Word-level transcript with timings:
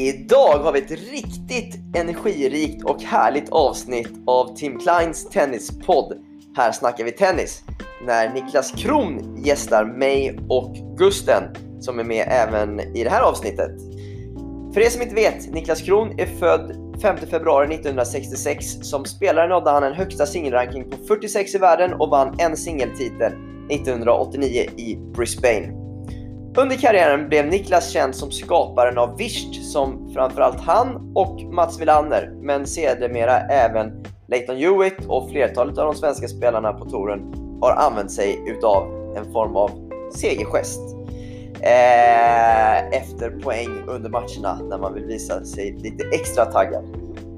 Idag 0.00 0.58
har 0.58 0.72
vi 0.72 0.78
ett 0.78 0.90
riktigt 0.90 1.96
energirikt 1.96 2.84
och 2.84 3.02
härligt 3.02 3.48
avsnitt 3.50 4.08
av 4.26 4.56
Tim 4.56 4.78
Kleins 4.78 5.28
tennispodd. 5.28 6.12
Här 6.56 6.72
snackar 6.72 7.04
vi 7.04 7.12
tennis. 7.12 7.62
När 8.06 8.34
Niklas 8.34 8.72
Kron 8.72 9.36
gästar 9.44 9.84
mig 9.84 10.38
och 10.48 10.76
Gusten 10.96 11.42
som 11.80 11.98
är 11.98 12.04
med 12.04 12.26
även 12.30 12.80
i 12.80 13.04
det 13.04 13.10
här 13.10 13.22
avsnittet. 13.22 13.70
För 14.74 14.80
er 14.80 14.90
som 14.90 15.02
inte 15.02 15.14
vet, 15.14 15.52
Niklas 15.52 15.82
Kron 15.82 16.18
är 16.18 16.26
född 16.26 17.00
5 17.02 17.16
februari 17.16 17.74
1966. 17.74 18.64
Som 18.82 19.04
spelare 19.04 19.48
nådde 19.48 19.70
han 19.70 19.82
en 19.82 19.94
högsta 19.94 20.26
singelranking 20.26 20.90
på 20.90 20.96
46 21.08 21.54
i 21.54 21.58
världen 21.58 21.94
och 21.94 22.08
vann 22.08 22.36
en 22.38 22.56
singeltitel 22.56 23.32
1989 23.70 24.66
i 24.76 24.96
Brisbane. 25.16 25.79
Under 26.56 26.76
karriären 26.76 27.28
blev 27.28 27.46
Niklas 27.46 27.90
känd 27.90 28.14
som 28.14 28.30
skaparen 28.30 28.98
av 28.98 29.16
Vischt 29.16 29.64
som 29.72 30.10
framförallt 30.14 30.60
han 30.60 31.12
och 31.14 31.40
Mats 31.40 31.80
Wilander, 31.80 32.32
men 32.40 32.66
sedermera 32.66 33.40
även 33.40 34.04
Leighton 34.26 34.56
Hewitt 34.56 35.06
och 35.08 35.30
flertalet 35.30 35.78
av 35.78 35.86
de 35.86 35.94
svenska 35.94 36.28
spelarna 36.28 36.72
på 36.72 36.84
touren 36.84 37.34
har 37.60 37.72
använt 37.72 38.10
sig 38.10 38.42
utav 38.46 39.12
en 39.16 39.32
form 39.32 39.56
av 39.56 39.70
segergest. 40.14 40.80
Eh, 41.60 42.88
efter 42.88 43.40
poäng 43.42 43.82
under 43.86 44.10
matcherna 44.10 44.58
när 44.68 44.78
man 44.78 44.94
vill 44.94 45.04
visa 45.04 45.44
sig 45.44 45.72
lite 45.72 46.04
extra 46.12 46.44
taggad. 46.44 46.84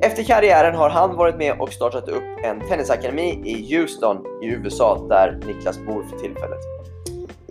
Efter 0.02 0.22
karriären 0.22 0.74
har 0.74 0.90
han 0.90 1.16
varit 1.16 1.36
med 1.36 1.60
och 1.60 1.72
startat 1.72 2.08
upp 2.08 2.44
en 2.44 2.68
tennisakademi 2.68 3.42
i 3.44 3.76
Houston 3.76 4.16
i 4.42 4.46
USA 4.46 5.06
där 5.08 5.40
Niklas 5.46 5.78
bor 5.78 6.02
för 6.02 6.18
tillfället. 6.18 6.71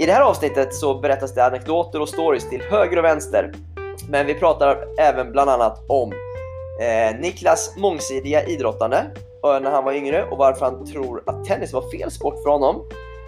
I 0.01 0.05
det 0.05 0.11
här 0.11 0.21
avsnittet 0.21 0.75
så 0.75 0.99
berättas 0.99 1.33
det 1.33 1.45
anekdoter 1.45 2.01
och 2.01 2.09
stories 2.09 2.49
till 2.49 2.61
höger 2.61 2.97
och 2.97 3.03
vänster. 3.03 3.53
Men 4.09 4.25
vi 4.25 4.33
pratar 4.33 4.77
även 4.99 5.31
bland 5.31 5.49
annat 5.49 5.85
om 5.87 6.11
eh, 6.81 7.19
Niklas 7.19 7.73
mångsidiga 7.77 8.45
idrottande 8.45 9.11
när 9.43 9.71
han 9.71 9.83
var 9.83 9.93
yngre 9.93 10.23
och 10.23 10.37
varför 10.37 10.65
han 10.65 10.85
tror 10.85 11.23
att 11.25 11.45
tennis 11.45 11.73
var 11.73 11.91
fel 11.91 12.11
sport 12.11 12.43
för 12.43 12.49
honom. 12.49 12.81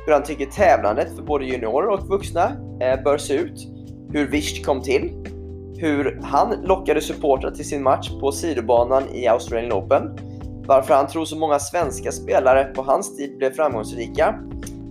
Hur 0.06 0.14
han 0.14 0.24
tycker 0.24 0.46
tävlandet 0.46 1.16
för 1.16 1.24
både 1.24 1.46
juniorer 1.46 1.88
och 1.88 2.08
vuxna 2.08 2.52
eh, 2.82 3.04
bör 3.04 3.18
se 3.18 3.34
ut. 3.34 3.68
Hur 4.12 4.28
Vischt 4.28 4.66
kom 4.66 4.82
till. 4.82 5.12
Hur 5.78 6.20
han 6.24 6.56
lockade 6.64 7.02
supportrar 7.02 7.52
till 7.52 7.70
sin 7.70 7.84
match 7.84 8.10
på 8.20 8.32
sidobanan 8.32 9.04
i 9.14 9.28
Australian 9.28 9.74
Open. 9.74 10.18
Varför 10.68 10.94
han 10.94 11.08
tror 11.08 11.26
så 11.26 11.38
många 11.38 11.60
svenska 11.60 12.12
spelare 12.12 12.64
på 12.64 12.82
hans 12.82 13.18
tid 13.18 13.38
blev 13.38 13.54
framgångsrika 13.54 14.40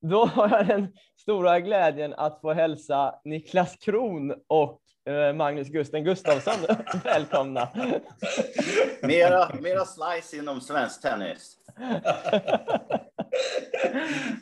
Då 0.00 0.26
har 0.26 0.48
jag 0.48 0.66
den 0.66 0.88
stora 1.20 1.60
glädjen 1.60 2.14
att 2.14 2.40
få 2.40 2.52
hälsa 2.52 3.14
Niklas 3.24 3.76
Kron 3.76 4.34
och 4.46 4.80
eh, 5.08 5.34
Magnus 5.34 5.68
Gusten 5.68 6.04
Gustafsson 6.04 6.76
välkomna. 7.04 7.68
Mera, 9.02 9.54
mera 9.60 9.84
slice 9.84 10.36
inom 10.36 10.60
svensk 10.60 11.02
tennis. 11.02 11.63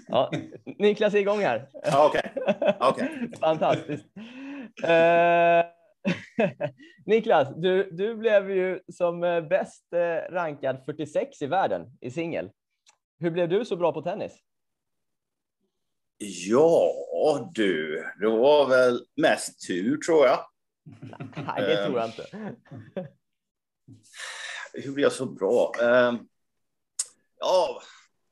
Ja, 0.09 0.31
Niklas 0.78 1.15
är 1.15 1.19
igång 1.19 1.41
här. 1.41 1.69
Okej. 1.94 2.32
Okay. 2.37 2.91
okay. 2.91 3.09
Fantastiskt. 3.41 4.06
Uh, 4.84 5.65
Niklas, 7.06 7.48
du, 7.56 7.91
du 7.92 8.16
blev 8.16 8.50
ju 8.50 8.81
som 8.92 9.25
eh, 9.25 9.41
bäst 9.41 9.92
eh, 9.92 10.32
rankad 10.32 10.84
46 10.87 11.42
i 11.42 11.47
världen 11.47 11.87
i 12.00 12.10
singel. 12.10 12.50
Hur 13.19 13.31
blev 13.31 13.48
du 13.48 13.65
så 13.65 13.76
bra 13.76 13.92
på 13.92 14.03
tennis? 14.03 14.32
Ja 16.19 17.50
du, 17.54 18.04
det 18.21 18.26
var 18.26 18.69
väl 18.69 19.00
mest 19.16 19.66
tur 19.66 19.97
tror 19.97 20.26
jag. 20.26 20.38
Nej, 21.37 21.62
det 21.62 21.87
tror 21.87 21.98
jag 21.98 22.09
inte. 22.09 22.26
Hur 24.72 24.92
blev 24.92 25.03
jag 25.03 25.12
så 25.12 25.26
bra? 25.26 25.72
Um, 25.82 26.28
Ja, 27.42 27.82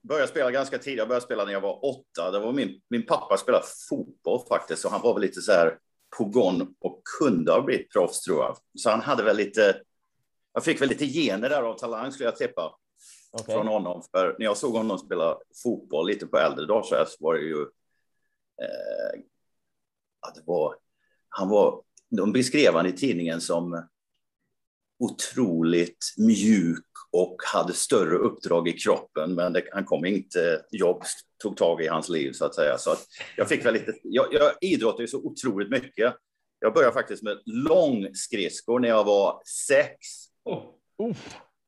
började 0.03 0.29
spela 0.29 0.51
ganska 0.51 0.79
tidigt. 0.79 0.99
Jag 0.99 1.09
började 1.09 1.25
spela 1.25 1.45
när 1.45 1.53
jag 1.53 1.61
var 1.61 1.85
åtta. 1.85 2.31
Det 2.31 2.39
var 2.39 2.53
min, 2.53 2.81
min 2.89 3.07
pappa 3.07 3.37
spelade 3.37 3.65
fotboll 3.89 4.47
faktiskt, 4.49 4.85
och 4.85 4.91
han 4.91 5.03
var 5.03 5.15
väl 5.15 5.23
lite 5.23 5.41
så 5.41 5.53
här 5.53 5.79
på 6.19 6.25
gång 6.25 6.75
och 6.81 7.03
kunde 7.19 7.53
ha 7.53 7.61
blivit 7.61 7.93
proffs 7.93 8.21
tror 8.21 8.39
jag. 8.39 8.57
Så 8.75 8.91
han 8.91 9.01
hade 9.01 9.23
väl 9.23 9.37
lite. 9.37 9.81
Jag 10.53 10.65
fick 10.65 10.81
väl 10.81 10.89
lite 10.89 11.07
gener 11.07 11.49
där 11.49 11.63
av 11.63 11.79
talang 11.79 12.13
skulle 12.13 12.29
jag 12.29 12.37
tippa 12.37 12.75
okay. 13.33 13.55
från 13.55 13.67
honom. 13.67 14.03
För 14.11 14.37
när 14.39 14.47
jag 14.47 14.57
såg 14.57 14.73
honom 14.73 14.99
spela 14.99 15.39
fotboll 15.63 16.07
lite 16.07 16.27
på 16.27 16.39
äldre 16.39 16.67
dagar 16.67 16.83
så, 16.83 17.05
så 17.09 17.25
var 17.25 17.35
det 17.35 17.41
ju. 17.41 17.61
Eh, 18.63 19.21
det 20.35 20.43
var. 20.47 20.75
Han 21.29 21.49
var. 21.49 21.83
De 22.11 22.33
beskrev 22.33 22.75
han 22.75 22.87
i 22.87 22.93
tidningen 22.93 23.41
som 23.41 23.89
otroligt 24.99 26.15
mjuk 26.19 26.90
och 27.13 27.37
hade 27.53 27.73
större 27.73 28.17
uppdrag 28.17 28.69
i 28.69 28.73
kroppen, 28.73 29.35
men 29.35 29.53
det, 29.53 29.63
han 29.73 29.85
kom 29.85 30.05
inte, 30.05 30.63
jobb 30.71 31.03
tog 31.43 31.57
tag 31.57 31.83
i 31.83 31.87
hans 31.87 32.09
liv 32.09 32.33
så 32.33 32.45
att 32.45 32.55
säga. 32.55 32.79
Så 32.79 32.91
att 32.91 33.07
jag 33.37 33.49
fick 33.49 33.65
väl 33.65 33.75
lite, 33.75 33.95
jag, 34.03 34.27
jag 34.31 34.53
idrottade 34.61 35.09
så 35.09 35.19
otroligt 35.19 35.71
mycket. 35.71 36.15
Jag 36.59 36.75
började 36.75 36.95
faktiskt 36.95 37.23
med 37.23 37.39
långskridskor 37.47 38.81
när 38.81 38.89
jag 38.89 39.05
var 39.05 39.43
sex. 39.67 39.97
Oh. 40.45 40.63
Uh, 41.03 41.17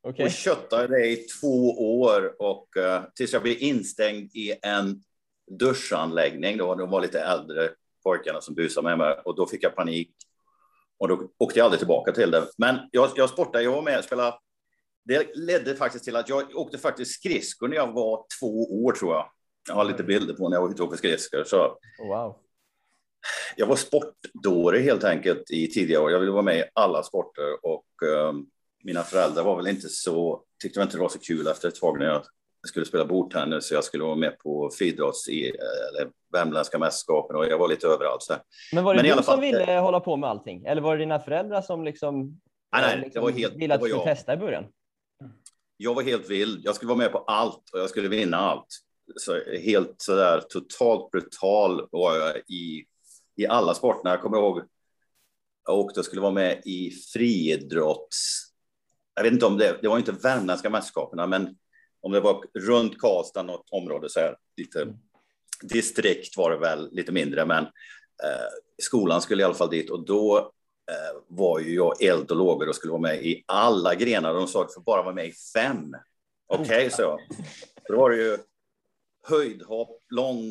okay. 0.09 0.27
Och 0.27 0.33
köttade 0.33 0.87
det 0.87 1.07
i 1.07 1.17
två 1.17 1.71
år 2.01 2.43
och 2.43 2.69
uh, 2.79 3.01
tills 3.15 3.33
jag 3.33 3.43
blev 3.43 3.57
instängd 3.63 4.31
i 4.37 4.55
en 4.63 5.03
duschanläggning. 5.59 6.57
Då, 6.57 6.75
de 6.75 6.91
var 6.91 7.01
lite 7.01 7.21
äldre 7.21 7.71
pojkarna 8.05 8.41
som 8.41 8.55
busade 8.55 8.89
med 8.89 8.99
mig 8.99 9.17
och 9.25 9.37
då 9.37 9.47
fick 9.47 9.63
jag 9.63 9.75
panik. 9.75 10.11
Och 10.99 11.09
då 11.09 11.29
åkte 11.39 11.59
jag 11.59 11.65
aldrig 11.65 11.79
tillbaka 11.79 12.13
till 12.13 12.31
det. 12.31 12.47
Men 12.59 12.77
jag, 12.91 13.11
jag 13.17 13.31
sportade, 13.31 13.65
jag 13.65 13.73
var 13.73 13.83
med 13.83 13.99
och 13.99 14.05
spelade 14.05 14.37
det 15.05 15.37
ledde 15.37 15.75
faktiskt 15.75 16.05
till 16.05 16.17
att 16.17 16.29
jag 16.29 16.57
åkte 16.57 16.79
faktiskt 16.79 17.15
skridskor 17.21 17.69
när 17.69 17.77
jag 17.77 17.93
var 17.93 18.25
två 18.41 18.85
år 18.85 18.93
tror 18.93 19.15
jag. 19.15 19.31
Jag 19.69 19.75
har 19.75 19.85
lite 19.85 20.03
bilder 20.03 20.35
på 20.35 20.49
när 20.49 20.57
jag 20.57 20.63
var 20.63 20.71
ute 20.71 20.83
och 20.83 20.89
åkte 20.89 20.99
skridskor. 20.99 21.45
Så 21.45 21.79
oh, 22.03 22.09
wow. 22.09 22.37
Jag 23.57 23.67
var 23.67 23.77
sportdåre 23.77 24.79
helt 24.79 25.05
enkelt 25.05 25.51
i 25.51 25.71
tidiga 25.71 26.01
år. 26.01 26.11
Jag 26.11 26.21
ville 26.21 26.33
vara 26.33 26.43
med 26.43 26.59
i 26.59 26.65
alla 26.73 27.03
sporter 27.03 27.67
och 27.67 27.87
um, 28.29 28.47
mina 28.85 29.03
föräldrar 29.03 29.45
var 29.45 29.57
väl 29.57 29.67
inte 29.67 29.89
så, 29.89 30.43
tyckte 30.63 30.79
väl 30.79 30.87
inte 30.87 30.97
det 30.97 31.03
var 31.03 31.09
så 31.09 31.19
kul 31.19 31.47
efter 31.47 31.69
ett 31.69 31.75
tag 31.75 31.99
när 31.99 32.07
jag 32.07 32.23
skulle 32.69 32.87
spela 32.87 33.05
bordtennis 33.05 33.69
så 33.69 33.75
jag 33.75 33.85
skulle 33.85 34.05
vara 34.05 34.17
med 34.17 34.39
på 34.39 34.71
friidrotts 34.79 35.29
i 35.29 35.49
eller 35.49 36.11
värmländska 36.33 36.79
mästerskapen 36.79 37.37
och 37.37 37.47
jag 37.47 37.59
var 37.59 37.69
lite 37.69 37.87
överallt. 37.87 38.23
Så. 38.23 38.35
Men 38.73 38.85
var 38.85 38.95
det 38.95 39.03
Men 39.03 39.17
du 39.17 39.23
som 39.23 39.41
ville 39.41 39.73
hålla 39.73 40.01
på 40.01 40.17
med 40.17 40.31
allting? 40.31 40.65
Eller 40.65 40.83
var 40.83 40.97
det 40.97 41.03
dina 41.03 41.21
föräldrar 41.21 41.63
som 41.63 41.85
liksom, 41.85 42.41
nej, 42.73 42.83
nej, 42.83 42.97
liksom 42.97 43.21
det 43.21 43.33
var 43.33 43.39
helt, 43.39 43.55
ville 43.57 43.75
att 43.75 43.81
du 43.81 43.89
skulle 43.89 44.05
testa 44.05 44.35
i 44.35 44.37
början? 44.37 44.65
Jag 45.83 45.95
var 45.95 46.03
helt 46.03 46.31
vild. 46.31 46.61
Jag 46.65 46.75
skulle 46.75 46.89
vara 46.89 46.99
med 46.99 47.13
på 47.13 47.19
allt 47.19 47.71
och 47.73 47.79
jag 47.79 47.91
skulle 47.91 48.09
vinna 48.09 48.37
allt. 48.37 48.67
Så 49.17 49.41
helt 49.59 49.95
så 49.97 50.15
där 50.15 50.41
totalt 50.41 51.11
brutal 51.11 51.89
var 51.91 52.17
jag 52.17 52.37
i, 52.37 52.85
i 53.37 53.47
alla 53.47 53.75
sporterna. 53.75 54.11
Jag 54.11 54.23
kommer 54.23 54.39
ihåg 54.39 54.63
jag 55.65 55.79
åkte 55.79 56.01
och 56.01 56.07
skulle 56.07 56.23
vara 56.23 56.33
med 56.33 56.63
i 56.65 56.91
friidrotts. 56.91 58.43
Jag 59.15 59.23
vet 59.23 59.33
inte 59.33 59.47
om 59.47 59.59
det, 59.59 59.79
det 59.83 59.89
var 59.89 59.99
inte 59.99 60.13
värmländska 60.13 60.71
mästerskapen, 60.71 61.31
men 61.31 61.57
om 62.01 62.13
det 62.13 62.21
var 62.21 62.45
runt 62.59 62.99
Karlstad, 62.99 63.43
något 63.43 63.69
område 63.71 64.09
så 64.11 64.21
här, 64.21 64.37
lite 64.57 64.83
mm. 64.83 64.97
distrikt 65.63 66.37
var 66.37 66.51
det 66.51 66.59
väl 66.59 66.89
lite 66.93 67.13
mindre, 67.13 67.47
men 67.47 67.65
eh, 67.65 68.49
skolan 68.83 69.23
skulle 69.23 69.43
i 69.43 69.45
alla 69.45 69.55
fall 69.55 69.71
dit 69.71 69.91
och 69.91 70.07
då 70.07 70.53
var 71.29 71.61
ju 71.61 71.75
jag 71.75 72.03
eld 72.03 72.31
och 72.31 72.37
lågor 72.37 72.69
och 72.69 72.75
skulle 72.75 72.91
vara 72.91 73.03
med 73.03 73.25
i 73.25 73.45
alla 73.47 73.95
grenar. 73.95 74.35
De 74.35 74.47
sa 74.47 74.63
att 74.65 74.73
jag 74.75 74.85
bara 74.85 75.03
vara 75.03 75.15
med 75.15 75.27
i 75.27 75.33
fem. 75.55 75.97
Okej, 76.47 76.65
okay, 76.65 76.91
så. 76.91 77.19
Då 77.89 77.97
var 77.97 78.11
det 78.11 78.17
ju 78.17 78.39
höjdhopp, 79.23 80.03
lång, 80.11 80.43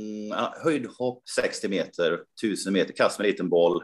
höjdhopp 0.63 1.29
60 1.29 1.67
meter, 1.69 2.25
1000 2.43 2.73
meter, 2.73 2.93
kast 2.93 3.19
med 3.19 3.25
en 3.25 3.31
liten 3.31 3.49
boll 3.49 3.83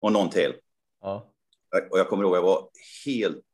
och 0.00 0.12
någon 0.12 0.30
till. 0.30 0.54
Ja. 1.00 1.30
Och 1.90 1.98
jag 1.98 2.08
kommer 2.08 2.24
ihåg, 2.24 2.36
jag 2.36 2.42
var 2.42 2.68
helt, 3.06 3.44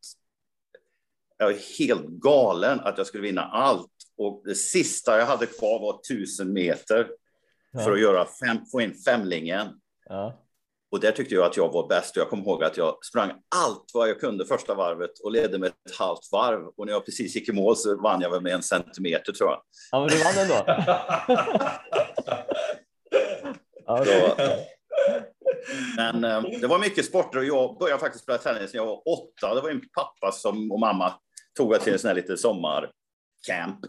jag 1.37 1.47
var 1.47 1.79
helt 1.79 2.07
galen 2.07 2.81
att 2.81 2.99
jag 2.99 3.07
skulle 3.07 3.23
vinna 3.23 3.43
allt. 3.43 3.93
Och 4.17 4.43
det 4.45 4.55
sista 4.55 5.19
jag 5.19 5.27
hade 5.27 5.47
kvar 5.47 5.81
var 5.81 6.01
tusen 6.09 6.53
meter 6.53 7.11
ja. 7.73 7.81
för 7.81 7.93
att 7.93 8.01
göra 8.01 8.27
fem, 8.41 8.67
få 8.73 8.81
in 8.81 8.95
femlingen. 8.95 9.69
Ja. 10.09 10.45
Och 10.93 11.01
där 11.01 11.13
tyckte 11.13 11.35
jag 11.35 11.45
att 11.45 11.57
jag 11.57 11.73
var 11.73 11.89
bäst. 11.89 12.17
Jag 12.17 12.29
kommer 12.29 12.43
ihåg 12.43 12.65
att 12.65 12.77
jag 12.77 13.05
sprang 13.05 13.31
allt 13.57 13.91
vad 13.95 14.09
jag 14.09 14.21
kunde 14.21 14.45
första 14.47 14.75
varvet 14.75 15.19
och 15.19 15.33
ledde 15.33 15.59
med 15.59 15.69
ett 15.69 15.97
halvt 15.99 16.33
varv. 16.33 16.67
Och 16.77 16.87
när 16.87 16.93
jag 16.93 17.05
precis 17.05 17.37
gick 17.37 17.49
i 17.49 17.53
mål 17.53 17.77
så 17.77 18.03
vann 18.03 18.21
jag 18.21 18.31
väl 18.31 18.41
med 18.41 18.53
en 18.53 18.63
centimeter 18.63 19.33
tror 19.33 19.51
jag. 19.51 19.63
Ja, 19.91 20.01
men 20.01 20.09
du 20.09 20.25
vann 20.25 20.39
ändå. 20.39 20.65
då, 24.05 24.37
men 25.97 26.25
eh, 26.25 26.43
det 26.61 26.67
var 26.67 26.79
mycket 26.79 27.05
sporter 27.05 27.39
och 27.39 27.45
jag 27.45 27.79
började 27.79 28.01
faktiskt 28.01 28.25
spela 28.25 28.39
tennis 28.39 28.73
när 28.73 28.81
jag 28.81 28.87
var 28.87 29.03
åtta. 29.09 29.55
Det 29.55 29.61
var 29.61 29.73
min 29.73 29.89
pappa 29.89 30.33
som, 30.33 30.73
och 30.73 30.81
mamma 30.81 31.15
tog 31.57 31.75
jag 31.75 31.81
till 31.81 31.93
en 31.93 31.99
sån 31.99 32.09
här 32.09 32.15
lite 32.15 32.37
sommarcamp. 32.37 33.81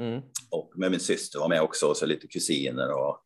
Mm. 0.00 0.22
Och 0.50 0.72
med 0.76 0.90
min 0.90 1.00
syster 1.00 1.38
var 1.38 1.48
med 1.48 1.62
också, 1.62 1.86
och 1.86 1.96
så 1.96 2.06
lite 2.06 2.26
kusiner. 2.26 2.92
Och, 2.92 3.20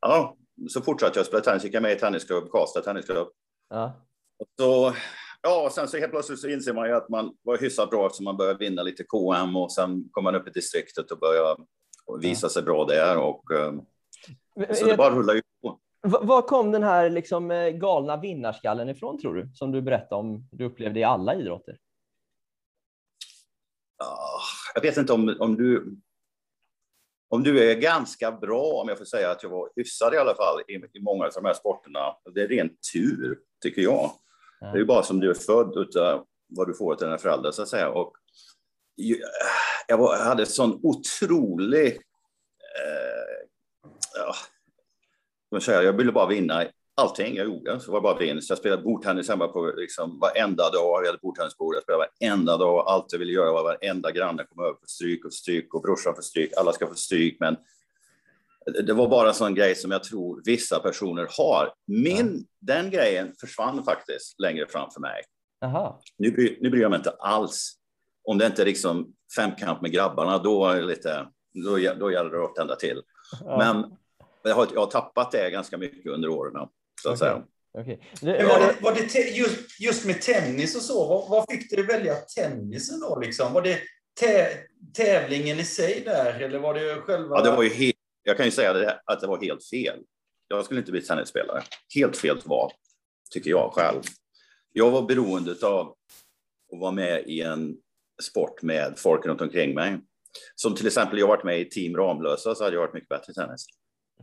ja, 0.00 0.36
så 0.68 0.80
fortsatte 0.80 1.18
jag 1.18 1.26
spela 1.26 1.42
tennis, 1.42 1.64
gick 1.64 1.74
jag 1.74 1.82
med 1.82 1.92
i 1.92 1.98
tennisklubb, 1.98 2.50
Karlstad 2.50 2.80
tennisklubb. 2.80 3.28
Ja. 3.70 4.06
Och 4.38 4.46
så, 4.58 4.94
ja, 5.42 5.70
sen 5.74 5.88
så 5.88 5.98
helt 5.98 6.12
plötsligt 6.12 6.40
så 6.40 6.48
inser 6.48 6.72
man 6.72 6.88
ju 6.88 6.94
att 6.94 7.08
man 7.08 7.36
var 7.42 7.58
hyfsat 7.58 7.90
bra 7.90 8.06
eftersom 8.06 8.24
man 8.24 8.36
började 8.36 8.58
vinna 8.58 8.82
lite 8.82 9.04
KM 9.04 9.56
och 9.56 9.72
sen 9.72 10.08
kom 10.10 10.24
man 10.24 10.34
upp 10.34 10.48
i 10.48 10.50
distriktet 10.50 11.10
och 11.10 11.18
började 11.18 11.62
visa 12.20 12.48
sig 12.48 12.62
bra 12.62 12.84
där. 12.84 13.18
Och, 13.18 13.52
eh, 13.52 13.72
så 14.74 14.86
det 14.86 14.96
bara 14.96 15.14
rullade 15.14 15.38
ju 15.38 15.42
på. 15.62 15.78
Var 16.00 16.42
kom 16.42 16.72
den 16.72 16.82
här 16.82 17.10
liksom 17.10 17.50
eh, 17.50 17.70
galna 17.70 18.16
vinnarskallen 18.16 18.88
ifrån 18.88 19.20
tror 19.20 19.34
du? 19.34 19.50
Som 19.54 19.72
du 19.72 19.82
berättade 19.82 20.20
om 20.20 20.48
du 20.52 20.64
upplevde 20.64 21.00
i 21.00 21.04
alla 21.04 21.34
idrotter. 21.34 21.78
Jag 24.74 24.82
vet 24.82 24.96
inte 24.96 25.12
om, 25.12 25.36
om 25.40 25.56
du 25.56 25.96
om 27.30 27.42
du 27.42 27.70
är 27.70 27.74
ganska 27.74 28.32
bra, 28.32 28.62
om 28.62 28.88
jag 28.88 28.98
får 28.98 29.04
säga 29.04 29.30
att 29.30 29.42
jag 29.42 29.50
var 29.50 29.70
hyfsad 29.76 30.14
i 30.14 30.16
alla 30.16 30.34
fall 30.34 30.60
i, 30.68 30.98
i 30.98 31.00
många 31.00 31.24
av 31.24 31.30
de 31.34 31.44
här 31.44 31.54
sporterna, 31.54 32.16
det 32.34 32.42
är 32.42 32.48
rent 32.48 32.72
tur, 32.92 33.38
tycker 33.62 33.82
jag. 33.82 34.10
Ja. 34.60 34.66
Det 34.66 34.76
är 34.76 34.78
ju 34.78 34.84
bara 34.84 35.02
som 35.02 35.20
du 35.20 35.30
är 35.30 35.34
född 35.34 35.76
utav 35.76 36.26
vad 36.48 36.68
du 36.68 36.74
får 36.74 36.94
till 36.94 37.06
dina 37.06 37.18
föräldrar, 37.18 37.50
så 37.50 37.62
att 37.62 37.68
säga. 37.68 37.88
Och 37.88 38.12
jag, 39.86 39.98
var, 39.98 40.18
hade 40.18 40.46
sån 40.46 40.80
otrolig... 40.82 41.86
Eh, 41.86 43.48
ja, 44.14 44.34
jag 45.66 45.92
ville 45.92 46.12
bara 46.12 46.26
vinna 46.26 46.64
allting 46.98 47.36
jag 47.36 47.46
gjorde 47.46 47.80
så 47.80 47.92
var 47.92 48.00
det 48.00 48.02
bara 48.02 48.18
vinst. 48.18 48.50
Jag 48.50 48.58
spelade 48.58 48.82
bordtennis 48.82 49.28
hemma 49.28 49.48
på 49.48 49.72
liksom 49.76 50.18
varenda 50.18 50.70
dag. 50.70 51.02
Jag 51.02 51.06
hade 51.06 51.18
bordtennisbord. 51.22 51.74
Jag 51.74 51.82
spelade 51.82 52.08
varenda 52.20 52.56
dag. 52.56 52.84
Allt 52.86 53.12
jag 53.12 53.18
ville 53.18 53.32
göra 53.32 53.52
var 53.52 53.62
varenda 53.62 54.10
granne 54.10 54.44
kom 54.44 54.64
över 54.64 54.74
för 54.74 54.86
stryk 54.86 55.24
och 55.24 55.32
stryk 55.32 55.74
och 55.74 55.82
brorsan 55.82 56.14
för 56.14 56.22
stryk. 56.22 56.52
Alla 56.56 56.72
ska 56.72 56.86
få 56.86 56.94
stryk, 56.94 57.36
men 57.40 57.56
det 58.86 58.92
var 58.92 59.08
bara 59.08 59.28
en 59.28 59.34
sån 59.34 59.54
grej 59.54 59.74
som 59.74 59.90
jag 59.90 60.04
tror 60.04 60.42
vissa 60.44 60.78
personer 60.78 61.28
har. 61.38 61.72
Min, 61.86 62.36
ja. 62.36 62.74
den 62.74 62.90
grejen 62.90 63.34
försvann 63.40 63.84
faktiskt 63.84 64.40
längre 64.40 64.66
fram 64.66 64.90
för 64.90 65.00
mig. 65.00 65.22
Aha. 65.64 66.00
Nu, 66.16 66.30
bry, 66.30 66.58
nu 66.60 66.70
bryr 66.70 66.82
jag 66.82 66.90
mig 66.90 66.96
inte 66.96 67.10
alls. 67.10 67.74
Om 68.24 68.38
det 68.38 68.46
inte 68.46 68.62
är 68.62 68.66
liksom 68.66 69.12
femkamp 69.36 69.80
med 69.82 69.92
grabbarna, 69.92 70.38
då, 70.38 70.66
är 70.66 70.76
det 70.76 70.86
lite, 70.86 71.26
då, 71.64 71.70
då 72.00 72.12
gäller 72.12 72.30
det 72.30 72.44
att 72.44 72.54
tända 72.54 72.76
till. 72.76 73.02
Ja. 73.44 73.58
Men 73.58 73.96
jag 74.42 74.54
har, 74.54 74.68
jag 74.74 74.80
har 74.80 74.90
tappat 74.90 75.30
det 75.30 75.50
ganska 75.50 75.78
mycket 75.78 76.12
under 76.12 76.28
åren 76.28 76.56
så 77.02 77.08
att 77.10 77.22
okay. 77.22 77.28
säga. 77.28 77.44
Okay. 77.72 77.96
Det, 78.20 78.44
var 78.44 78.60
det, 78.60 78.74
var 78.80 78.94
det 78.94 79.36
just, 79.36 79.80
just 79.80 80.04
med 80.06 80.22
tennis 80.22 80.76
och 80.76 80.82
så, 80.82 81.08
vad, 81.08 81.28
vad 81.28 81.46
fick 81.50 81.70
dig 81.70 81.86
välja 81.86 82.14
tennisen 82.14 83.00
då? 83.00 83.18
Liksom? 83.20 83.52
Var 83.52 83.62
det 83.62 83.78
tävlingen 84.94 85.58
i 85.58 85.64
sig 85.64 86.02
där, 86.04 86.40
eller 86.40 86.58
var 86.58 86.74
det 86.74 87.00
själva... 87.00 87.36
Ja, 87.36 87.42
det 87.42 87.50
var 87.50 87.62
ju 87.62 87.68
helt, 87.68 87.96
jag 88.22 88.36
kan 88.36 88.46
ju 88.46 88.52
säga 88.52 88.72
det, 88.72 89.00
att 89.04 89.20
det 89.20 89.26
var 89.26 89.40
helt 89.40 89.64
fel. 89.64 89.98
Jag 90.48 90.64
skulle 90.64 90.80
inte 90.80 90.92
bli 90.92 91.00
tennisspelare. 91.00 91.62
Helt 91.94 92.16
fel 92.16 92.40
val, 92.44 92.70
tycker 93.30 93.50
jag 93.50 93.72
själv. 93.72 94.02
Jag 94.72 94.90
var 94.90 95.02
beroende 95.02 95.66
av 95.66 95.88
att 96.72 96.78
vara 96.78 96.90
med 96.90 97.24
i 97.26 97.40
en 97.40 97.76
sport 98.22 98.62
med 98.62 98.94
folk 98.96 99.26
runt 99.26 99.40
omkring 99.40 99.74
mig. 99.74 99.98
Som 100.54 100.74
till 100.74 100.86
exempel, 100.86 101.18
jag 101.18 101.26
varit 101.26 101.44
med 101.44 101.60
i 101.60 101.64
Team 101.64 101.96
Ramlösa 101.96 102.54
så 102.54 102.64
hade 102.64 102.76
jag 102.76 102.80
varit 102.80 102.94
mycket 102.94 103.08
bättre 103.08 103.30
i 103.30 103.34
tennis. 103.34 103.66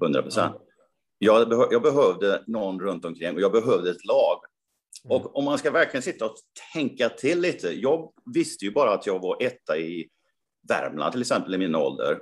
100 0.01 0.21
procent. 0.21 0.55
Ja. 0.59 0.74
Jag, 1.17 1.49
behö 1.49 1.67
jag 1.71 1.81
behövde 1.81 2.43
någon 2.47 2.79
runt 2.79 3.05
omkring 3.05 3.35
och 3.35 3.41
jag 3.41 3.51
behövde 3.51 3.91
ett 3.91 4.05
lag. 4.05 4.39
Mm. 5.05 5.17
Och 5.17 5.37
om 5.37 5.45
man 5.45 5.57
ska 5.57 5.71
verkligen 5.71 6.01
sitta 6.01 6.25
och 6.25 6.35
tänka 6.73 7.09
till 7.09 7.41
lite. 7.41 7.67
Jag 7.67 8.11
visste 8.35 8.65
ju 8.65 8.71
bara 8.71 8.93
att 8.93 9.05
jag 9.05 9.19
var 9.19 9.43
etta 9.43 9.77
i 9.77 10.09
Värmland 10.69 11.11
till 11.11 11.21
exempel 11.21 11.53
i 11.53 11.57
min 11.57 11.75
ålder. 11.75 12.21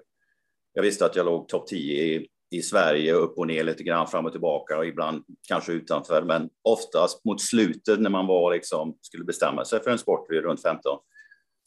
Jag 0.74 0.84
visste 0.84 1.06
att 1.06 1.16
jag 1.16 1.25
låg 1.25 1.48
topp 1.48 1.68
10 1.68 2.04
i, 2.04 2.28
i 2.51 2.62
Sverige, 2.62 3.13
upp 3.13 3.38
och 3.38 3.48
ner 3.48 3.63
lite 3.63 3.84
grann, 3.84 4.07
fram 4.07 4.25
och 4.25 4.31
tillbaka 4.31 4.78
och 4.78 4.86
ibland 4.86 5.24
kanske 5.48 5.72
utanför. 5.72 6.22
Men 6.22 6.50
oftast 6.62 7.25
mot 7.25 7.42
slutet 7.42 8.00
när 8.00 8.10
man 8.10 8.28
var 8.28 8.54
liksom, 8.54 8.98
skulle 9.01 9.24
bestämma 9.24 9.66
sig 9.66 9.84
för 9.84 9.92
en 9.92 9.98
sport 9.98 10.25
vid 10.30 10.44
runt 10.44 10.62
15, 10.62 11.00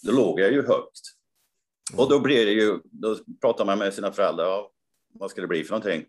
då 0.03 0.13
låg 0.13 0.41
jag 0.41 0.53
ju 0.53 0.67
högt. 0.67 1.01
Och 1.97 2.11
då 2.11 2.21
blir 2.21 2.47
det 2.47 2.53
ju, 2.53 2.79
då 2.85 3.17
pratar 3.41 3.65
man 3.65 3.79
med 3.79 3.95
sina 3.95 4.13
föräldrar, 4.13 4.67
vad 5.13 5.31
ska 5.31 5.41
det 5.41 5.47
bli 5.47 5.65
för 5.65 5.71
någonting? 5.71 6.05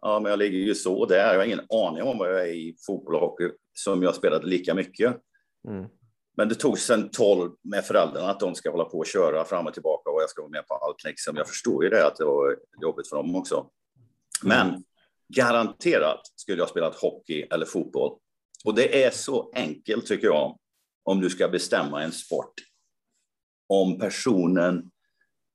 Ja, 0.00 0.20
men 0.20 0.30
jag 0.30 0.38
ligger 0.38 0.58
ju 0.58 0.74
så 0.74 1.06
där. 1.06 1.32
Jag 1.32 1.40
har 1.40 1.44
ingen 1.44 1.66
aning 1.70 2.02
om 2.02 2.18
vad 2.18 2.32
jag 2.32 2.40
är 2.40 2.52
i 2.52 2.76
fotboll 2.86 3.14
och 3.14 3.20
hockey 3.20 3.50
som 3.72 4.02
jag 4.02 4.14
spelade 4.14 4.46
lika 4.46 4.74
mycket. 4.74 5.16
Mm. 5.68 5.86
Men 6.36 6.48
det 6.48 6.54
tog 6.54 6.78
sen 6.78 7.10
12 7.10 7.52
med 7.62 7.84
föräldrarna 7.84 8.30
att 8.30 8.40
de 8.40 8.54
ska 8.54 8.70
hålla 8.70 8.84
på 8.84 8.98
och 8.98 9.06
köra 9.06 9.44
fram 9.44 9.66
och 9.66 9.74
tillbaka 9.74 10.10
och 10.10 10.22
jag 10.22 10.30
ska 10.30 10.42
vara 10.42 10.50
med 10.50 10.66
på 10.66 10.74
allt. 10.74 11.04
Liksom. 11.04 11.36
Jag 11.36 11.48
förstår 11.48 11.84
ju 11.84 11.90
det 11.90 12.06
att 12.06 12.16
det 12.16 12.24
var 12.24 12.56
jobbigt 12.82 13.08
för 13.08 13.16
dem 13.16 13.36
också. 13.36 13.70
Men 14.42 14.68
mm. 14.68 14.82
garanterat 15.28 16.20
skulle 16.36 16.58
jag 16.58 16.68
spelat 16.68 16.94
hockey 16.94 17.42
eller 17.50 17.66
fotboll. 17.66 18.18
Och 18.64 18.74
det 18.74 19.04
är 19.04 19.10
så 19.10 19.52
enkelt 19.54 20.06
tycker 20.06 20.26
jag 20.26 20.58
om 21.04 21.20
du 21.20 21.30
ska 21.30 21.48
bestämma 21.48 22.02
en 22.02 22.12
sport. 22.12 22.54
Om 23.68 23.98
personen 23.98 24.90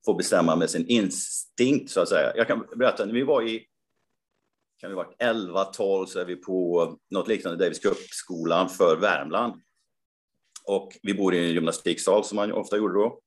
får 0.06 0.18
bestämma 0.18 0.56
med 0.56 0.69
sin 0.69 0.88
instinkt 0.88 1.92
så 1.92 2.01
att 2.01 2.10
säga. 2.10 2.34
Jag 2.36 2.48
kan 2.48 2.66
berätta, 2.75 3.06
när 3.06 3.13
vi 3.13 3.24
var 3.24 3.42
i 3.42 3.68
kan 4.83 4.89
vi 4.91 4.95
varit 4.95 5.15
11, 5.19 5.65
12 5.65 6.05
så 6.05 6.19
är 6.19 6.25
vi 6.25 6.36
på 6.36 6.98
något 7.12 7.27
liknande 7.27 7.65
Davis 7.65 7.79
Cup-skolan 7.79 8.69
för 8.69 8.98
Värmland. 8.98 9.53
Och 10.63 10.98
vi 11.03 11.13
bor 11.13 11.34
i 11.34 11.39
en 11.39 11.53
gymnastiksal 11.53 12.24
som 12.24 12.36
man 12.36 12.51
ofta 12.51 12.77
gjorde 12.77 12.93
då. 12.93 13.19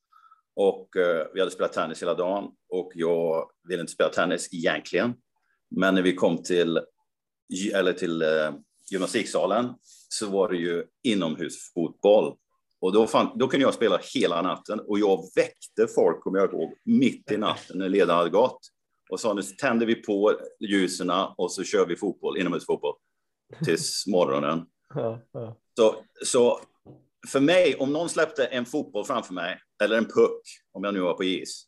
Och 0.56 0.96
eh, 0.96 1.26
vi 1.34 1.40
hade 1.40 1.52
spelat 1.52 1.72
tennis 1.72 2.02
hela 2.02 2.14
dagen 2.14 2.50
och 2.68 2.92
jag 2.94 3.50
ville 3.68 3.80
inte 3.80 3.92
spela 3.92 4.10
tennis 4.10 4.48
egentligen. 4.52 5.14
Men 5.70 5.94
när 5.94 6.02
vi 6.02 6.14
kom 6.14 6.42
till, 6.42 6.80
eller 7.74 7.92
till 7.92 8.22
eh, 8.22 8.54
gymnastiksalen 8.90 9.74
så 10.08 10.26
var 10.26 10.48
det 10.48 10.56
ju 10.56 10.84
inomhusfotboll. 11.02 12.36
Och 12.80 12.92
då, 12.92 13.06
fann, 13.06 13.38
då 13.38 13.48
kunde 13.48 13.66
jag 13.66 13.74
spela 13.74 14.00
hela 14.14 14.42
natten 14.42 14.80
och 14.80 14.98
jag 14.98 15.20
väckte 15.36 15.94
folk, 15.94 16.26
om 16.26 16.34
jag 16.34 16.52
ihåg, 16.52 16.74
mitt 16.84 17.30
i 17.30 17.36
natten 17.36 17.78
när 17.78 17.88
ledaren 17.88 18.18
hade 18.18 18.30
gått 18.30 18.60
och 19.10 19.20
sa 19.20 19.34
nu 19.34 19.42
tänder 19.42 19.86
vi 19.86 19.94
på 19.94 20.40
ljusen 20.60 21.10
och 21.36 21.52
så 21.52 21.64
kör 21.64 21.86
vi 21.86 21.96
fotboll, 21.96 22.38
inomhusfotboll 22.38 22.94
tills 23.64 24.06
morgonen. 24.12 24.66
Ja, 24.94 25.20
ja. 25.32 25.56
Så, 25.76 25.94
så 26.24 26.60
för 27.28 27.40
mig, 27.40 27.76
om 27.76 27.92
någon 27.92 28.08
släppte 28.08 28.44
en 28.44 28.66
fotboll 28.66 29.04
framför 29.04 29.34
mig, 29.34 29.58
eller 29.82 29.98
en 29.98 30.04
puck, 30.04 30.40
om 30.72 30.84
jag 30.84 30.94
nu 30.94 31.00
var 31.00 31.14
på 31.14 31.24
is, 31.24 31.66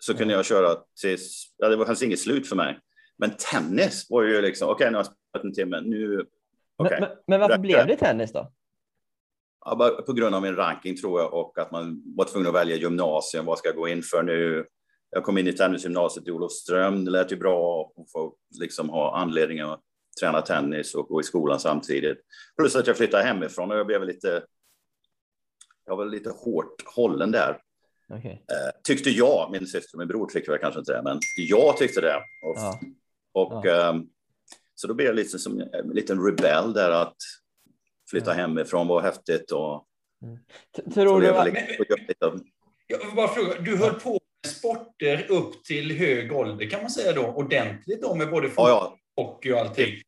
så 0.00 0.14
kunde 0.14 0.34
jag 0.34 0.44
köra 0.44 0.76
tills, 1.00 1.54
ja, 1.56 1.68
det 1.68 1.86
fanns 1.86 2.02
inget 2.02 2.20
slut 2.20 2.48
för 2.48 2.56
mig. 2.56 2.78
Men 3.18 3.30
tennis 3.52 4.06
var 4.10 4.22
ju 4.22 4.40
liksom, 4.40 4.68
okej 4.68 4.74
okay, 4.74 4.90
nu 4.90 4.96
har 4.96 5.04
jag 5.04 5.06
spelat 5.06 5.44
en 5.44 5.54
timme, 5.54 5.80
nu, 5.80 6.26
okay. 6.78 7.00
men, 7.00 7.10
men, 7.26 7.40
varför 7.40 7.58
blev 7.58 7.86
det 7.86 7.96
tennis 7.96 8.32
då? 8.32 8.52
Ja, 9.64 10.02
på 10.06 10.12
grund 10.12 10.34
av 10.34 10.42
min 10.42 10.56
ranking 10.56 10.96
tror 10.96 11.20
jag 11.20 11.34
och 11.34 11.58
att 11.58 11.70
man 11.70 12.02
var 12.16 12.24
tvungen 12.24 12.48
att 12.48 12.54
välja 12.54 12.76
gymnasium, 12.76 13.46
vad 13.46 13.58
ska 13.58 13.68
jag 13.68 13.76
gå 13.76 13.88
in 13.88 14.02
för 14.02 14.22
nu? 14.22 14.66
Jag 15.10 15.24
kom 15.24 15.38
in 15.38 15.46
i 15.46 15.52
tennisgymnasiet 15.52 16.28
i 16.28 16.30
Olofström. 16.30 17.04
Det 17.04 17.10
lät 17.10 17.32
ju 17.32 17.36
bra 17.36 17.92
att 17.96 18.10
få 18.10 18.34
liksom 18.60 18.88
ha 18.88 19.16
anledning 19.16 19.60
att 19.60 19.80
träna 20.20 20.42
tennis 20.42 20.94
och 20.94 21.08
gå 21.08 21.20
i 21.20 21.24
skolan 21.24 21.60
samtidigt. 21.60 22.18
Plus 22.56 22.76
att 22.76 22.86
jag 22.86 22.96
flyttade 22.96 23.24
hemifrån 23.24 23.70
och 23.70 23.78
jag 23.78 23.86
blev 23.86 24.04
lite. 24.04 24.44
Jag 25.86 25.96
var 25.96 26.04
lite 26.04 26.30
hårt 26.30 26.82
hållen 26.94 27.30
där. 27.30 27.58
Okay. 28.08 28.32
Eh, 28.32 28.80
tyckte 28.84 29.10
jag. 29.10 29.48
Min 29.52 29.66
syster 29.66 29.96
och 29.96 29.98
min 29.98 30.08
bror 30.08 30.26
tyckte 30.26 30.50
jag 30.50 30.60
kanske 30.60 30.80
inte 30.80 30.92
det, 30.92 31.02
men 31.02 31.20
jag 31.36 31.76
tyckte 31.76 32.00
det. 32.00 32.16
Och, 32.16 32.56
ja. 32.56 32.80
och 33.32 33.66
ja. 33.66 33.90
Eh, 33.90 34.00
så 34.74 34.86
då 34.86 34.94
blev 34.94 35.06
jag 35.06 35.16
lite 35.16 35.38
som 35.38 35.60
en 35.60 35.88
liten 35.88 36.24
rebell 36.26 36.72
där 36.72 36.90
att 36.90 37.16
flytta 38.10 38.30
ja. 38.30 38.34
hemifrån 38.34 38.88
var 38.88 39.02
häftigt 39.02 39.52
och. 39.52 39.86
Mm. 40.22 40.38
Tror 40.94 41.20
du 41.20 41.28
att... 41.28 41.48
Jag 42.86 43.14
bara 43.16 43.28
fråga, 43.28 43.60
du 43.60 43.76
höll 43.76 43.94
på 43.94 44.20
sporter 44.46 45.30
upp 45.30 45.64
till 45.64 45.98
hög 45.98 46.32
ålder 46.32 46.70
kan 46.70 46.80
man 46.80 46.90
säga 46.90 47.12
då, 47.12 47.26
ordentligt 47.26 48.02
då 48.02 48.14
med 48.14 48.30
både 48.30 48.48
fotboll, 48.48 48.68
ja, 48.68 48.98
ja. 49.14 49.22
och 49.24 49.46
allting. 49.46 49.86
Till, 49.86 50.02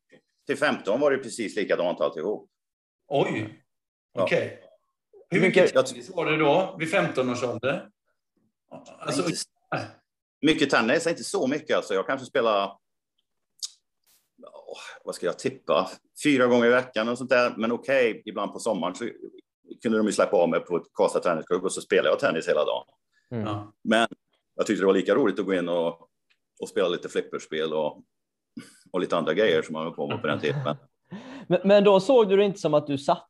till 0.46 0.56
15 0.56 1.00
var 1.00 1.10
det 1.10 1.18
precis 1.18 1.56
likadant 1.56 2.00
alltihop. 2.00 2.50
Oj! 3.08 3.62
Okej. 4.18 4.46
Okay. 4.46 4.58
Hur 5.30 5.40
mycket 5.40 5.74
tennis 5.74 6.10
var 6.10 6.26
det 6.26 6.36
då, 6.36 6.76
vid 6.78 6.90
15 6.90 7.30
års 7.30 7.42
ålder? 7.42 7.88
Alltså, 8.98 9.22
inte, 9.22 9.40
mycket 10.42 10.70
tennis, 10.70 11.06
inte 11.06 11.24
så 11.24 11.46
mycket 11.46 11.76
alltså. 11.76 11.94
Jag 11.94 12.06
kanske 12.06 12.26
spelar, 12.26 12.78
vad 15.04 15.14
ska 15.14 15.26
jag 15.26 15.38
tippa, 15.38 15.90
fyra 16.24 16.46
gånger 16.46 16.66
i 16.66 16.70
veckan 16.70 17.08
och 17.08 17.18
sånt 17.18 17.30
där. 17.30 17.54
Men 17.56 17.72
okej, 17.72 18.10
okay, 18.10 18.22
ibland 18.24 18.52
på 18.52 18.58
sommaren 18.58 18.94
så 18.94 19.08
kunde 19.82 19.98
de 19.98 20.06
ju 20.06 20.12
släppa 20.12 20.36
av 20.36 20.48
mig 20.48 20.60
på 20.60 20.76
ett 20.76 20.92
Karlstad 20.94 21.20
Tennisklubb 21.20 21.64
och 21.64 21.72
så 21.72 21.80
spelade 21.80 22.08
jag 22.08 22.18
tennis 22.18 22.48
hela 22.48 22.64
dagen. 22.64 22.84
Mm. 23.30 23.58
Men 23.84 24.08
jag 24.54 24.66
tyckte 24.66 24.82
det 24.82 24.86
var 24.86 24.94
lika 24.94 25.14
roligt 25.14 25.38
att 25.38 25.46
gå 25.46 25.54
in 25.54 25.68
och, 25.68 26.08
och 26.60 26.68
spela 26.68 26.88
lite 26.88 27.08
flipperspel 27.08 27.72
och, 27.72 28.02
och 28.92 29.00
lite 29.00 29.16
andra 29.16 29.34
grejer 29.34 29.62
som 29.62 29.72
man 29.72 29.84
var 29.84 29.92
på 29.92 30.08
med 30.08 30.20
på 30.20 30.26
den 30.26 30.40
tiden. 30.40 30.60
Men, 31.48 31.60
men 31.64 31.84
då 31.84 32.00
såg 32.00 32.28
du 32.28 32.36
det 32.36 32.44
inte 32.44 32.60
som 32.60 32.74
att 32.74 32.86
du, 32.86 32.98
satt, 32.98 33.28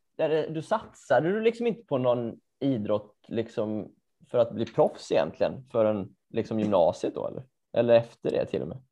du 0.48 0.62
satsade 0.62 1.32
du 1.32 1.40
liksom 1.40 1.66
inte 1.66 1.82
på 1.82 1.98
någon 1.98 2.32
idrott 2.60 3.16
liksom 3.28 3.92
för 4.30 4.38
att 4.38 4.54
bli 4.54 4.66
proffs 4.66 5.12
egentligen 5.12 5.64
förrän 5.72 6.14
liksom 6.30 6.60
gymnasiet 6.60 7.14
då 7.14 7.28
eller? 7.28 7.44
Eller 7.72 7.94
efter 7.94 8.30
det 8.30 8.46
till 8.46 8.62
och 8.62 8.68
med? 8.68 8.82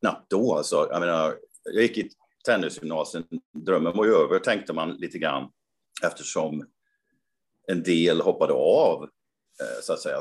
Knappt 0.00 0.30
då 0.30 0.54
alltså. 0.54 0.88
Jag 0.90 1.00
menar, 1.00 1.34
jag 1.64 1.82
gick 1.82 1.98
i 1.98 2.10
tennisgymnasiet. 2.46 3.26
Drömmen 3.52 3.96
var 3.96 4.04
ju 4.04 4.12
över 4.12 4.38
tänkte 4.38 4.72
man 4.72 4.90
lite 4.90 5.18
grann 5.18 5.50
eftersom 6.04 6.66
en 7.68 7.82
del 7.82 8.20
hoppade 8.20 8.52
av 8.52 9.02
eh, 9.02 9.82
så 9.82 9.92
att 9.92 10.00
säga 10.00 10.18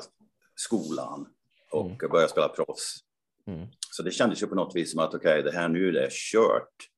skolan 0.55 1.27
och 1.75 1.86
mm. 1.86 2.12
började 2.12 2.32
spela 2.32 2.50
proffs. 2.50 3.00
Mm. 3.48 3.67
Så 3.91 4.03
det 4.03 4.12
kändes 4.12 4.44
ju 4.44 4.48
på 4.48 4.55
något 4.55 4.75
vis 4.75 4.91
som 4.91 5.00
att 5.00 5.13
okej, 5.13 5.39
okay, 5.39 5.51
det 5.51 5.58
här 5.58 5.70
nu 5.70 5.88
är 5.88 5.91
det 5.91 6.10
kört. 6.12 6.89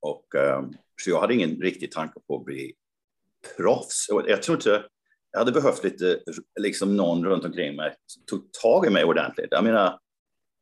Och 0.00 0.34
um, 0.34 0.72
så 1.02 1.10
jag 1.10 1.20
hade 1.20 1.34
ingen 1.34 1.60
riktig 1.60 1.92
tanke 1.92 2.20
på 2.26 2.36
att 2.36 2.44
bli 2.44 2.74
proffs. 3.56 4.06
Jag 4.26 4.42
tror 4.42 4.56
inte 4.56 4.84
jag 5.32 5.38
hade 5.38 5.52
behövt 5.52 5.84
lite, 5.84 6.20
liksom 6.60 6.96
någon 6.96 7.24
runt 7.24 7.44
omkring 7.44 7.76
mig 7.76 7.94
som 8.06 8.22
tog 8.26 8.52
tag 8.52 8.86
i 8.86 8.90
mig 8.90 9.04
ordentligt. 9.04 9.48
Jag 9.50 9.64
menar, 9.64 9.98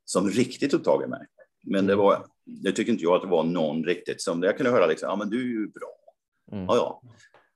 som 0.04 0.28
riktigt 0.28 0.70
tog 0.70 0.84
tag 0.84 1.04
i 1.04 1.06
mig. 1.06 1.26
Men 1.66 1.86
det 1.86 1.94
var, 1.94 2.26
det 2.44 2.72
tyckte 2.72 2.92
inte 2.92 3.04
jag 3.04 3.14
att 3.14 3.22
det 3.22 3.28
var 3.28 3.44
någon 3.44 3.84
riktigt 3.84 4.22
som, 4.22 4.42
jag 4.42 4.56
kunde 4.56 4.72
höra 4.72 4.86
liksom, 4.86 5.08
ja 5.08 5.16
men 5.16 5.30
du 5.30 5.40
är 5.40 5.60
ju 5.60 5.68
bra. 5.68 5.94
Mm. 6.52 6.64
Ja, 6.64 6.76
ja. 6.76 7.00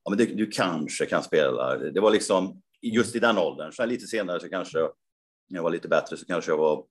ja 0.05 0.11
men 0.11 0.19
det, 0.19 0.25
du 0.25 0.47
kanske 0.47 1.07
kan 1.07 1.23
spela. 1.23 1.77
Det 1.77 2.01
var 2.01 2.11
liksom, 2.11 2.63
just 2.83 3.17
i 3.17 3.19
den 3.19 3.39
åldern, 3.39 3.73
sen 3.73 3.89
lite 3.89 4.07
senare 4.07 4.41
så 4.41 4.49
kanske, 4.49 4.79
när 5.53 5.59
jag 5.59 5.63
var 5.63 5.71
lite 5.71 5.89
bättre 5.89 6.17
så 6.17 6.27
kanske 6.27 6.51
jag 6.51 6.59
var, 6.59 6.85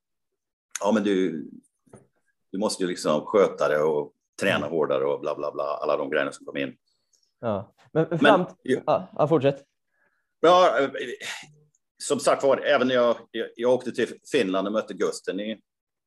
ja 0.79 0.91
men 0.91 1.03
du, 1.03 1.45
du 2.51 2.57
måste 2.57 2.83
ju 2.83 2.89
liksom 2.89 3.25
sköta 3.25 3.67
det 3.67 3.79
och 3.81 4.13
träna 4.41 4.55
mm. 4.55 4.69
hårdare 4.69 5.05
och 5.05 5.19
bla 5.19 5.35
bla 5.35 5.51
bla, 5.51 5.63
alla 5.63 5.97
de 5.97 6.09
grejerna 6.09 6.31
som 6.31 6.45
kom 6.45 6.57
in. 6.57 6.75
Ja, 7.39 7.73
men 7.93 8.19
fram... 8.19 8.45
Men, 8.63 8.83
ja, 8.83 9.27
fortsätt. 9.29 9.63
Ja, 10.39 10.79
eh, 10.79 10.89
som 12.03 12.19
sagt 12.19 12.43
var, 12.43 12.57
även 12.57 12.87
när 12.87 12.95
jag, 12.95 13.17
jag, 13.31 13.49
jag 13.55 13.73
åkte 13.73 13.91
till 13.91 14.07
Finland 14.31 14.67
och 14.67 14.73
mötte 14.73 14.93
Gusten 14.93 15.39
i, 15.39 15.61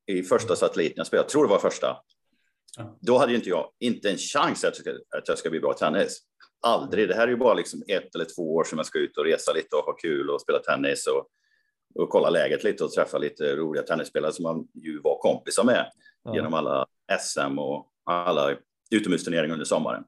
i 0.06 0.22
första 0.22 0.56
satelliten 0.56 0.94
jag 0.96 1.06
spelade, 1.06 1.24
jag 1.24 1.28
tror 1.28 1.44
det 1.44 1.50
var 1.50 1.58
första. 1.58 1.96
Ja. 2.76 2.98
Då 3.00 3.18
hade 3.18 3.34
inte 3.34 3.48
jag 3.48 3.70
inte 3.78 4.10
en 4.10 4.16
chans 4.16 4.64
att, 4.64 4.74
att 5.18 5.28
jag 5.28 5.38
ska 5.38 5.50
bli 5.50 5.60
bra 5.60 5.72
i 5.72 5.78
tennis. 5.78 6.18
Aldrig. 6.60 7.08
Det 7.08 7.14
här 7.14 7.22
är 7.22 7.30
ju 7.30 7.36
bara 7.36 7.54
liksom 7.54 7.82
ett 7.88 8.14
eller 8.14 8.26
två 8.36 8.54
år 8.54 8.64
som 8.64 8.78
jag 8.78 8.86
ska 8.86 8.98
ut 8.98 9.18
och 9.18 9.24
resa 9.24 9.52
lite 9.52 9.76
och 9.76 9.84
ha 9.84 9.92
kul 9.92 10.30
och 10.30 10.40
spela 10.40 10.58
tennis 10.58 11.06
och, 11.06 11.28
och 11.94 12.10
kolla 12.10 12.30
läget 12.30 12.64
lite 12.64 12.84
och 12.84 12.92
träffa 12.92 13.18
lite 13.18 13.56
roliga 13.56 13.82
tennisspelare 13.82 14.32
som 14.32 14.42
man 14.42 14.68
ju 14.74 15.00
var 15.00 15.18
kompisar 15.18 15.64
med 15.64 15.90
ja. 16.24 16.34
genom 16.34 16.54
alla 16.54 16.86
SM 17.20 17.58
och 17.58 17.90
alla 18.04 18.56
utomhusturneringar 18.90 19.52
under 19.52 19.64
sommaren. 19.64 20.04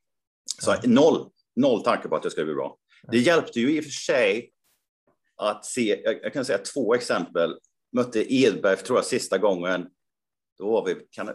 Så 0.62 0.71
ja. 0.71 0.81
noll, 0.85 1.31
noll 1.57 1.83
tanke 1.83 2.09
på 2.09 2.16
att 2.16 2.25
jag 2.25 2.33
ska 2.33 2.45
bli 2.45 2.55
bra. 2.55 2.78
Det 3.12 3.19
hjälpte 3.19 3.61
ju 3.61 3.76
i 3.76 3.81
och 3.81 3.85
för 3.85 3.90
sig 3.90 4.52
att 5.37 5.64
se, 5.64 6.00
jag 6.23 6.33
kan 6.33 6.45
säga 6.45 6.59
två 6.59 6.95
exempel. 6.95 7.59
Mötte 7.93 8.35
Edberg, 8.35 8.76
tror 8.76 8.99
jag, 8.99 9.05
sista 9.05 9.38
gången. 9.38 9.88
Då 10.59 10.71
var 10.71 10.85
vi, 10.85 11.07
kan, 11.11 11.31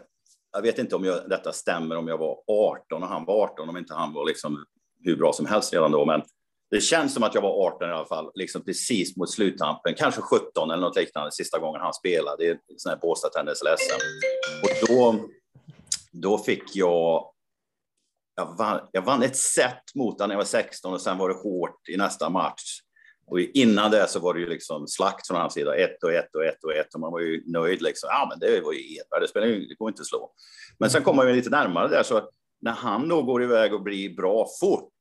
jag 0.52 0.62
vet 0.62 0.80
inte 0.80 0.96
om 0.96 1.06
jag, 1.06 1.30
detta 1.30 1.54
stämmer, 1.54 1.98
om 1.98 2.08
jag 2.08 2.18
var 2.18 2.44
18 2.48 3.04
och 3.04 3.10
han 3.10 3.26
var 3.26 3.44
18, 3.44 3.70
om 3.70 3.78
inte 3.78 3.94
han 3.94 4.14
var 4.14 4.28
liksom 4.28 4.66
hur 5.04 5.16
bra 5.16 5.34
som 5.34 5.46
helst 5.46 5.74
redan 5.74 5.92
då. 5.92 6.06
Men 6.06 6.22
det 6.72 6.82
känns 6.82 7.14
som 7.14 7.24
att 7.24 7.36
jag 7.36 7.42
var 7.42 7.68
18 7.68 7.90
i 7.90 7.92
alla 7.92 8.06
fall, 8.06 8.32
liksom 8.36 8.64
precis 8.64 9.18
mot 9.18 9.32
sluttampen, 9.32 9.94
kanske 9.98 10.22
17 10.22 10.72
eller 10.72 10.82
något 10.82 10.96
liknande 10.96 11.32
sista 11.32 11.60
gången 11.60 11.82
han 11.82 11.94
spelade 11.94 12.46
i 12.46 12.58
sån 12.78 12.90
här 12.90 13.00
Båstad-tennis-SM. 13.02 14.02
Och 14.64 14.88
då, 14.88 15.26
då 16.12 16.38
fick 16.38 16.76
jag 16.76 17.32
jag 18.36 18.58
vann, 18.58 18.80
jag 18.92 19.02
vann 19.02 19.24
ett 19.24 19.38
set 19.38 19.96
mot 19.96 20.14
honom 20.14 20.28
när 20.28 20.36
jag 20.36 20.38
var 20.38 20.46
16 20.46 20.94
och 20.94 21.02
sen 21.02 21.18
var 21.18 21.30
det 21.30 21.36
hårt 21.36 21.90
i 21.90 21.98
nästa 21.98 22.30
match. 22.30 22.80
Och 23.28 23.40
innan 23.40 23.92
det 23.92 24.08
så 24.10 24.20
var 24.20 24.34
det 24.34 24.40
ju 24.40 24.50
liksom 24.50 24.88
slakt 24.88 25.28
från 25.28 25.38
hans 25.38 25.54
sida. 25.54 25.76
Ett 25.76 26.04
och 26.04 26.14
ett 26.14 26.36
och 26.36 26.46
ett 26.46 26.64
och 26.64 26.74
ett 26.74 26.94
och 26.94 27.00
man 27.00 27.12
var 27.12 27.20
ju 27.20 27.44
nöjd 27.46 27.82
liksom. 27.82 28.10
Ja, 28.12 28.28
men 28.30 28.40
det 28.40 28.62
var 28.62 28.74
ju 28.74 28.96
Edvard, 28.96 29.22
det 29.22 29.28
spelar 29.28 29.48
ju, 29.48 29.66
det 29.66 29.76
går 29.76 29.90
inte 29.90 30.02
att 30.02 30.08
slå. 30.08 30.32
Men 30.80 30.90
sen 30.90 31.04
kommer 31.04 31.24
man 31.24 31.28
ju 31.28 31.36
lite 31.36 31.50
närmare 31.50 31.88
där 31.88 32.04
så 32.04 32.30
när 32.62 32.72
han 32.72 33.08
då 33.08 33.24
går 33.24 33.44
iväg 33.44 33.74
och 33.74 33.82
blir 33.82 34.16
bra 34.16 34.48
fort 34.60 34.94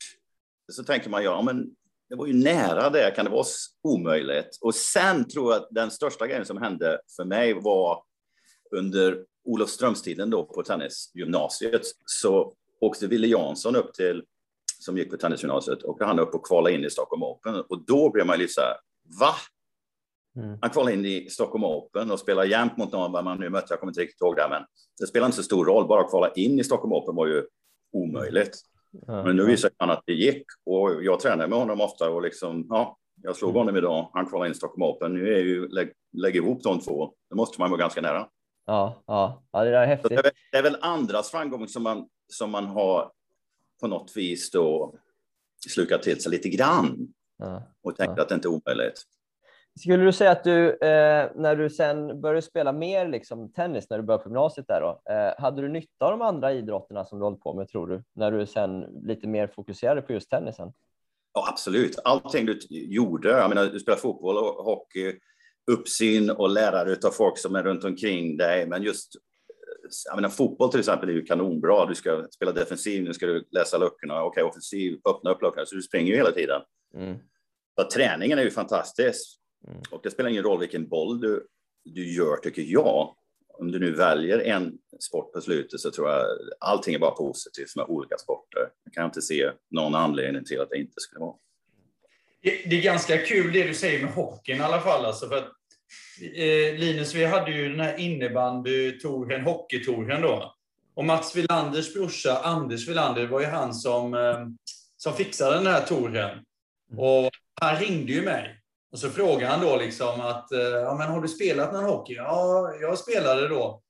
så 0.70 0.84
tänker 0.84 1.10
man 1.10 1.24
ja, 1.24 1.42
men 1.42 1.70
det 2.08 2.16
var 2.16 2.26
ju 2.26 2.34
nära 2.34 2.90
det. 2.90 3.10
Kan 3.16 3.24
det 3.24 3.30
vara 3.30 3.44
omöjligt? 3.82 4.58
Och 4.60 4.74
sen 4.74 5.28
tror 5.28 5.52
jag 5.52 5.62
att 5.62 5.68
den 5.70 5.90
största 5.90 6.26
grejen 6.26 6.44
som 6.44 6.62
hände 6.62 7.00
för 7.16 7.24
mig 7.24 7.54
var 7.54 8.02
under 8.76 9.24
Olofströmstiden 9.44 10.30
då 10.30 10.44
på 10.44 10.62
tennisgymnasiet 10.62 11.82
så 12.06 12.54
åkte 12.80 13.06
Wille 13.06 13.26
Jansson 13.26 13.76
upp 13.76 13.94
till, 13.94 14.24
som 14.78 14.98
gick 14.98 15.10
på 15.10 15.16
tennisgymnasiet, 15.16 15.82
och 15.82 16.00
han 16.00 16.18
upp 16.18 16.34
och 16.34 16.46
kvalade 16.46 16.74
in 16.74 16.84
i 16.84 16.90
Stockholm 16.90 17.22
Open. 17.22 17.54
Och 17.54 17.84
då 17.86 18.10
blev 18.10 18.26
man 18.26 18.38
lite 18.38 18.52
så 18.52 18.60
här, 18.60 18.76
va? 19.20 19.34
Mm. 20.36 20.58
Han 20.60 20.70
kvalade 20.70 20.92
in 20.92 21.04
i 21.06 21.30
Stockholm 21.30 21.64
Open 21.64 22.10
och 22.10 22.20
spelade 22.20 22.48
jämt 22.48 22.76
mot 22.76 22.92
någon, 22.92 23.12
vad 23.12 23.24
man 23.24 23.40
nu 23.40 23.50
mötte, 23.50 23.66
jag 23.70 23.80
kommer 23.80 23.90
inte 23.90 24.00
riktigt 24.00 24.20
ihåg 24.20 24.36
det, 24.36 24.46
men 24.50 24.62
det 25.00 25.06
spelar 25.06 25.26
inte 25.26 25.36
så 25.36 25.42
stor 25.42 25.64
roll, 25.64 25.88
bara 25.88 26.00
att 26.00 26.10
kvala 26.10 26.32
in 26.32 26.58
i 26.60 26.64
Stockholm 26.64 26.92
Open 26.92 27.14
var 27.14 27.26
ju 27.26 27.46
omöjligt. 27.92 28.58
Mm. 29.08 29.24
Men 29.24 29.36
nu 29.36 29.44
visar 29.44 29.70
han 29.76 29.90
att 29.90 30.02
det 30.06 30.12
gick 30.12 30.44
och 30.66 31.04
jag 31.04 31.20
tränar 31.20 31.46
med 31.46 31.58
honom 31.58 31.80
ofta 31.80 32.10
och 32.10 32.22
liksom, 32.22 32.66
ja, 32.68 32.98
jag 33.22 33.36
slog 33.36 33.50
mm. 33.50 33.58
honom 33.58 33.76
idag, 33.76 34.10
han 34.12 34.26
kvalade 34.26 34.48
in 34.48 34.54
Stockholm 34.54 34.82
Open. 34.82 35.14
Nu 35.14 35.34
är 35.34 35.40
ju, 35.40 35.68
lägg, 35.68 35.92
lägg 36.12 36.36
ihop 36.36 36.62
de 36.62 36.80
två, 36.80 37.12
då 37.30 37.36
måste 37.36 37.60
man 37.60 37.70
vara 37.70 37.80
ganska 37.80 38.00
nära. 38.00 38.28
Ja, 38.66 39.02
ja, 39.06 39.42
ja 39.52 39.64
det 39.64 39.70
där 39.70 39.82
är 39.82 39.86
häftigt. 39.86 40.08
Det 40.08 40.16
är, 40.16 40.32
det 40.52 40.58
är 40.58 40.62
väl 40.62 40.76
andras 40.80 41.30
framgång 41.30 41.68
som 41.68 41.82
man 41.82 42.08
som 42.28 42.50
man 42.50 42.66
har 42.66 43.12
på 43.80 43.86
något 43.86 44.16
vis 44.16 44.50
då 44.50 44.94
slukat 45.68 46.02
till 46.02 46.22
sig 46.22 46.32
lite 46.32 46.48
grann 46.48 47.08
ja, 47.38 47.62
och 47.82 47.96
tänkt 47.96 48.14
ja. 48.16 48.22
att 48.22 48.28
det 48.28 48.34
inte 48.34 48.48
är 48.48 48.50
omöjligt. 48.50 49.02
Skulle 49.80 50.04
du 50.04 50.12
säga 50.12 50.30
att 50.30 50.44
du, 50.44 50.70
eh, 50.70 51.30
när 51.34 51.56
du 51.56 51.70
sen 51.70 52.20
började 52.20 52.42
spela 52.42 52.72
mer 52.72 53.08
liksom, 53.08 53.52
tennis, 53.52 53.90
när 53.90 53.98
du 53.98 54.04
började 54.04 54.24
på 54.24 54.28
gymnasiet, 54.28 54.66
där 54.68 54.80
då, 54.80 55.12
eh, 55.12 55.42
hade 55.42 55.62
du 55.62 55.68
nytta 55.68 56.04
av 56.04 56.10
de 56.10 56.22
andra 56.22 56.52
idrotterna 56.52 57.04
som 57.04 57.18
du 57.18 57.24
hållit 57.24 57.40
på 57.40 57.54
med, 57.54 57.68
tror 57.68 57.86
du, 57.86 58.02
när 58.12 58.32
du 58.32 58.46
sen 58.46 58.80
lite 59.02 59.26
mer 59.26 59.46
fokuserade 59.46 60.02
på 60.02 60.12
just 60.12 60.30
tennisen? 60.30 60.72
Ja, 61.32 61.48
absolut. 61.48 61.98
Allting 62.04 62.46
du 62.46 62.58
gjorde, 62.70 63.28
jag 63.28 63.48
menar, 63.48 63.66
du 63.66 63.80
spelar 63.80 63.98
fotboll 63.98 64.36
och 64.36 64.64
hockey, 64.64 65.18
uppsyn 65.70 66.30
och 66.30 66.50
lärare 66.50 66.96
av 67.06 67.10
folk 67.10 67.38
som 67.38 67.56
är 67.56 67.62
runt 67.62 67.84
omkring 67.84 68.36
dig, 68.36 68.66
men 68.66 68.82
just 68.82 69.12
jag 70.04 70.16
menar, 70.16 70.28
fotboll 70.28 70.70
till 70.70 70.80
exempel 70.80 71.08
är 71.08 71.12
ju 71.12 71.24
kanonbra. 71.24 71.86
Du 71.86 71.94
ska 71.94 72.26
spela 72.30 72.52
defensiv, 72.52 73.04
nu 73.04 73.14
ska 73.14 73.26
du 73.26 73.48
läsa 73.50 73.78
luckorna. 73.78 74.24
Okej, 74.24 74.42
offensiv, 74.42 74.98
öppna 75.08 75.30
upp 75.30 75.42
luckorna. 75.42 75.66
Så 75.66 75.74
du 75.74 75.82
springer 75.82 76.10
ju 76.12 76.16
hela 76.16 76.30
tiden. 76.30 76.62
Mm. 76.94 77.18
Så 77.80 77.90
träningen 77.90 78.38
är 78.38 78.42
ju 78.42 78.50
fantastisk. 78.50 79.39
Mm. 79.68 79.82
Och 79.90 80.00
det 80.02 80.10
spelar 80.10 80.30
ingen 80.30 80.42
roll 80.42 80.60
vilken 80.60 80.88
boll 80.88 81.20
du, 81.20 81.46
du 81.84 82.14
gör, 82.14 82.36
tycker 82.36 82.62
jag. 82.62 83.14
Om 83.48 83.72
du 83.72 83.78
nu 83.78 83.92
väljer 83.92 84.38
en 84.38 84.78
sport 85.00 85.32
på 85.32 85.40
slutet 85.40 85.80
så 85.80 85.90
tror 85.90 86.10
jag 86.10 86.26
allting 86.60 86.94
är 86.94 86.98
bara 86.98 87.10
positivt 87.10 87.76
med 87.76 87.84
olika 87.88 88.16
sporter. 88.16 88.68
Jag 88.84 88.92
kan 88.92 89.04
inte 89.04 89.22
se 89.22 89.50
någon 89.70 89.94
anledning 89.94 90.44
till 90.44 90.60
att 90.60 90.70
det 90.70 90.78
inte 90.78 91.00
skulle 91.00 91.20
vara. 91.20 91.36
Det, 92.42 92.76
är 92.76 92.82
ganska 92.82 93.18
kul 93.18 93.52
det 93.52 93.62
du 93.62 93.74
säger 93.74 94.04
med 94.04 94.14
hockeyn 94.14 94.56
i 94.56 94.60
alla 94.60 94.80
fall. 94.80 95.04
Alltså 95.04 95.28
för 95.28 95.36
att 95.36 95.52
Eh, 96.20 96.78
Linus, 96.78 97.14
vi 97.14 97.24
hade 97.24 97.50
ju 97.50 97.68
den 97.68 97.80
här 97.80 97.96
innebandytouren, 97.96 99.44
hockeytouren 99.44 100.22
då. 100.22 100.54
Och 100.94 101.04
Mats 101.04 101.36
Wilanders 101.36 101.94
brorsa, 101.94 102.40
Anders 102.44 102.88
Wilander, 102.88 103.26
var 103.26 103.40
ju 103.40 103.46
han 103.46 103.74
som, 103.74 104.14
eh, 104.14 104.46
som 104.96 105.12
fixade 105.12 105.56
den 105.56 105.66
här 105.66 105.80
touren. 105.80 106.44
Och 106.96 107.30
han 107.60 107.76
ringde 107.76 108.12
ju 108.12 108.22
mig. 108.22 108.59
Och 108.92 108.98
så 108.98 109.10
frågade 109.10 109.46
han 109.46 109.60
då 109.60 109.76
liksom 109.76 110.20
att, 110.20 110.52
eh, 110.52 110.60
ja 110.60 110.94
men 110.98 111.10
har 111.10 111.20
du 111.20 111.28
spelat 111.28 111.72
någon 111.72 111.84
hockey? 111.84 112.14
Ja, 112.14 112.74
jag 112.80 112.98
spelade 112.98 113.48
då. 113.48 113.82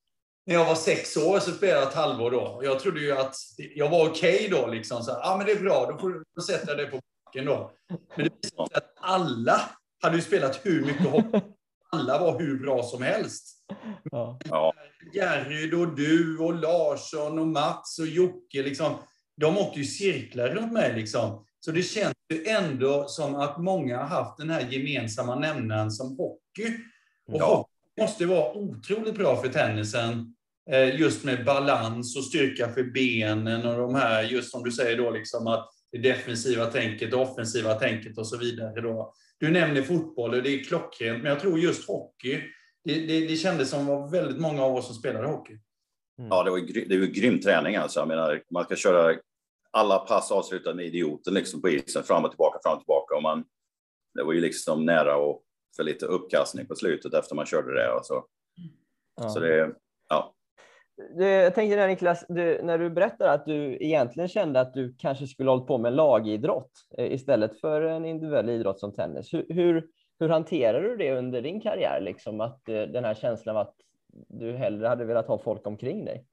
När 0.47 0.55
jag 0.55 0.65
var 0.65 0.75
sex 0.75 1.17
år 1.17 1.39
så 1.39 1.51
spelade 1.51 1.81
jag 1.81 1.89
ett 1.89 1.95
halvår 1.95 2.31
då. 2.31 2.41
Och 2.41 2.65
jag 2.65 2.81
trodde 2.81 3.01
ju 3.01 3.13
att 3.13 3.35
jag 3.75 3.89
var 3.89 4.09
okej 4.09 4.35
okay 4.35 4.49
då 4.49 4.67
liksom. 4.67 5.03
Så, 5.03 5.11
ja 5.11 5.37
men 5.37 5.47
det 5.47 5.53
är 5.53 5.61
bra, 5.61 5.87
då 5.93 5.99
får 5.99 6.25
du 6.35 6.43
sätta 6.43 6.75
dig 6.75 6.87
på 6.87 7.01
backen 7.25 7.45
då. 7.45 7.73
Men 7.89 7.99
det 8.17 8.33
visade 8.43 8.69
sig 8.69 8.77
att 8.77 8.95
alla 9.01 9.61
hade 10.03 10.17
ju 10.17 10.23
spelat 10.23 10.61
hur 10.63 10.85
mycket 10.85 11.07
hockey 11.07 11.41
alla 11.93 12.19
var 12.19 12.39
hur 12.41 12.59
bra 12.59 12.83
som 12.83 13.03
helst. 13.03 13.57
Ja. 14.11 14.75
Järryd 15.15 15.75
och 15.75 15.97
du 15.97 16.39
och 16.39 16.55
Larsson 16.55 17.39
och 17.39 17.47
Mats 17.47 17.99
och 17.99 18.07
Jocke, 18.07 18.63
liksom, 18.63 18.95
de 19.37 19.59
åkte 19.59 19.79
ju 19.79 19.85
cirklar 19.85 20.49
runt 20.49 20.73
mig. 20.73 20.95
Liksom. 20.95 21.47
Så 21.61 21.71
det 21.71 21.83
känns 21.83 22.15
ju 22.35 22.45
ändå 22.47 23.05
som 23.09 23.35
att 23.35 23.59
många 23.63 23.97
har 23.99 24.07
haft 24.07 24.39
den 24.39 24.51
här 24.51 24.67
gemensamma 24.71 25.35
nämnaren 25.39 25.91
som 25.91 26.07
hockey. 26.17 26.75
Och 27.29 27.41
Ja. 27.41 27.47
hockey 27.57 28.01
måste 28.03 28.27
vara 28.27 28.53
otroligt 28.57 29.15
bra 29.15 29.43
för 29.43 29.49
tennisen. 29.49 30.35
eh, 30.71 31.01
Just 31.01 31.25
med 31.25 31.45
balans 31.45 32.17
och 32.17 32.25
styrka 32.25 32.69
för 32.69 32.83
benen 32.83 33.67
och 33.67 33.77
de 33.77 33.95
här, 33.95 34.23
just 34.23 34.51
som 34.51 34.63
du 34.65 34.73
säger 34.73 34.97
då, 34.97 35.11
liksom 35.11 35.47
att 35.47 35.69
det 35.93 35.99
defensiva 35.99 36.67
tänket, 36.67 37.11
det 37.11 37.17
offensiva 37.17 37.75
tänket 37.75 38.19
och 38.19 38.27
så 38.27 38.37
vidare. 38.39 38.81
Då. 38.81 39.13
Du 39.39 39.51
nämner 39.51 39.83
fotboll 39.83 40.35
och 40.35 40.43
det 40.43 40.51
är 40.51 40.65
klockrent, 40.65 41.23
men 41.23 41.33
jag 41.33 41.41
tror 41.41 41.59
just 41.59 41.89
hockey, 41.89 42.41
det, 42.85 42.95
det, 42.95 43.27
det 43.27 43.37
kändes 43.37 43.71
som 43.71 43.87
det 43.87 43.93
var 43.93 44.11
väldigt 44.11 44.41
många 44.41 44.63
av 44.63 44.75
oss 44.77 44.87
som 44.87 44.95
spelade 44.95 45.27
hockey. 45.29 45.59
Ja, 46.31 46.43
det 46.45 46.51
var 46.51 46.59
ju, 46.59 46.67
gry- 46.67 46.89
det 46.89 46.99
var 46.99 47.07
ju 47.07 47.13
grym 47.13 47.41
träning 47.41 47.77
alltså. 47.77 48.01
Jag 48.01 48.09
menar, 48.09 48.43
man 48.51 48.65
ska 48.65 48.77
köra 48.77 49.15
alla 49.71 49.99
pass 49.99 50.33
avslutade 50.33 50.77
med 50.77 50.87
idioten 50.87 51.35
liksom 51.35 51.63
på 51.63 51.69
isen, 51.69 52.03
fram 52.03 52.25
och 52.25 52.31
tillbaka, 52.31 52.59
fram 52.63 52.73
och 52.73 52.81
tillbaka. 52.81 53.17
Och 53.17 53.23
man, 53.23 53.45
det 54.15 54.23
var 54.23 54.33
ju 54.33 54.41
liksom 54.41 54.87
nära 54.87 55.17
och 55.17 55.43
för 55.77 55.83
lite 55.83 56.07
uppkastning 56.07 56.67
på 56.67 56.75
slutet 56.75 57.15
efter 57.15 57.35
man 57.35 57.47
körde 57.47 57.75
det. 57.75 57.93
Och 57.93 58.07
så. 58.07 58.25
Ja. 59.21 59.29
så 59.29 59.41
det, 59.41 59.75
ja. 60.09 60.35
Du, 61.17 61.25
jag 61.25 61.55
tänkte 61.55 61.77
där 61.77 61.89
Niklas, 61.89 62.25
du, 62.29 62.63
när 62.63 62.79
du 62.79 62.91
berättar 62.91 63.29
att 63.29 63.47
du 63.47 63.79
egentligen 63.81 64.29
kände 64.29 64.61
att 64.61 64.75
du 64.75 64.95
kanske 64.99 65.27
skulle 65.27 65.51
hållit 65.51 65.67
på 65.67 65.79
med 65.79 65.93
lagidrott 65.93 66.71
eh, 66.99 67.13
istället 67.13 67.61
för 67.61 67.83
en 67.83 68.05
individuell 68.05 68.49
idrott 68.49 68.81
som 68.81 68.93
tennis. 68.93 69.35
Hur, 69.35 69.47
hur, 69.49 69.89
hur 70.19 70.29
hanterar 70.29 70.83
du 70.83 70.97
det 70.97 71.19
under 71.19 71.43
din 71.43 71.61
karriär, 71.61 72.01
liksom 72.01 72.41
att 72.41 72.69
eh, 72.69 72.83
den 72.83 73.05
här 73.05 73.15
känslan 73.15 73.57
av 73.57 73.63
att 73.67 73.75
du 74.29 74.53
hellre 74.53 74.89
hade 74.89 75.05
velat 75.05 75.27
ha 75.27 75.39
folk 75.39 75.67
omkring 75.67 76.05
dig? 76.05 76.27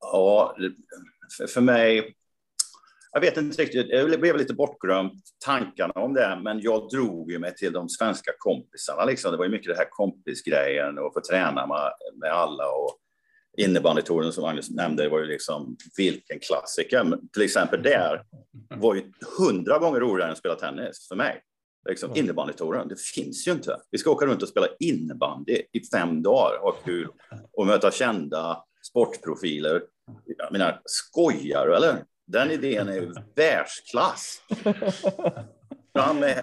Ja, 0.00 0.56
för, 1.36 1.46
för 1.46 1.60
mig... 1.60 2.16
Jag 3.12 3.20
vet 3.20 3.36
inte 3.36 3.62
riktigt, 3.62 3.86
jag 3.90 4.20
blev 4.20 4.36
lite 4.36 4.54
bortglömt 4.54 5.22
tankarna 5.44 5.92
om 5.92 6.14
det, 6.14 6.40
men 6.42 6.60
jag 6.60 6.88
drog 6.90 7.32
ju 7.32 7.38
mig 7.38 7.54
till 7.54 7.72
de 7.72 7.88
svenska 7.88 8.32
kompisarna. 8.38 9.04
Liksom. 9.04 9.32
Det 9.32 9.38
var 9.38 9.44
ju 9.44 9.50
mycket 9.50 9.68
det 9.72 9.76
här 9.76 9.90
kompisgrejen 9.90 10.98
och 10.98 11.14
få 11.14 11.20
träna 11.20 11.66
med, 11.66 11.92
med 12.20 12.32
alla. 12.32 12.64
Och 12.68 12.98
innebandytouren 13.58 14.32
som 14.32 14.42
Magnus 14.42 14.70
nämnde 14.70 15.08
var 15.08 15.18
ju 15.18 15.26
liksom 15.26 15.76
vilken 15.96 16.38
klassiker. 16.40 17.04
Men 17.04 17.28
till 17.28 17.42
exempel 17.42 17.82
där 17.82 18.22
var 18.76 18.94
ju 18.94 19.12
hundra 19.38 19.78
gånger 19.78 20.00
roligare 20.00 20.28
än 20.28 20.32
att 20.32 20.38
spela 20.38 20.54
tennis 20.54 21.08
för 21.08 21.16
mig. 21.16 21.42
Liksom, 21.88 22.16
innebandytouren, 22.16 22.88
det 22.88 23.00
finns 23.00 23.48
ju 23.48 23.52
inte. 23.52 23.76
Vi 23.90 23.98
ska 23.98 24.10
åka 24.10 24.26
runt 24.26 24.42
och 24.42 24.48
spela 24.48 24.66
innebandy 24.78 25.62
i 25.72 25.80
fem 25.94 26.22
dagar 26.22 26.58
och 26.62 26.84
kul 26.84 27.08
och 27.52 27.66
möta 27.66 27.90
kända 27.90 28.64
sportprofiler. 28.82 29.82
Jag 30.38 30.52
menar, 30.52 30.80
skojar 30.84 31.66
du 31.66 31.76
eller? 31.76 32.04
Den 32.26 32.50
idén 32.50 32.88
är 32.88 32.94
ju 32.94 33.12
världsklass. 33.36 34.42
Fram 35.94 36.20
med, 36.20 36.42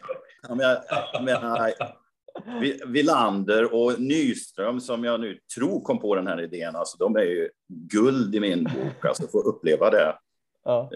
Villander 2.87 3.73
och 3.73 4.01
Nyström 4.01 4.81
som 4.81 5.03
jag 5.03 5.19
nu 5.19 5.39
tror 5.55 5.81
kom 5.81 5.99
på 5.99 6.15
den 6.15 6.27
här 6.27 6.41
idén, 6.41 6.75
alltså 6.75 6.97
de 6.97 7.15
är 7.15 7.21
ju 7.21 7.49
guld 7.67 8.35
i 8.35 8.39
min 8.39 8.63
bok, 8.63 9.05
alltså 9.05 9.27
få 9.27 9.39
uppleva 9.39 9.89
det. 9.89 10.15
Ja. 10.63 10.89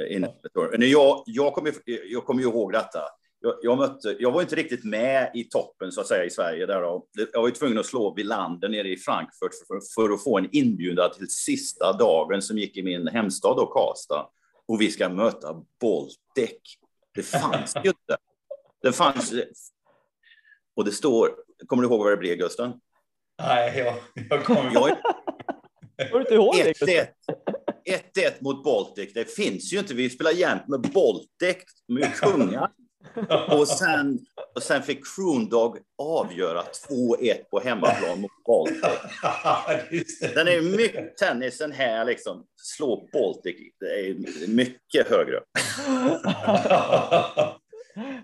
jag, 0.88 1.24
jag, 1.25 1.54
kommer, 1.54 1.74
jag 1.86 2.25
kommer 2.25 2.42
ju 2.42 2.48
ihåg 2.48 2.72
detta. 2.72 3.00
Jag, 3.44 3.56
jag, 3.62 3.78
mötte, 3.78 4.16
jag 4.20 4.32
var 4.32 4.42
inte 4.42 4.56
riktigt 4.56 4.84
med 4.84 5.32
i 5.34 5.44
toppen 5.44 5.92
så 5.92 6.02
att 6.02 6.08
säga 6.08 6.26
i 6.26 6.30
Sverige. 6.30 6.66
Där 6.66 6.82
då. 6.82 7.06
Jag 7.34 7.42
var 7.42 7.48
ju 7.48 7.54
tvungen 7.54 7.78
att 7.78 7.86
slå 7.86 8.14
Villander 8.14 8.70
nere 8.70 8.90
i 8.90 8.98
Frankfurt 8.98 9.52
för, 9.68 9.80
för 9.96 10.14
att 10.14 10.24
få 10.24 10.38
en 10.38 10.50
inbjudan 10.52 11.12
till 11.12 11.30
sista 11.30 11.94
dagen 11.94 12.42
som 12.42 12.58
gick 12.58 12.78
i 12.78 12.84
min 12.84 13.08
hemstad 13.08 13.58
då, 13.58 13.66
Karlstad. 13.66 14.30
Och 14.66 14.82
vi 14.82 14.92
ska 14.92 15.10
möta 15.10 15.54
Baltic. 15.82 16.77
Det 17.16 17.24
fanns 17.24 17.75
ju 17.84 17.90
inte. 17.90 18.18
Det 18.82 18.92
fanns... 18.92 19.34
Och 20.75 20.86
det 20.86 20.92
står... 20.92 21.36
Kommer 21.68 21.84
du 21.84 21.90
ihåg 21.90 22.00
vad 22.00 22.12
det 22.12 22.18
blev, 22.18 22.38
Gusten? 22.38 22.74
Nej, 23.40 23.80
jag, 23.80 23.96
jag 24.30 24.44
kommer 24.44 24.74
Jag 24.74 24.90
är 24.90 24.98
Kommer 26.10 26.12
du 26.12 26.20
inte 26.20 26.34
ihåg 26.34 26.56
det? 26.56 26.64
Gustav? 26.64 26.88
1-1. 26.88 27.08
1-1 28.16 28.32
mot 28.40 28.64
Baltic. 28.64 29.14
Det 29.14 29.25
finns 29.25 29.74
ju 29.74 29.80
inte. 29.80 29.94
Vi 29.94 30.10
spelar 30.10 30.32
jämt 30.32 30.68
med 30.68 30.82
Baltic. 30.82 31.64
De 31.88 31.98
är 31.98 32.01
ju 32.01 32.08
kungar. 32.08 32.72
Och 33.50 33.68
sen, 33.68 34.20
och 34.55 34.64
sen 34.64 34.83
fick 34.83 35.16
Kroondog 35.16 35.77
avgöra 35.98 36.64
2-1 36.90 37.44
på 37.51 37.59
hemmaplan 37.59 38.22
mot 38.22 38.31
Baltic. 38.46 40.20
Den 40.35 40.48
är 40.48 40.77
mycket, 40.77 41.18
tennisen 41.18 41.72
här 41.72 42.05
liksom, 42.05 42.46
slå 42.55 43.09
Baltic, 43.14 43.55
det 43.79 43.85
är 43.85 44.16
mycket 44.48 45.09
högre. 45.09 45.40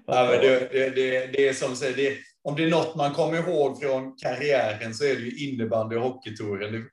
ja, 0.05 0.27
men 0.29 0.41
det, 0.41 0.69
det, 0.71 0.89
det, 0.89 1.27
det 1.27 1.47
är 1.47 1.53
som 1.53 1.75
säger, 1.75 1.95
det, 1.95 2.17
om 2.43 2.55
det 2.55 2.63
är 2.63 2.69
något 2.69 2.95
man 2.95 3.13
kommer 3.13 3.37
ihåg 3.37 3.81
från 3.81 4.15
karriären 4.15 4.93
så 4.93 5.03
är 5.03 5.15
det 5.15 5.21
ju 5.21 5.49
innebandy 5.49 5.95
och 5.95 6.01
hockeytouren. 6.01 6.89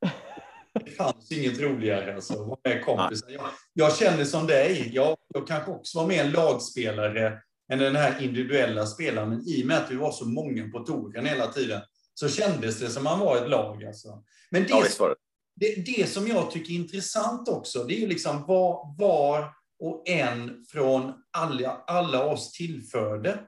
Det, 0.84 0.90
fanns 0.90 1.32
inget 1.32 1.60
roligare 1.60 2.14
alltså, 2.14 2.32
att 2.32 2.48
vara 2.48 2.58
med 2.64 2.84
kompisar. 2.84 3.30
Jag, 3.30 3.50
jag 3.72 3.96
känner 3.96 4.24
som 4.24 4.46
dig, 4.46 4.90
jag, 4.92 5.16
jag 5.34 5.46
kanske 5.46 5.70
också 5.70 5.98
var 5.98 6.06
mer 6.06 6.24
en 6.24 6.30
lagspelare 6.30 7.40
än 7.72 7.78
den 7.78 7.96
här 7.96 8.22
individuella 8.22 8.86
spelaren, 8.86 9.28
men 9.28 9.48
i 9.48 9.62
och 9.62 9.66
med 9.66 9.76
att 9.76 9.90
vi 9.90 9.96
var 9.96 10.12
så 10.12 10.24
många 10.24 10.68
på 10.68 10.78
touren 10.78 11.26
hela 11.26 11.46
tiden 11.46 11.80
så 12.14 12.28
kändes 12.28 12.80
det 12.80 12.88
som 12.88 13.04
man 13.04 13.20
var 13.20 13.36
ett 13.36 13.50
lag. 13.50 13.84
Alltså. 13.84 14.22
Men 14.50 14.62
det 14.62 14.68
Ja, 14.68 14.84
det. 15.08 15.14
det, 15.54 15.96
det 15.96 16.08
som 16.08 16.28
jag 16.28 16.50
tycker 16.50 16.72
är 16.72 16.76
intressant 16.76 17.48
också, 17.48 17.84
det 17.84 17.94
är 17.94 18.00
ju 18.00 18.06
liksom 18.06 18.44
vad 18.46 18.96
var 18.98 19.52
och 19.80 20.08
en 20.08 20.64
från 20.68 21.12
alla, 21.36 21.70
alla 21.86 22.24
oss 22.24 22.52
tillförde. 22.52 23.40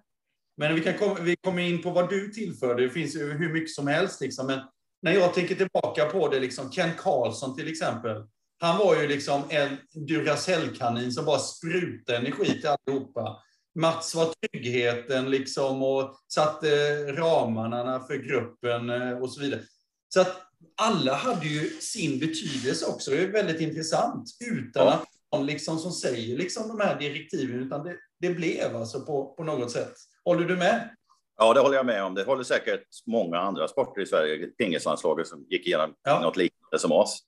Men 0.57 0.75
vi, 0.75 0.81
kan 0.81 0.99
komma, 0.99 1.17
vi 1.21 1.37
kommer 1.37 1.63
in 1.63 1.83
på 1.83 1.91
vad 1.91 2.11
du 2.11 2.29
tillförde, 2.29 2.83
det 2.83 2.91
finns 2.91 3.17
ju 3.17 3.33
hur 3.33 3.53
mycket 3.53 3.71
som 3.71 3.87
helst. 3.87 4.21
Liksom. 4.21 4.47
Men 4.47 4.61
när 5.03 5.13
jag 5.13 5.35
tänker 5.35 5.55
tillbaka 5.55 6.05
på 6.05 6.29
det, 6.29 6.41
liksom, 6.41 6.71
Ken 6.71 6.91
Karlsson 6.99 7.57
till 7.57 7.69
exempel, 7.69 8.23
han 8.59 8.79
var 8.79 9.01
ju 9.01 9.09
liksom 9.09 9.43
en 9.49 9.77
Duracell-kanin 10.07 11.13
som 11.13 11.25
bara 11.25 11.39
sprutade 11.39 12.19
energi 12.19 12.61
till 12.61 12.69
allihopa. 12.69 13.43
Mats 13.77 14.15
var 14.15 14.27
tryggheten 14.41 15.31
liksom 15.31 15.83
och 15.83 16.15
satte 16.29 16.97
ramarna 17.13 18.01
för 18.01 18.17
gruppen 18.17 18.91
eh, 18.91 19.19
och 19.19 19.33
så 19.33 19.41
vidare. 19.41 19.61
Så 20.09 20.21
att 20.21 20.37
alla 20.77 21.15
hade 21.15 21.47
ju 21.47 21.69
sin 21.69 22.19
betydelse 22.19 22.87
också. 22.87 23.11
Det 23.11 23.19
är 23.23 23.33
väldigt 23.33 23.61
intressant. 23.61 24.29
Utan 24.51 24.87
Ja. 24.87 24.93
att 24.93 25.05
någon 25.33 25.47
liksom 25.47 25.79
som 25.79 25.93
säger 25.93 26.37
liksom 26.39 26.69
de 26.69 26.81
här 26.81 26.99
direktiven, 26.99 27.63
utan 27.63 27.85
det, 27.85 27.97
det 28.21 28.31
blev 28.31 28.77
alltså 28.77 29.01
på, 29.01 29.35
på 29.35 29.45
något 29.45 29.71
sätt. 29.71 29.93
Håller 30.25 30.45
du 30.49 30.57
med? 30.57 30.91
Ja, 31.39 31.55
det 31.55 31.61
håller 31.61 31.77
jag 31.77 31.87
med 31.87 32.05
om. 32.05 32.15
Det 32.15 32.25
håller 32.25 32.45
säkert 32.45 32.83
många 33.07 33.39
andra 33.39 33.69
sporter 33.69 34.03
i 34.03 34.07
Sverige. 34.07 34.47
Pingislandslaget 34.47 35.27
som 35.27 35.47
gick 35.49 35.67
igenom 35.67 35.95
Ja. 36.05 36.21
något 36.21 36.37
liknande 36.37 36.79
som 36.79 36.93
oss. 36.93 37.23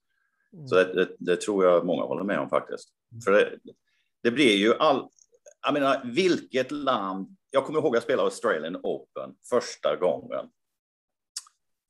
Så 0.68 0.74
det, 0.74 0.94
det, 0.94 1.08
det 1.18 1.36
tror 1.40 1.64
jag 1.64 1.86
många 1.86 2.02
håller 2.02 2.24
med 2.24 2.38
om 2.40 2.48
faktiskt. 2.48 2.88
För 3.24 3.32
det, 3.32 3.52
det 4.22 4.30
blir 4.30 4.56
ju 4.56 4.74
all... 4.74 5.08
Jag 5.62 5.74
menar, 5.74 6.02
vilket 6.04 6.70
land... 6.70 7.36
Jag 7.50 7.66
kommer 7.66 7.78
ihåg 7.78 7.88
att 7.88 7.94
jag 7.94 8.02
spelade 8.02 8.26
Australian 8.26 8.76
Open 8.76 9.34
första 9.50 9.96
gången. 9.96 10.46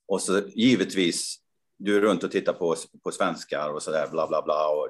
Och 0.08 0.22
så 0.22 0.40
givetvis, 0.48 1.36
du 1.76 1.96
är 1.96 2.00
runt 2.00 2.24
och 2.24 2.30
tittar 2.30 2.52
på, 2.52 2.76
på 3.04 3.10
svenskar 3.10 3.70
och 3.70 3.82
så 3.82 3.90
där, 3.90 4.08
bla 4.08 4.28
bla 4.28 4.42
bla. 4.42 4.68
Och 4.68 4.88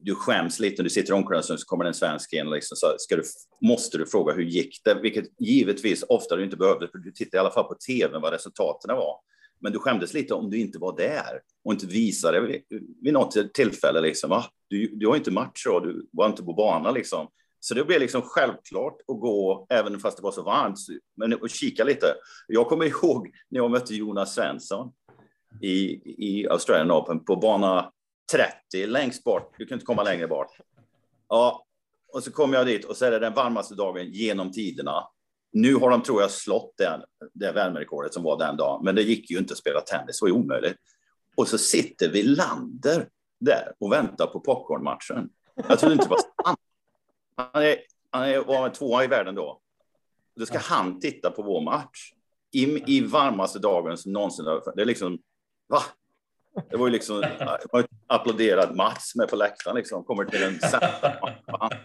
du 0.00 0.14
skäms 0.14 0.60
lite 0.60 0.82
när 0.82 0.84
du 0.84 0.90
sitter 0.90 1.12
i 1.12 1.16
omklädningsrummet 1.16 1.60
så 1.60 1.66
kommer 1.66 1.84
en 1.84 1.94
svensk 1.94 2.32
in 2.32 2.46
och 2.46 2.54
liksom 2.54 2.76
så 2.76 2.94
ska 2.98 3.16
du, 3.16 3.22
måste 3.60 3.98
du 3.98 4.06
fråga 4.06 4.34
hur 4.34 4.42
gick 4.42 4.80
det? 4.84 4.94
Vilket 5.02 5.24
givetvis 5.38 6.04
ofta 6.08 6.36
du 6.36 6.44
inte 6.44 6.56
behövde, 6.56 6.88
för 6.88 6.98
du 6.98 7.12
tittade 7.12 7.36
i 7.36 7.40
alla 7.40 7.50
fall 7.50 7.64
på 7.64 7.74
tv 7.74 8.18
vad 8.18 8.32
resultaten 8.32 8.96
var. 8.96 9.16
Men 9.60 9.72
du 9.72 9.78
skämdes 9.78 10.14
lite 10.14 10.34
om 10.34 10.50
du 10.50 10.58
inte 10.58 10.78
var 10.78 10.96
där 10.96 11.40
och 11.64 11.72
inte 11.72 11.86
visade 11.86 12.40
vid, 12.40 12.62
vid 13.02 13.12
något 13.12 13.54
tillfälle. 13.54 14.00
Liksom, 14.00 14.30
va? 14.30 14.44
Du, 14.68 14.86
du 14.86 15.06
har 15.06 15.16
inte 15.16 15.30
match 15.30 15.66
och 15.66 15.86
du 15.86 16.08
var 16.12 16.26
inte 16.26 16.42
på 16.42 16.52
banan. 16.52 16.94
Liksom. 16.94 17.28
Så 17.64 17.74
det 17.74 17.84
blev 17.84 18.00
liksom 18.00 18.22
självklart 18.22 18.96
att 19.08 19.20
gå, 19.20 19.66
även 19.70 20.00
fast 20.00 20.16
det 20.16 20.22
var 20.22 20.32
så 20.32 20.42
varmt, 20.42 20.78
men 21.16 21.32
att 21.32 21.50
kika 21.50 21.84
lite. 21.84 22.06
Jag 22.48 22.68
kommer 22.68 22.84
ihåg 22.84 23.30
när 23.48 23.60
jag 23.60 23.70
mötte 23.70 23.94
Jonas 23.94 24.34
Svensson 24.34 24.92
i, 25.60 25.74
i 26.26 26.48
Australian 26.48 26.92
Open 26.92 27.24
på 27.24 27.36
bana 27.36 27.92
30, 28.32 28.86
längst 28.86 29.24
bort. 29.24 29.54
Du 29.58 29.66
kan 29.66 29.76
inte 29.76 29.86
komma 29.86 30.02
längre 30.02 30.28
bort. 30.28 30.50
Ja, 31.28 31.64
och 32.12 32.22
så 32.22 32.32
kom 32.32 32.52
jag 32.52 32.66
dit 32.66 32.84
och 32.84 32.96
så 32.96 33.04
är 33.04 33.10
det 33.10 33.18
den 33.18 33.34
varmaste 33.34 33.74
dagen 33.74 34.10
genom 34.10 34.52
tiderna. 34.52 35.08
Nu 35.52 35.74
har 35.74 35.90
de, 35.90 36.02
tror 36.02 36.20
jag, 36.20 36.30
slått 36.30 36.74
det, 36.76 37.00
det 37.32 37.52
värmerekordet 37.52 38.14
som 38.14 38.22
var 38.22 38.38
den 38.38 38.56
dagen, 38.56 38.84
men 38.84 38.94
det 38.94 39.02
gick 39.02 39.30
ju 39.30 39.38
inte 39.38 39.52
att 39.52 39.58
spela 39.58 39.80
tennis, 39.80 40.20
det 40.20 40.24
var 40.24 40.28
ju 40.28 40.34
omöjligt. 40.34 40.76
Och 41.36 41.48
så 41.48 41.58
sitter 41.58 42.08
Villander 42.08 43.08
där 43.40 43.72
och 43.80 43.92
väntar 43.92 44.26
på 44.26 44.40
popcornmatchen. 44.40 45.28
Jag 45.68 45.78
trodde 45.78 45.92
inte 45.94 46.06
det 46.06 46.10
var 46.10 46.44
sant. 46.44 46.58
Han, 47.36 47.62
är, 47.62 47.76
han 48.10 48.22
är, 48.22 48.38
var 48.38 48.68
tvåa 48.68 49.04
i 49.04 49.06
världen 49.06 49.34
då. 49.34 49.60
Då 50.36 50.46
ska 50.46 50.58
han 50.58 51.00
titta 51.00 51.30
på 51.30 51.42
vår 51.42 51.60
match 51.60 52.12
i, 52.52 52.96
i 52.96 53.00
varmaste 53.00 53.58
dagen 53.58 53.96
som 53.96 54.12
någonsin. 54.12 54.44
Det 54.76 54.82
är 54.82 54.86
liksom, 54.86 55.18
va? 55.68 55.82
Det 56.70 56.76
var 56.76 56.86
ju 56.86 56.92
liksom, 56.92 57.24
man 57.72 57.84
applåderad 58.06 58.76
Mats 58.76 59.14
med 59.14 59.28
på 59.28 59.36
läktaren 59.36 59.76
liksom, 59.76 60.04
kommer 60.04 60.24
till 60.24 60.40
matchen. 60.40 61.78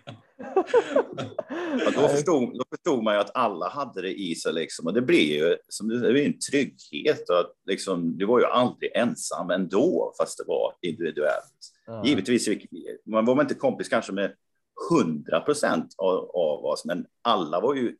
Ja, 1.79 1.91
då, 1.95 2.07
förstod, 2.07 2.57
då 2.57 2.63
förstod 2.69 3.03
man 3.03 3.13
ju 3.13 3.19
att 3.19 3.35
alla 3.35 3.69
hade 3.69 4.01
det 4.01 4.19
i 4.19 4.35
sig 4.35 4.53
liksom. 4.53 4.87
och 4.87 4.93
det 4.93 5.01
blir 5.01 5.37
ju 5.37 5.57
som 5.67 5.89
det 5.89 6.11
blir 6.11 6.25
en 6.25 6.39
trygghet. 6.39 7.29
Och 7.29 7.39
att, 7.39 7.51
liksom, 7.65 8.17
du 8.17 8.25
var 8.25 8.39
ju 8.39 8.45
aldrig 8.45 8.91
ensam 8.95 9.49
ändå, 9.49 10.13
fast 10.17 10.37
det 10.37 10.43
var 10.47 10.73
individuellt. 10.81 11.73
Ja. 11.85 12.05
Givetvis, 12.05 12.49
man 13.05 13.25
var 13.25 13.41
inte 13.41 13.55
kompis 13.55 13.89
kanske 13.89 14.11
med 14.11 14.33
100 14.91 15.39
procent 15.39 15.95
av, 15.97 16.31
av 16.33 16.65
oss, 16.65 16.85
men 16.85 17.05
alla 17.21 17.59
var 17.59 17.75
ju 17.75 17.97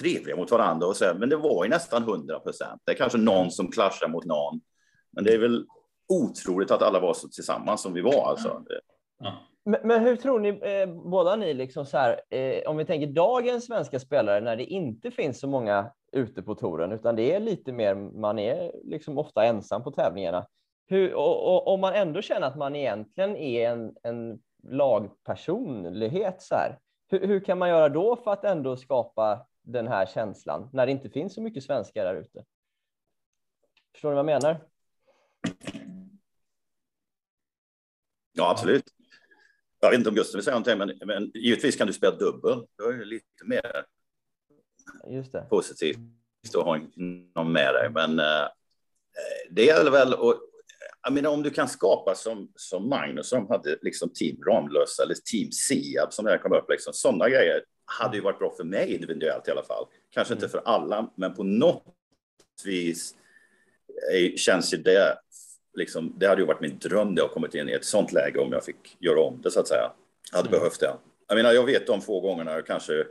trevliga 0.00 0.36
mot 0.36 0.50
varandra 0.50 0.86
och 0.86 0.96
så, 0.96 1.14
men 1.18 1.28
det 1.28 1.36
var 1.36 1.64
ju 1.64 1.70
nästan 1.70 2.02
100 2.02 2.40
procent. 2.40 2.82
Det 2.84 2.92
är 2.92 2.96
kanske 2.96 3.18
någon 3.18 3.50
som 3.50 3.70
klaschar 3.70 4.08
mot 4.08 4.24
någon, 4.24 4.60
men 5.10 5.24
det 5.24 5.34
är 5.34 5.38
väl 5.38 5.66
otroligt 6.08 6.70
att 6.70 6.82
alla 6.82 7.00
var 7.00 7.14
så 7.14 7.28
tillsammans 7.28 7.82
som 7.82 7.92
vi 7.92 8.00
var. 8.00 8.28
Alltså. 8.28 8.64
Ja. 9.18 9.48
Men, 9.64 9.80
men 9.84 10.02
hur 10.02 10.16
tror 10.16 10.40
ni, 10.40 10.48
eh, 10.48 11.10
båda 11.10 11.36
ni, 11.36 11.54
liksom 11.54 11.86
så 11.86 11.98
här, 11.98 12.20
eh, 12.30 12.70
om 12.70 12.76
vi 12.76 12.84
tänker 12.84 13.06
dagens 13.06 13.66
svenska 13.66 14.00
spelare 14.00 14.40
när 14.40 14.56
det 14.56 14.64
inte 14.64 15.10
finns 15.10 15.40
så 15.40 15.48
många 15.48 15.92
ute 16.12 16.42
på 16.42 16.54
touren, 16.54 16.92
utan 16.92 17.16
det 17.16 17.34
är 17.34 17.40
lite 17.40 17.72
mer, 17.72 17.94
man 17.94 18.38
är 18.38 18.72
liksom 18.84 19.18
ofta 19.18 19.44
ensam 19.44 19.84
på 19.84 19.90
tävlingarna. 19.90 20.46
Hur, 20.86 21.14
och, 21.14 21.54
och, 21.54 21.74
om 21.74 21.80
man 21.80 21.94
ändå 21.94 22.22
känner 22.22 22.46
att 22.46 22.56
man 22.56 22.76
egentligen 22.76 23.36
är 23.36 23.70
en, 23.70 23.94
en 24.02 24.38
lagpersonlighet, 24.62 26.42
så 26.42 26.54
här, 26.54 26.78
hur, 27.08 27.26
hur 27.26 27.40
kan 27.40 27.58
man 27.58 27.68
göra 27.68 27.88
då 27.88 28.16
för 28.16 28.32
att 28.32 28.44
ändå 28.44 28.76
skapa 28.76 29.46
den 29.62 29.88
här 29.88 30.06
känslan 30.06 30.70
när 30.72 30.86
det 30.86 30.92
inte 30.92 31.10
finns 31.10 31.34
så 31.34 31.42
mycket 31.42 31.64
svenskar 31.64 32.04
där 32.04 32.14
ute? 32.14 32.44
Förstår 33.92 34.08
ni 34.08 34.14
vad 34.14 34.18
jag 34.18 34.40
menar? 34.40 34.60
Ja, 38.32 38.50
absolut. 38.50 38.84
Jag 39.80 39.90
vet 39.90 39.98
inte 39.98 40.08
om 40.08 40.14
Gustav 40.14 40.38
vill 40.38 40.44
säga 40.44 40.58
någonting, 40.58 40.78
men, 40.78 41.08
men 41.08 41.30
givetvis 41.34 41.76
kan 41.76 41.86
du 41.86 41.92
spela 41.92 42.16
dubbel. 42.16 42.66
Då 42.78 42.84
är 42.84 42.92
det 42.92 43.04
lite 43.04 43.44
mer 43.44 43.84
Just 45.06 45.32
det. 45.32 45.46
positivt 45.50 45.98
att 46.56 46.64
ha 46.64 46.80
någon 47.34 47.52
med 47.52 47.74
dig. 47.74 47.90
Men 47.90 48.18
eh, 48.18 48.48
det 49.50 49.64
gäller 49.64 49.90
väl 49.90 50.12
att 50.12 50.40
jag 51.02 51.12
menar, 51.12 51.30
om 51.30 51.42
du 51.42 51.50
kan 51.50 51.68
skapa 51.68 52.14
som, 52.14 52.52
som 52.56 52.88
Magnus 52.88 53.28
som 53.28 53.48
hade 53.48 53.78
liksom 53.82 54.08
Team 54.08 54.36
Ramlösa 54.46 55.02
eller 55.02 55.14
Team 55.14 55.52
Siab 55.52 56.12
som 56.12 56.24
det 56.24 56.38
kom 56.38 56.52
upp, 56.52 56.70
liksom, 56.70 56.92
sådana 56.92 57.28
grejer 57.28 57.64
hade 57.84 58.16
ju 58.16 58.22
varit 58.22 58.38
bra 58.38 58.54
för 58.56 58.64
mig 58.64 58.94
individuellt 58.94 59.48
i 59.48 59.50
alla 59.50 59.62
fall. 59.62 59.86
Kanske 60.10 60.34
inte 60.34 60.48
för 60.48 60.62
alla, 60.64 61.10
men 61.14 61.34
på 61.34 61.42
något 61.42 61.84
vis 62.64 63.14
eh, 64.12 64.34
känns 64.36 64.74
ju 64.74 64.78
det 64.78 65.18
liksom, 65.74 66.14
det 66.18 66.26
hade 66.26 66.40
ju 66.40 66.46
varit 66.46 66.60
min 66.60 66.78
dröm 66.78 67.14
det 67.14 67.24
att 67.24 67.30
kommit 67.32 67.54
in 67.54 67.68
i 67.68 67.72
ett 67.72 67.84
sånt 67.84 68.12
läge 68.12 68.38
om 68.38 68.52
jag 68.52 68.64
fick 68.64 68.96
göra 69.00 69.20
om 69.20 69.40
det 69.42 69.50
så 69.50 69.60
att 69.60 69.68
säga. 69.68 69.92
Jag 70.30 70.36
hade 70.38 70.48
Mm. 70.48 70.60
behövt 70.60 70.80
det. 70.80 70.94
Jag 71.28 71.36
menar, 71.36 71.52
jag 71.52 71.66
vet 71.66 71.86
de 71.86 72.00
få 72.00 72.20
gångerna 72.20 72.62
kanske 72.62 73.00
eh, 73.00 73.06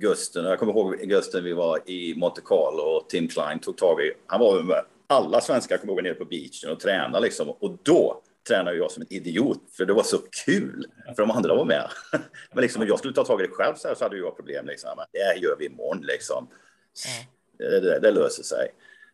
Gusten, 0.00 0.44
jag 0.44 0.58
kommer 0.58 0.72
ihåg 0.72 0.98
Gusten 0.98 1.44
vi 1.44 1.52
var 1.52 1.90
i 1.90 2.14
Monte 2.16 2.40
Carlo 2.44 2.82
och 2.82 3.08
Tim 3.08 3.28
Klein 3.28 3.58
tog 3.58 3.76
tag 3.76 4.00
i, 4.00 4.12
han 4.26 4.40
var 4.40 4.62
med 4.62 4.84
alla 5.06 5.40
svenskar 5.40 5.76
kommer 5.76 5.92
ihåg 5.92 6.02
nere 6.02 6.14
på 6.14 6.24
beachen 6.24 6.70
och 6.70 6.80
tränade 6.80 7.20
liksom 7.20 7.50
och 7.50 7.78
då 7.82 8.22
tränade 8.48 8.76
jag 8.76 8.90
som 8.90 9.02
en 9.02 9.12
idiot 9.12 9.62
för 9.76 9.84
det 9.84 9.92
var 9.92 10.02
så 10.02 10.18
kul 10.46 10.86
för 11.16 11.22
de 11.22 11.30
andra 11.30 11.54
var 11.54 11.64
med. 11.64 11.88
Men 12.52 12.62
liksom 12.62 12.82
om 12.82 12.88
jag 12.88 12.98
skulle 12.98 13.14
ta 13.14 13.24
tag 13.24 13.40
i 13.40 13.46
det 13.46 13.52
själv 13.52 13.74
så, 13.74 13.88
här, 13.88 13.94
så 13.94 14.04
hade 14.04 14.16
jag 14.16 14.36
problem 14.36 14.66
liksom. 14.66 14.90
Det 15.12 15.40
gör 15.40 15.56
vi 15.58 15.66
imorgon 15.66 16.02
liksom. 16.02 16.48
Det, 17.58 17.80
det, 17.80 18.00
det 18.00 18.10
löser 18.10 18.42
sig. 18.42 18.68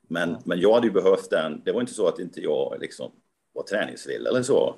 Men, 0.08 0.36
men 0.44 0.60
jag 0.60 0.74
hade 0.74 0.86
ju 0.86 0.92
behövt 0.92 1.30
den. 1.30 1.62
Det 1.64 1.72
var 1.72 1.80
inte 1.80 1.94
så 1.94 2.08
att 2.08 2.18
inte 2.18 2.40
jag 2.40 2.76
liksom 2.80 3.12
var 3.52 3.62
träningsvill 3.62 4.26
eller 4.26 4.42
så. 4.42 4.76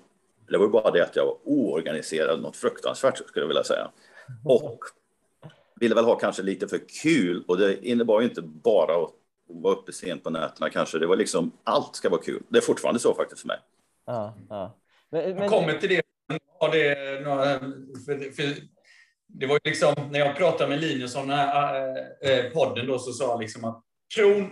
Det 0.48 0.59
var 0.59 0.68
bara 0.68 0.90
det 0.90 1.05
att 1.05 1.16
jag 1.16 1.27
var 1.27 1.38
oorganiserad 1.44 2.42
något 2.42 2.57
fruktansvärt 2.57 3.16
skulle 3.16 3.42
jag 3.42 3.48
vilja 3.48 3.64
säga. 3.64 3.90
Och 4.44 4.79
ville 5.81 5.94
väl 5.94 6.05
ha 6.05 6.18
kanske 6.18 6.42
lite 6.42 6.68
för 6.68 6.81
kul 7.03 7.44
och 7.48 7.59
det 7.59 7.87
innebar 7.87 8.20
ju 8.20 8.29
inte 8.29 8.42
bara 8.42 9.05
att 9.05 9.11
vara 9.48 9.74
uppe 9.74 9.92
sent 9.92 10.24
på 10.24 10.30
nätterna 10.30 10.70
kanske. 10.70 10.98
Det 10.98 11.07
var 11.07 11.16
liksom 11.16 11.52
allt 11.64 11.96
ska 11.96 12.09
vara 12.09 12.22
kul. 12.22 12.42
Det 12.48 12.59
är 12.59 12.62
fortfarande 12.62 13.00
så 13.00 13.14
faktiskt 13.14 13.40
för 13.40 13.48
mig. 13.48 13.59
Ja, 14.07 14.35
ja. 14.48 14.78
Men, 15.11 15.28
Jag 15.28 15.38
men, 15.38 15.48
kommer 15.48 15.72
till 15.78 15.88
det. 15.88 16.02
Ja, 16.61 16.68
det, 16.68 17.20
några- 17.24 17.59
för, 18.07 18.35
för, 18.35 18.54
det 19.26 19.46
var 19.46 19.54
ju 19.54 19.70
liksom, 19.70 19.94
när 20.11 20.18
jag 20.18 20.37
pratade 20.37 20.70
med 20.70 20.80
Linus 20.80 21.16
om 21.16 21.28
den 21.28 21.38
här 21.38 21.87
äh, 22.22 22.30
äh, 22.30 22.52
podden 22.52 22.87
då, 22.87 22.98
så 22.98 23.12
sa 23.12 23.24
jag 23.24 23.40
liksom 23.40 23.64
att 23.64 23.83
Kron, 24.14 24.50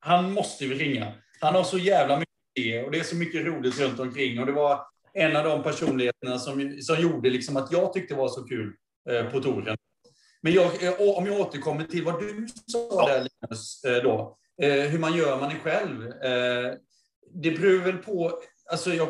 han 0.00 0.32
måste 0.32 0.64
ju 0.64 0.74
ringa. 0.74 1.12
Han 1.40 1.54
har 1.54 1.64
så 1.64 1.78
jävla 1.78 2.18
mycket 2.18 2.34
idéer 2.58 2.84
och 2.84 2.90
det 2.90 2.98
är 2.98 3.02
så 3.04 3.16
mycket 3.16 3.46
roligt 3.46 3.80
runt 3.80 4.00
omkring. 4.00 4.40
Och 4.40 4.46
det 4.46 4.52
var 4.52 4.86
en 5.12 5.36
av 5.36 5.44
de 5.44 5.62
personligheterna 5.62 6.38
som, 6.38 6.78
som 6.80 7.00
gjorde 7.00 7.30
liksom 7.30 7.56
att 7.56 7.72
jag 7.72 7.92
tyckte 7.92 8.14
det 8.14 8.20
var 8.20 8.28
så 8.28 8.42
kul 8.44 8.72
eh, 9.10 9.30
på 9.30 9.40
touren. 9.40 9.76
Men 10.42 10.52
jag, 10.52 10.84
eh, 10.84 11.16
om 11.16 11.26
jag 11.26 11.40
återkommer 11.40 11.84
till 11.84 12.04
vad 12.04 12.20
du 12.20 12.46
sa 12.66 13.06
där 13.08 13.18
Linus, 13.18 13.84
eh, 13.84 14.02
då, 14.02 14.38
eh, 14.62 14.72
hur 14.72 14.98
man 14.98 15.16
gör 15.16 15.40
man 15.40 15.50
är 15.50 15.58
själv. 15.58 16.12
Det 17.34 17.50
beror 17.50 17.78
väl 17.78 17.98
på, 17.98 18.40
alltså 18.70 18.94
jag, 18.94 19.08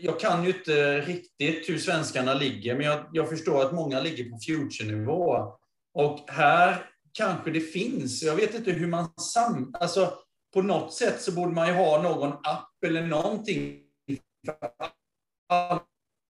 jag 0.00 0.20
kan 0.20 0.44
ju 0.44 0.48
inte 0.48 1.00
riktigt 1.00 1.68
hur 1.68 1.78
svenskarna 1.78 2.34
ligger, 2.34 2.74
men 2.74 2.86
jag, 2.86 3.06
jag 3.12 3.28
förstår 3.28 3.62
att 3.62 3.72
många 3.72 4.00
ligger 4.00 4.30
på 4.30 4.38
future-nivå. 4.46 5.52
Och 5.94 6.30
här 6.30 6.90
kanske 7.12 7.50
det 7.50 7.60
finns, 7.60 8.22
jag 8.22 8.36
vet 8.36 8.54
inte 8.54 8.70
hur 8.70 8.86
man 8.86 9.12
sam... 9.20 9.74
Alltså, 9.80 10.12
på 10.54 10.62
något 10.62 10.94
sätt 10.94 11.22
så 11.22 11.32
borde 11.32 11.52
man 11.52 11.68
ju 11.68 11.74
ha 11.74 12.02
någon 12.02 12.32
app 12.32 12.84
eller 12.86 13.02
någonting 13.02 13.80
för 14.46 14.56
alla 15.48 15.89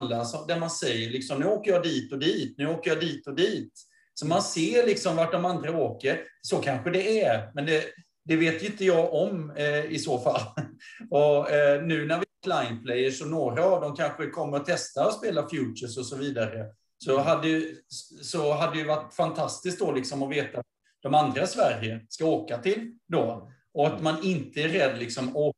alla, 0.02 0.26
där 0.48 0.60
man 0.60 0.70
säger 0.70 1.10
liksom, 1.10 1.40
nu 1.40 1.46
åker 1.46 1.72
jag 1.72 1.84
dit 1.84 2.14
och 2.14 2.20
dit, 2.20 2.58
nu 2.58 2.68
åker 2.68 2.92
jag 2.92 3.00
dit 3.00 3.28
och 3.28 3.36
dit. 3.36 3.74
Så 4.14 4.26
man 4.28 4.42
ser 4.42 4.86
liksom 4.86 5.16
vart 5.16 5.32
de 5.32 5.46
andra 5.46 5.78
åker. 5.78 6.20
Så 6.42 6.58
kanske 6.58 6.90
det 6.90 7.22
är, 7.24 7.52
men 7.54 7.66
det, 7.66 7.84
det 8.26 8.36
vet 8.36 8.64
ju 8.64 8.68
inte 8.68 8.86
jag 8.86 9.14
om 9.14 9.52
eh, 9.58 9.86
i 9.86 10.00
så 10.00 10.20
fall. 10.20 10.42
Och 11.10 11.52
eh, 11.52 11.84
nu 11.84 12.06
när 12.06 12.16
vi 12.20 12.26
har 12.50 12.62
client 12.64 12.84
players 12.84 13.22
och 13.22 13.28
några 13.28 13.66
av 13.66 13.82
dem 13.82 13.96
kanske 13.96 14.28
kommer 14.28 14.58
att 14.58 14.66
testa 14.66 15.06
att 15.06 15.18
spela 15.18 15.50
futures 15.50 15.98
och 15.98 16.06
så 16.06 16.16
vidare, 16.16 16.66
så 17.06 17.20
hade, 17.20 17.48
ju- 17.48 17.76
så 18.22 18.54
hade 18.54 18.74
det 18.74 18.80
ju 18.80 18.86
varit 18.88 19.14
fantastiskt 19.14 19.80
då 19.80 19.92
liksom 19.92 20.24
att 20.24 20.32
veta 20.32 20.60
att 20.60 20.66
de 21.02 21.16
andra 21.16 21.44
i 21.44 21.48
Sverige 21.48 22.06
ska 22.10 22.26
åka 22.26 22.58
till 22.58 22.92
då. 23.08 23.52
Och 23.74 23.88
att 23.88 24.02
man 24.02 24.24
inte 24.24 24.62
är 24.62 24.68
rädd 24.70 25.00
liksom, 25.00 25.38
åh, 25.38 25.54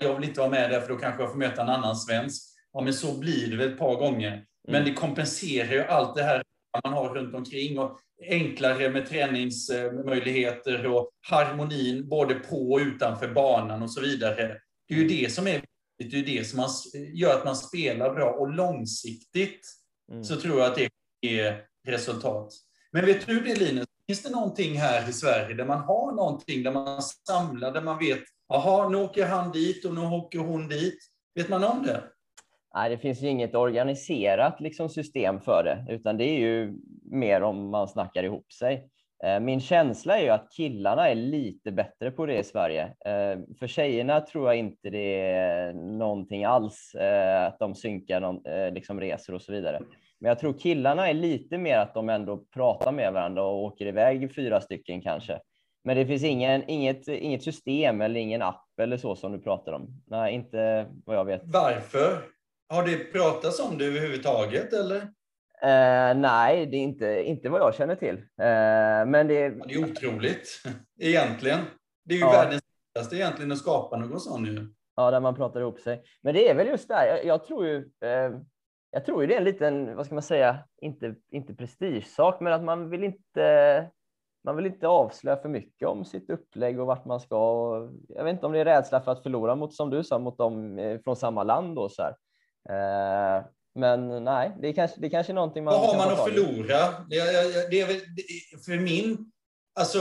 jag 0.00 0.14
vill 0.14 0.28
inte 0.28 0.40
vara 0.40 0.50
med 0.50 0.70
där 0.70 0.80
för 0.80 0.88
då 0.88 0.96
kanske 0.96 1.22
jag 1.22 1.30
får 1.30 1.38
möta 1.38 1.62
en 1.62 1.68
annan 1.68 1.96
svensk. 1.96 2.42
Ja, 2.72 2.80
men 2.80 2.94
så 2.94 3.18
blir 3.18 3.50
det 3.50 3.56
väl 3.56 3.72
ett 3.72 3.78
par 3.78 3.96
gånger. 3.96 4.44
Men 4.68 4.84
det 4.84 4.92
kompenserar 4.92 5.72
ju 5.72 5.82
allt 5.82 6.14
det 6.14 6.22
här 6.22 6.42
man 6.84 6.92
har 6.92 7.14
runt 7.14 7.34
omkring 7.34 7.78
och 7.78 7.98
enklare 8.28 8.90
med 8.90 9.08
träningsmöjligheter 9.08 10.86
och 10.86 11.10
harmonin 11.20 12.08
både 12.08 12.34
på 12.34 12.72
och 12.72 12.78
utanför 12.78 13.28
banan 13.28 13.82
och 13.82 13.90
så 13.90 14.00
vidare. 14.00 14.58
Det 14.88 14.94
är 14.94 14.98
ju 14.98 15.08
det 15.08 15.32
som 15.32 15.46
är 15.46 15.64
det 15.98 16.04
är 16.04 16.18
ju 16.18 16.24
det 16.24 16.44
som 16.44 16.56
man, 16.56 16.68
gör 17.14 17.38
att 17.38 17.44
man 17.44 17.56
spelar 17.56 18.14
bra 18.14 18.30
och 18.30 18.54
långsiktigt 18.54 19.66
Mm. 20.12 20.24
så 20.24 20.36
tror 20.36 20.58
jag 20.58 20.68
att 20.68 20.74
det 20.74 20.88
ger 21.20 21.64
resultat. 21.88 22.52
Men 22.92 23.06
vet 23.06 23.26
du 23.26 23.40
det 23.40 23.54
Linus, 23.54 23.86
finns 24.06 24.22
det 24.22 24.30
någonting 24.30 24.78
här 24.78 25.08
i 25.08 25.12
Sverige 25.12 25.54
där 25.54 25.64
man 25.64 25.80
har 25.80 26.12
någonting 26.12 26.62
där 26.62 26.72
man 26.72 27.02
samlar, 27.02 27.72
där 27.72 27.82
man 27.82 27.98
vet, 27.98 28.22
jaha, 28.48 28.88
nu 28.88 28.96
åker 28.96 29.26
han 29.26 29.52
dit 29.52 29.84
och 29.84 29.94
nu 29.94 30.00
åker 30.00 30.38
hon 30.38 30.68
dit. 30.68 30.98
Vet 31.34 31.48
man 31.48 31.64
om 31.64 31.82
det? 31.82 32.04
Nej, 32.74 32.90
det 32.90 32.98
finns 32.98 33.22
ju 33.22 33.28
inget 33.28 33.54
organiserat 33.54 34.60
liksom, 34.60 34.88
system 34.88 35.40
för 35.40 35.64
det, 35.64 35.94
utan 35.94 36.16
det 36.16 36.24
är 36.24 36.38
ju 36.38 36.78
mer 37.10 37.42
om 37.42 37.70
man 37.70 37.88
snackar 37.88 38.24
ihop 38.24 38.52
sig. 38.52 38.88
Eh, 39.24 39.40
min 39.40 39.60
känsla 39.60 40.18
är 40.18 40.22
ju 40.22 40.28
att 40.28 40.52
killarna 40.52 41.08
är 41.08 41.14
lite 41.14 41.72
bättre 41.72 42.10
på 42.10 42.26
det 42.26 42.38
i 42.38 42.44
Sverige. 42.44 42.82
Eh, 42.82 43.38
för 43.58 43.66
tjejerna 43.66 44.20
tror 44.20 44.46
jag 44.46 44.56
inte 44.56 44.90
det 44.90 45.20
är 45.20 45.72
någonting 45.72 46.44
alls, 46.44 46.94
eh, 46.94 47.46
att 47.46 47.58
de 47.58 47.74
synkar 47.74 48.20
någon, 48.20 48.42
liksom 48.74 49.00
resor 49.00 49.34
och 49.34 49.42
så 49.42 49.52
vidare. 49.52 49.80
Men 50.20 50.28
jag 50.28 50.38
tror 50.38 50.58
killarna 50.58 51.08
är 51.08 51.14
lite 51.14 51.58
mer 51.58 51.78
att 51.78 51.94
de 51.94 52.08
ändå 52.08 52.44
pratar 52.54 52.92
med 52.92 53.12
varandra 53.12 53.42
och 53.42 53.62
åker 53.62 53.86
iväg 53.86 54.34
fyra 54.34 54.60
stycken 54.60 55.02
kanske. 55.02 55.40
Men 55.84 55.96
det 55.96 56.06
finns 56.06 56.24
ingen, 56.24 56.70
inget, 56.70 57.08
inget 57.08 57.42
system 57.42 58.00
eller 58.00 58.20
ingen 58.20 58.42
app 58.42 58.64
eller 58.80 58.96
så 58.96 59.16
som 59.16 59.32
du 59.32 59.38
pratar 59.38 59.72
om. 59.72 60.02
Nej, 60.06 60.34
inte 60.34 60.86
vad 61.04 61.16
jag 61.16 61.24
vet. 61.24 61.42
Varför? 61.44 62.22
Har 62.72 62.84
det 62.84 62.96
pratats 63.12 63.60
om 63.60 63.78
det 63.78 63.84
överhuvudtaget 63.84 64.72
eller? 64.72 64.96
Eh, 65.62 66.14
nej, 66.16 66.66
det 66.66 66.76
är 66.76 66.80
inte, 66.80 67.22
inte 67.22 67.48
vad 67.48 67.60
jag 67.60 67.74
känner 67.74 67.94
till. 67.94 68.14
Eh, 68.16 69.06
men 69.06 69.28
det, 69.28 69.34
Ja, 69.34 69.64
Det 69.66 69.74
är 69.74 69.90
otroligt, 69.90 70.48
egentligen. 71.00 71.58
Det 72.04 72.14
är 72.14 72.18
ju 72.18 72.24
Ja. 72.24 72.30
världens 72.32 72.62
lättaste 72.94 73.16
egentligen 73.16 73.52
att 73.52 73.58
skapa 73.58 73.96
någon 73.96 74.20
sån 74.20 74.42
nu. 74.42 74.68
ja, 74.96 75.10
där 75.10 75.20
man 75.20 75.34
pratar 75.34 75.60
ihop 75.60 75.80
sig. 75.80 76.02
Men 76.22 76.34
det 76.34 76.48
är 76.48 76.54
väl 76.54 76.66
just 76.66 76.88
där. 76.88 77.06
Jag, 77.06 77.24
jag 77.24 77.44
tror 77.44 77.66
ju. 77.66 77.76
Eh, 78.04 78.30
jag 78.90 79.04
tror 79.04 79.20
ju 79.22 79.26
det 79.26 79.34
är 79.34 79.38
en 79.38 79.44
liten, 79.44 79.96
vad 79.96 80.06
ska 80.06 80.14
man 80.14 80.22
säga, 80.22 80.58
inte, 80.82 81.14
inte 81.30 81.54
prestigesak, 81.54 82.40
men 82.40 82.52
att 82.52 82.64
man 82.64 82.90
vill 82.90 83.04
inte. 83.04 83.90
Man 84.44 84.56
vill 84.56 84.66
inte 84.66 84.88
avslöja 84.88 85.36
för 85.36 85.48
mycket 85.48 85.88
om 85.88 86.04
sitt 86.04 86.30
upplägg 86.30 86.80
och 86.80 86.86
vart 86.86 87.04
man 87.04 87.20
ska. 87.20 87.36
Jag 88.08 88.24
vet 88.24 88.32
inte 88.32 88.46
om 88.46 88.52
det 88.52 88.60
är 88.60 88.64
rädsla 88.64 89.00
för 89.00 89.12
att 89.12 89.22
förlora 89.22 89.54
mot, 89.54 89.74
som 89.74 89.90
du 89.90 90.04
sa, 90.04 90.18
mot 90.18 90.38
dem 90.38 90.78
eh, 90.78 91.00
från 91.04 91.16
samma 91.16 91.42
land 91.42 91.76
då 91.76 91.88
så 91.88 92.02
här. 92.02 92.14
Eh, 92.70 93.44
Men 93.74 94.24
nej, 94.24 94.52
det 94.60 94.68
är 94.68 94.72
kanske, 94.72 95.00
det 95.00 95.06
är 95.06 95.10
kanske 95.10 95.32
någonting 95.32 95.64
man... 95.64 95.74
Vad 95.74 95.86
har 95.88 95.96
man 95.98 96.12
att 96.12 96.24
förlora? 96.24 96.78
Det, 97.10 97.16
är- 97.18 97.70
det 97.70 97.80
är 97.80 97.86
väl, 97.86 97.96
för 98.66 98.80
min... 98.82 99.32
Alltså, 99.80 99.98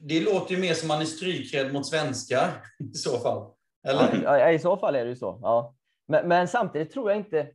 det 0.00 0.20
låter 0.20 0.54
ju 0.54 0.60
mer 0.60 0.74
som 0.74 0.88
man 0.88 1.00
är 1.00 1.04
strykrädd 1.04 1.72
mot 1.72 1.86
svenskar 1.86 2.48
i 2.94 2.94
så 2.94 3.18
fall. 3.18 3.52
Eller? 3.88 4.22
Ja, 4.24 4.50
I 4.50 4.58
så 4.58 4.76
fall 4.76 4.94
är 4.96 5.04
det 5.04 5.10
ju 5.10 5.16
så. 5.16 5.38
Ja. 5.42 5.74
Men, 6.08 6.28
men 6.28 6.48
samtidigt 6.48 6.92
tror 6.92 7.10
jag 7.10 7.18
inte... 7.20 7.38
äh, 7.40 7.46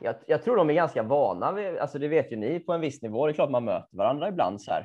Jag, 0.00 0.14
jag 0.26 0.42
tror 0.42 0.56
de 0.56 0.70
är 0.70 0.74
ganska 0.74 1.02
vana 1.02 1.52
vid, 1.52 1.78
alltså 1.78 1.98
det 1.98 2.08
vet 2.08 2.32
ju 2.32 2.36
ni 2.36 2.60
på 2.60 2.72
en 2.72 2.80
viss 2.80 3.02
nivå. 3.02 3.26
Det 3.26 3.32
är 3.32 3.34
klart 3.34 3.50
man 3.50 3.64
möter 3.64 3.96
varandra 3.96 4.28
ibland 4.28 4.62
så 4.62 4.70
här. 4.72 4.80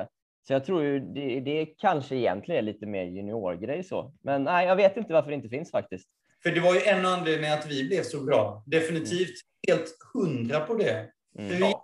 Eh, 0.00 0.06
så 0.46 0.52
jag 0.52 0.64
tror 0.64 0.82
ju 0.82 1.00
det, 1.00 1.40
det 1.40 1.66
kanske 1.66 2.16
egentligen 2.16 2.58
är 2.58 2.62
lite 2.72 2.86
mer 2.86 3.02
juniorgrej 3.04 3.84
så. 3.84 4.12
Men 4.22 4.44
nej, 4.44 4.66
jag 4.66 4.76
vet 4.76 4.96
inte 4.96 5.12
varför 5.12 5.28
det 5.30 5.34
inte 5.36 5.48
finns 5.48 5.70
faktiskt. 5.70 6.08
För 6.42 6.50
det 6.50 6.60
var 6.60 6.74
ju 6.74 6.80
en 6.80 7.06
anledning 7.06 7.50
att 7.50 7.66
vi 7.66 7.84
blev 7.88 8.02
så 8.02 8.20
bra. 8.20 8.62
Definitivt 8.66 9.34
helt 9.68 9.96
hundra 10.14 10.60
på 10.60 10.74
det. 10.74 11.06
Mm. 11.38 11.50
Vi, 11.50 11.74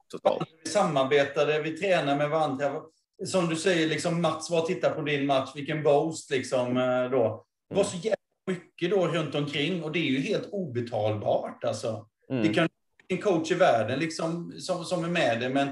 vi 0.64 0.70
samarbetade, 0.70 1.62
vi 1.62 1.78
tränade 1.78 2.18
med 2.18 2.30
varandra. 2.30 2.82
Som 3.26 3.48
du 3.48 3.56
säger, 3.56 3.88
liksom 3.88 4.22
Mats 4.22 4.50
var 4.50 4.60
och 4.60 4.66
tittade 4.66 4.94
på 4.94 5.02
din 5.02 5.26
match, 5.26 5.50
vilken 5.54 5.82
boast 5.82 6.30
liksom 6.30 6.76
eh, 6.76 7.10
då. 7.10 7.46
Det 7.68 7.74
var 7.76 7.84
så 7.84 7.96
jävla 7.96 8.16
mycket 8.46 8.90
då 8.90 9.06
runt 9.06 9.34
omkring 9.34 9.84
och 9.84 9.92
det 9.92 9.98
är 9.98 10.10
ju 10.10 10.20
helt 10.20 10.48
obetalbart 10.52 11.64
alltså. 11.64 12.06
Mm. 12.30 12.42
Det 12.42 12.54
kan 12.54 12.68
en 13.08 13.18
coach 13.18 13.50
i 13.50 13.54
världen 13.54 13.98
liksom, 13.98 14.52
som, 14.58 14.84
som 14.84 15.04
är 15.04 15.08
med 15.08 15.40
dig, 15.40 15.48
men 15.48 15.68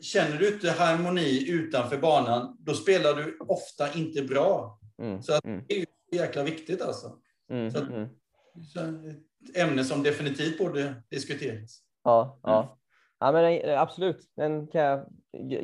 känner 0.00 0.36
du 0.38 0.48
inte 0.48 0.70
harmoni 0.70 1.50
utanför 1.50 1.96
banan, 1.98 2.56
då 2.60 2.74
spelar 2.74 3.14
du 3.14 3.38
ofta 3.40 3.92
inte 3.94 4.22
bra. 4.22 4.80
Mm. 5.02 5.22
Så 5.22 5.40
Mm. 5.44 5.64
det 5.68 5.74
är 5.74 5.78
ju 5.78 5.86
jäkla 6.18 6.42
viktigt 6.42 6.82
alltså. 6.82 7.12
Mm. 7.50 7.70
Så- 7.70 7.78
Mm. 7.84 8.08
Så 8.74 8.80
ett 8.80 9.56
ämne 9.56 9.84
som 9.84 10.02
definitivt 10.02 10.58
borde 10.58 10.94
diskuteras. 11.10 11.78
Ja, 12.04 12.38
ja. 12.42 12.78
ja 13.20 13.32
men 13.32 13.78
absolut. 13.78 14.18
Den 14.36 14.66
kan 14.66 14.80
jag 14.80 15.06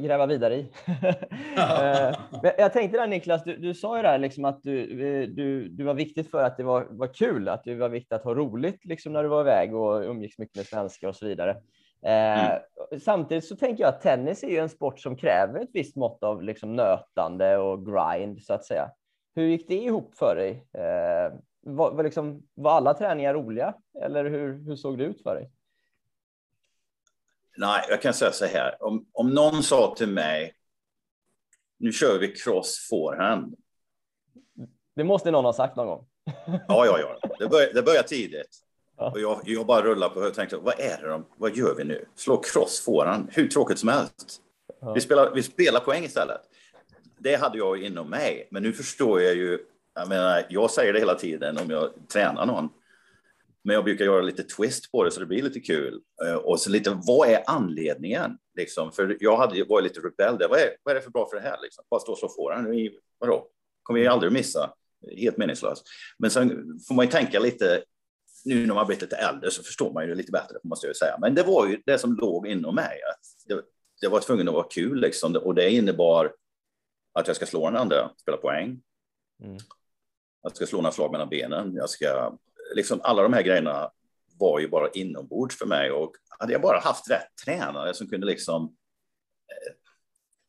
gräva 0.03 0.27
vidare 0.27 0.55
i. 0.57 0.71
Eh, 1.59 2.15
jag 2.59 2.73
tänkte 2.73 2.99
där 2.99 3.07
Niklas, 3.07 3.45
du, 3.45 3.57
du 3.57 3.75
sa 3.75 3.97
ju 3.97 4.03
där 4.03 4.19
liksom 4.19 4.45
att 4.45 4.63
du, 4.63 4.81
eh, 4.83 5.29
du, 5.29 5.69
du 5.69 5.85
var 5.85 5.95
viktigt 5.95 6.31
för 6.31 6.43
att 6.45 6.57
det 6.57 6.63
var, 6.63 6.87
var 6.91 7.15
kul, 7.15 7.49
att 7.49 7.65
det 7.65 7.75
var 7.75 7.89
viktigt 7.89 8.13
att 8.13 8.25
ha 8.25 8.35
roligt 8.35 8.85
liksom 8.85 9.13
när 9.13 9.23
du 9.23 9.29
var 9.29 9.41
iväg 9.41 9.75
och 9.75 10.01
umgicks 10.03 10.39
mycket 10.39 10.57
med 10.57 10.67
svenskar 10.67 11.09
och 11.09 11.17
så 11.17 11.27
vidare. 11.27 11.57
Eh, 12.07 12.53
Samtidigt 13.01 13.45
så 13.45 13.57
tänker 13.57 13.83
jag 13.85 13.89
att 13.89 14.01
tennis 14.01 14.43
är 14.45 14.49
ju 14.49 14.59
en 14.59 14.69
sport 14.69 15.01
som 15.01 15.17
kräver 15.17 15.61
ett 15.61 15.71
visst 15.73 15.97
mått 15.97 16.23
av 16.23 16.43
liksom 16.43 16.77
nötande 16.77 17.57
och 17.59 17.87
grind 17.87 18.43
så 18.43 18.55
att 18.55 18.65
säga. 18.65 18.91
Hur 19.35 19.45
gick 19.47 19.69
det 19.69 19.75
ihop 19.75 20.15
för 20.15 20.37
dig? 20.37 20.67
Var, 21.67 21.91
var, 21.91 22.05
liksom, 22.05 22.43
var 22.55 22.73
alla 22.73 22.95
träningar 22.95 23.35
roliga 23.35 23.75
eller 24.03 24.25
hur, 24.25 24.65
hur 24.65 24.77
såg 24.77 24.99
det 24.99 25.05
ut 25.05 25.23
för 25.23 25.35
dig? 25.35 25.51
Nej, 27.57 27.85
jag 27.89 28.03
kan 28.03 28.15
säga 28.15 28.33
så 28.33 28.45
här. 28.45 28.83
Om, 28.83 29.07
om 29.13 29.31
någon 29.31 29.63
sa 29.63 29.95
till 29.97 30.09
mig, 30.09 30.55
nu 31.79 31.93
kör 31.93 32.19
vi 32.19 32.29
cross 32.29 32.89
forehand. 32.91 33.55
Det 34.95 35.05
måste 35.05 35.31
någon 35.31 35.45
ha 35.45 35.53
sagt 35.53 35.77
någon 35.77 35.87
gång. 35.87 36.07
Ja, 36.69 36.87
ja, 36.87 36.99
ja. 36.99 37.29
Det 37.39 37.49
börjar, 37.49 37.73
det 37.75 37.83
börjar 37.83 38.03
tidigt. 38.03 38.61
Ja. 38.97 39.11
Och 39.11 39.21
jag, 39.21 39.41
jag 39.45 39.67
bara 39.67 39.83
rullar 39.83 40.09
på 40.09 40.21
och 40.21 40.35
tänkte, 40.35 40.57
vad 40.57 40.81
är 40.81 41.03
det 41.03 41.09
de, 41.09 41.27
vad 41.37 41.57
gör 41.57 41.75
vi 41.75 41.85
nu? 41.85 42.05
Slå 42.15 42.37
cross 42.37 42.81
forehand, 42.85 43.29
hur 43.33 43.49
tråkigt 43.49 43.79
som 43.79 43.89
helst. 43.89 44.41
Ja. 44.81 44.93
Vi, 44.93 45.01
spelar, 45.01 45.35
vi 45.35 45.43
spelar 45.43 45.81
poäng 45.81 46.05
istället. 46.05 46.41
Det 47.19 47.37
hade 47.37 47.59
jag 47.59 47.83
inom 47.83 48.11
mig, 48.11 48.49
men 48.51 48.63
nu 48.63 48.73
förstår 48.73 49.23
jag 49.23 49.35
ju, 49.35 49.59
jag 49.95 50.09
menar, 50.09 50.47
jag 50.49 50.71
säger 50.71 50.93
det 50.93 50.99
hela 50.99 51.15
tiden 51.15 51.59
om 51.59 51.71
jag 51.71 51.91
tränar 52.09 52.47
någon. 52.47 52.69
Men 53.65 53.75
jag 53.75 53.85
brukar 53.85 54.05
göra 54.05 54.23
lite 54.23 54.43
twist 54.43 54.93
på 54.93 55.05
det 55.05 55.11
så 55.11 55.21
det 55.21 55.27
blir 55.27 55.43
lite 55.43 55.61
kul. 55.61 56.01
Eh, 56.27 56.35
och 56.35 56.61
så 56.61 56.71
lite, 56.71 56.99
vad 57.07 57.29
är 57.29 57.43
anledningen? 57.47 58.39
Liksom, 58.57 58.93
för 58.93 59.17
jag 59.21 59.37
hade, 59.37 59.65
var 59.65 59.81
ju 59.81 59.85
lite 59.85 60.01
rebell 60.01 60.39
där. 60.39 60.49
Vad 60.49 60.59
är, 60.59 60.77
vad 60.83 60.93
är 60.93 60.95
det 60.95 61.05
för 61.05 61.11
bra 61.11 61.29
för 61.31 61.37
det 61.37 61.43
här? 61.43 61.59
Liksom? 61.63 61.85
Bara 61.91 62.01
stå 62.01 62.13
och 62.13 62.19
slå 62.19 62.29
forehand? 62.29 62.69
Vadå? 63.19 63.49
Kommer 63.83 64.01
jag 64.01 64.13
aldrig 64.13 64.33
missa. 64.33 64.75
Helt 65.17 65.37
meningslöst. 65.37 65.87
Men 66.19 66.31
sen 66.31 66.79
får 66.89 66.95
man 66.95 67.05
ju 67.05 67.11
tänka 67.11 67.41
lite, 67.41 67.83
nu 68.45 68.67
när 68.67 68.75
man 68.75 68.87
blivit 68.87 69.03
lite 69.03 69.17
äldre 69.17 69.51
så 69.51 69.63
förstår 69.63 69.93
man 69.93 70.03
ju 70.05 70.09
det 70.09 70.15
lite 70.15 70.33
bättre, 70.33 70.57
måste 70.65 70.87
jag 70.87 70.91
ju 70.91 70.95
säga. 70.95 71.19
Men 71.21 71.35
det 71.35 71.43
var 71.43 71.67
ju 71.67 71.83
det 71.87 71.99
som 71.99 72.17
låg 72.17 72.47
inom 72.47 72.75
mig. 72.75 73.01
Att 73.13 73.49
det, 73.49 73.63
det 74.01 74.09
var 74.09 74.21
tvungen 74.21 74.49
att 74.49 74.55
vara 74.55 74.69
kul 74.71 75.01
liksom. 75.01 75.37
Och 75.37 75.55
det 75.55 75.71
innebar 75.71 76.33
att 77.13 77.27
jag 77.27 77.37
ska 77.37 77.47
slå 77.47 77.71
den 77.71 77.77
andra, 77.77 78.11
spela 78.17 78.37
poäng. 78.37 78.83
Mm. 79.43 79.59
Jag 80.45 80.57
ska 80.57 80.67
slå 80.67 80.79
några 80.79 80.93
slag 80.93 81.13
mellan 81.13 81.29
benen. 81.29 81.75
Jag 81.75 81.91
ska, 81.91 82.39
liksom 82.75 83.01
alla 83.03 83.23
de 83.23 83.33
här 83.33 83.43
grejerna 83.43 83.91
var 84.39 84.61
ju 84.61 84.69
bara 84.69 84.89
inombords 84.89 85.59
för 85.59 85.67
mig. 85.67 85.91
Och 85.91 86.13
hade 86.39 86.53
jag 86.53 86.63
bara 86.63 86.81
haft 86.81 87.11
rätt 87.11 87.37
tränare 87.45 87.95
som 87.95 88.09
kunde 88.09 88.27
liksom 88.27 88.65
eh, 89.49 89.73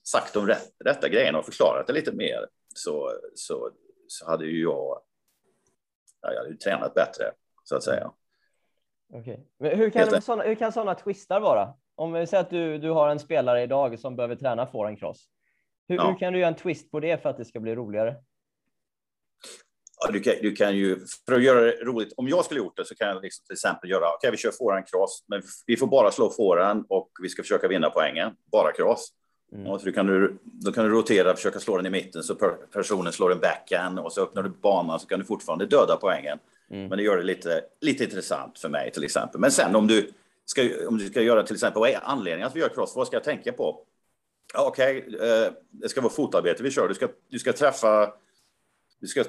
sagt 0.08 0.34
de 0.34 0.48
rätt, 0.48 0.72
rätta 0.86 1.10
grejerna 1.10 1.40
och 1.40 1.46
förklarat 1.46 1.88
det 1.88 1.94
lite 1.94 2.12
mer 2.12 2.48
så, 2.76 3.12
så, 3.36 3.72
så 4.08 4.30
hade 4.30 4.46
ju 4.46 4.62
jag, 4.62 5.02
ja, 6.22 6.32
jag 6.32 6.38
hade 6.38 6.50
ju 6.50 6.58
tränat 6.58 6.94
bättre 6.94 7.32
så 7.64 7.76
att 7.76 7.84
säga. 7.84 8.12
Okej. 9.14 9.48
Men 9.60 9.78
hur, 9.78 9.90
kan 9.90 10.22
såna, 10.22 10.44
hur 10.44 10.56
kan 10.56 10.72
sådana 10.72 10.96
twistar 10.96 11.40
vara? 11.40 11.74
Om 11.96 12.14
vi 12.14 12.28
säger 12.28 12.44
att 12.44 12.50
du, 12.50 12.78
du 12.78 12.90
har 12.90 13.10
en 13.10 13.20
spelare 13.20 13.64
idag 13.64 14.00
som 14.00 14.16
behöver 14.16 14.36
träna 14.36 14.68
forehand 14.68 15.00
cross. 15.00 15.30
Hur, 15.88 15.96
Ja. 15.96 16.12
hur 16.12 16.20
kan 16.20 16.34
du 16.34 16.40
göra 16.40 16.48
en 16.48 16.56
twist 16.56 16.92
på 16.92 17.00
det 17.00 17.22
för 17.22 17.30
att 17.30 17.38
det 17.38 17.46
ska 17.46 17.60
bli 17.60 17.76
roligare? 17.76 18.16
Ja, 20.06 20.12
du, 20.12 20.20
kan, 20.20 20.34
du 20.42 20.56
kan 20.56 20.76
ju, 20.78 21.00
för 21.26 21.34
att 21.36 21.44
göra 21.44 21.62
det 21.62 21.72
roligt, 21.72 22.14
om 22.18 22.28
jag 22.28 22.46
skulle 22.46 22.60
gjort 22.60 22.78
det 22.78 22.86
så 22.86 22.96
kan 22.96 23.08
jag 23.08 23.22
liksom 23.22 23.46
till 23.46 23.54
exempel 23.54 23.90
göra, 23.90 24.14
okej 24.16 24.32
vi 24.32 24.38
kör 24.38 24.52
forehand 24.52 24.88
cross, 24.88 25.24
men 25.28 25.42
vi 25.66 25.78
får 25.78 25.88
bara 25.88 26.12
slå 26.12 26.30
forehand 26.30 26.86
och 26.90 27.10
vi 27.22 27.30
ska 27.30 27.42
försöka 27.42 27.68
vinna 27.68 27.90
poängen, 27.90 28.32
bara 28.52 28.72
cross. 28.72 29.10
Mm. 29.54 29.68
Och 29.68 29.82
så 29.82 29.92
kan 29.92 30.08
du, 30.08 30.38
då 30.44 30.72
kan 30.72 30.86
du 30.86 30.92
rotera, 30.92 31.36
försöka 31.36 31.60
slå 31.60 31.78
den 31.78 31.86
i 31.86 31.90
mitten 31.90 32.24
så 32.24 32.36
per, 32.36 32.50
personen 32.50 33.14
slår 33.14 33.32
en 33.32 33.40
backhand 33.40 34.00
och 34.00 34.14
så 34.14 34.22
öppnar 34.22 34.44
du 34.44 34.50
banan 34.50 35.00
så 35.00 35.08
kan 35.08 35.20
du 35.20 35.26
fortfarande 35.26 35.66
döda 35.66 35.98
poängen. 36.02 36.40
Mm. 36.70 36.88
Men 36.88 36.98
det 36.98 37.04
gör 37.04 37.18
det 37.18 37.24
lite, 37.24 37.62
lite 37.82 38.04
intressant 38.04 38.60
för 38.60 38.70
mig 38.70 38.92
till 38.92 39.04
exempel. 39.04 39.42
Men 39.42 39.52
sen 39.52 39.76
om 39.76 39.88
du 39.88 40.12
ska, 40.46 40.62
om 40.88 40.98
du 40.98 41.06
ska 41.06 41.22
göra 41.22 41.44
till 41.44 41.56
exempel, 41.56 41.80
vad 41.80 41.90
är 41.90 42.00
anledningen 42.04 42.48
att 42.48 42.56
vi 42.56 42.60
gör 42.60 42.70
cross? 42.70 42.96
Vad 42.96 43.08
ska 43.08 43.16
jag 43.16 43.24
tänka 43.24 43.54
på? 43.54 43.82
Ja, 44.54 44.68
Okej, 44.68 45.08
eh, 45.22 45.54
det 45.70 45.90
ska 45.90 46.02
vara 46.02 46.14
fotarbete 46.14 46.64
vi 46.64 46.72
kör. 46.72 46.88
Du 46.88 46.94
ska, 46.94 47.08
du 47.30 47.40
ska 47.40 47.54
träffa 47.54 48.14
du 49.00 49.08
ska 49.08 49.24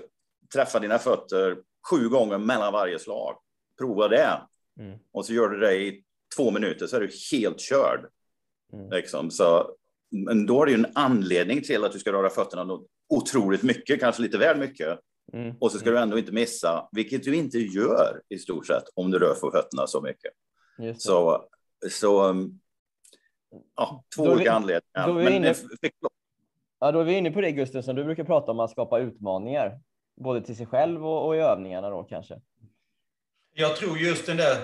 träffa 0.54 0.78
dina 0.78 0.98
fötter 0.98 1.56
sju 1.90 2.08
gånger 2.08 2.38
mellan 2.38 2.72
varje 2.72 2.98
slag. 2.98 3.36
Prova 3.78 4.08
det. 4.08 4.40
Mm. 4.80 4.98
Och 5.12 5.26
så 5.26 5.32
gör 5.32 5.48
du 5.48 5.58
det 5.60 5.74
i 5.76 6.04
två 6.36 6.50
minuter 6.50 6.86
så 6.86 6.96
är 6.96 7.00
du 7.00 7.10
helt 7.32 7.60
körd. 7.60 8.06
Mm. 8.72 8.90
Liksom. 8.90 9.30
Så, 9.30 9.70
men 10.10 10.46
då 10.46 10.58
har 10.58 10.66
du 10.66 10.72
ju 10.72 10.78
en 10.78 10.92
anledning 10.94 11.62
till 11.62 11.84
att 11.84 11.92
du 11.92 11.98
ska 11.98 12.12
röra 12.12 12.30
fötterna 12.30 12.78
otroligt 13.08 13.62
mycket, 13.62 14.00
kanske 14.00 14.22
lite 14.22 14.38
väl 14.38 14.58
mycket. 14.58 14.98
Mm. 15.32 15.56
Och 15.60 15.72
så 15.72 15.78
ska 15.78 15.90
du 15.90 15.98
ändå 15.98 16.18
inte 16.18 16.32
missa, 16.32 16.88
vilket 16.92 17.22
du 17.24 17.36
inte 17.36 17.58
gör 17.58 18.22
i 18.28 18.38
stort 18.38 18.66
sett 18.66 18.84
om 18.94 19.10
du 19.10 19.18
rör 19.18 19.34
på 19.34 19.50
fötterna 19.50 19.86
så 19.86 20.00
mycket. 20.00 20.32
Det. 20.78 21.00
Så, 21.00 21.44
så 21.90 22.28
um, 22.28 22.60
ja, 23.76 24.04
två 24.16 24.24
Då 24.24 24.30
är 24.30 24.34
vi- 24.34 24.36
olika 24.40 24.52
anledningar. 24.52 25.06
då 25.06 25.18
är 25.18 25.30
vi 25.30 25.36
inne- 25.36 25.54
Ja, 26.78 26.92
då 26.92 27.00
är 27.00 27.04
vi 27.04 27.12
inne 27.14 27.30
på 27.30 27.40
det 27.40 27.52
Gusten 27.52 27.82
som 27.82 27.96
du 27.96 28.04
brukar 28.04 28.24
prata 28.24 28.50
om, 28.52 28.60
att 28.60 28.70
skapa 28.70 28.98
utmaningar. 28.98 29.80
Både 30.16 30.40
till 30.40 30.56
sig 30.56 30.66
själv 30.66 31.06
och, 31.06 31.26
och 31.26 31.36
i 31.36 31.38
övningarna 31.38 31.90
då 31.90 32.04
kanske. 32.04 32.40
Jag 33.54 33.76
tror 33.76 33.98
just 33.98 34.26
den 34.26 34.36
där 34.36 34.56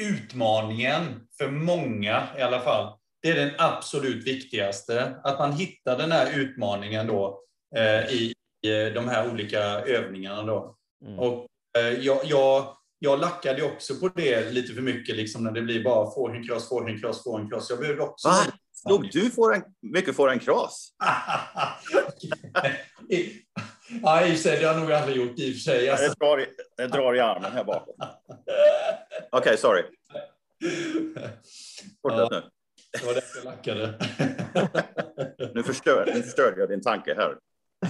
utmaningen, 0.00 1.28
för 1.38 1.50
många 1.50 2.28
i 2.38 2.42
alla 2.42 2.60
fall, 2.60 2.98
det 3.22 3.30
är 3.30 3.34
den 3.34 3.54
absolut 3.58 4.26
viktigaste. 4.26 5.20
Att 5.24 5.38
man 5.38 5.52
hittar 5.52 5.98
den 5.98 6.12
här 6.12 6.38
utmaningen 6.38 7.06
då 7.06 7.42
eh, 7.76 8.14
i, 8.14 8.34
i 8.66 8.90
de 8.94 9.08
här 9.08 9.30
olika 9.32 9.60
övningarna. 9.80 10.42
Då. 10.42 10.76
Mm. 11.04 11.18
Och 11.18 11.46
eh, 11.78 11.92
jag, 12.00 12.18
jag, 12.24 12.76
jag 12.98 13.20
lackade 13.20 13.62
också 13.62 13.94
på 13.94 14.08
det 14.08 14.50
lite 14.50 14.74
för 14.74 14.82
mycket, 14.82 15.16
liksom, 15.16 15.44
när 15.44 15.52
det 15.52 15.62
blir 15.62 15.84
bara 15.84 16.10
forehand 16.10 16.48
cross, 16.48 16.68
forehand 16.68 17.00
cross, 17.00 17.22
forehand 17.24 17.50
cross. 17.50 17.70
Jag 17.70 17.78
behövde 17.78 18.02
också... 18.02 18.28
Va? 18.28 18.34
Slog 18.86 19.10
du 19.12 19.30
får 19.30 19.54
en, 19.54 19.62
mycket 19.82 20.16
får 20.16 20.30
en? 20.30 20.40
I- 23.08 23.42
Ja, 24.02 24.26
i 24.26 24.36
sig, 24.36 24.58
det 24.60 24.66
har 24.66 24.74
jag 24.74 24.82
nog 24.82 24.92
aldrig 24.92 25.16
gjort 25.16 25.38
i 25.38 25.50
och 25.50 25.54
för 25.54 25.60
sig. 25.60 25.88
Alltså. 25.88 26.06
Jag 26.06 26.16
drar, 26.18 26.40
i, 26.40 26.46
jag 26.76 26.90
drar 26.90 27.14
i 27.14 27.20
armen 27.20 27.52
här 27.52 27.64
bakom. 27.64 27.94
Okej, 29.30 29.58
sorry. 29.58 29.82
Fortsätt 32.02 32.30
nu. 32.30 32.42
Det 32.92 33.06
var 33.06 33.14
därför 33.14 33.38
jag 33.38 33.44
lackade. 33.44 33.94
Nu, 35.54 35.62
förstör, 35.62 36.10
nu 36.14 36.22
förstörde 36.22 36.60
jag 36.60 36.68
din 36.68 36.80
tanke 36.82 37.14
här. 37.14 37.36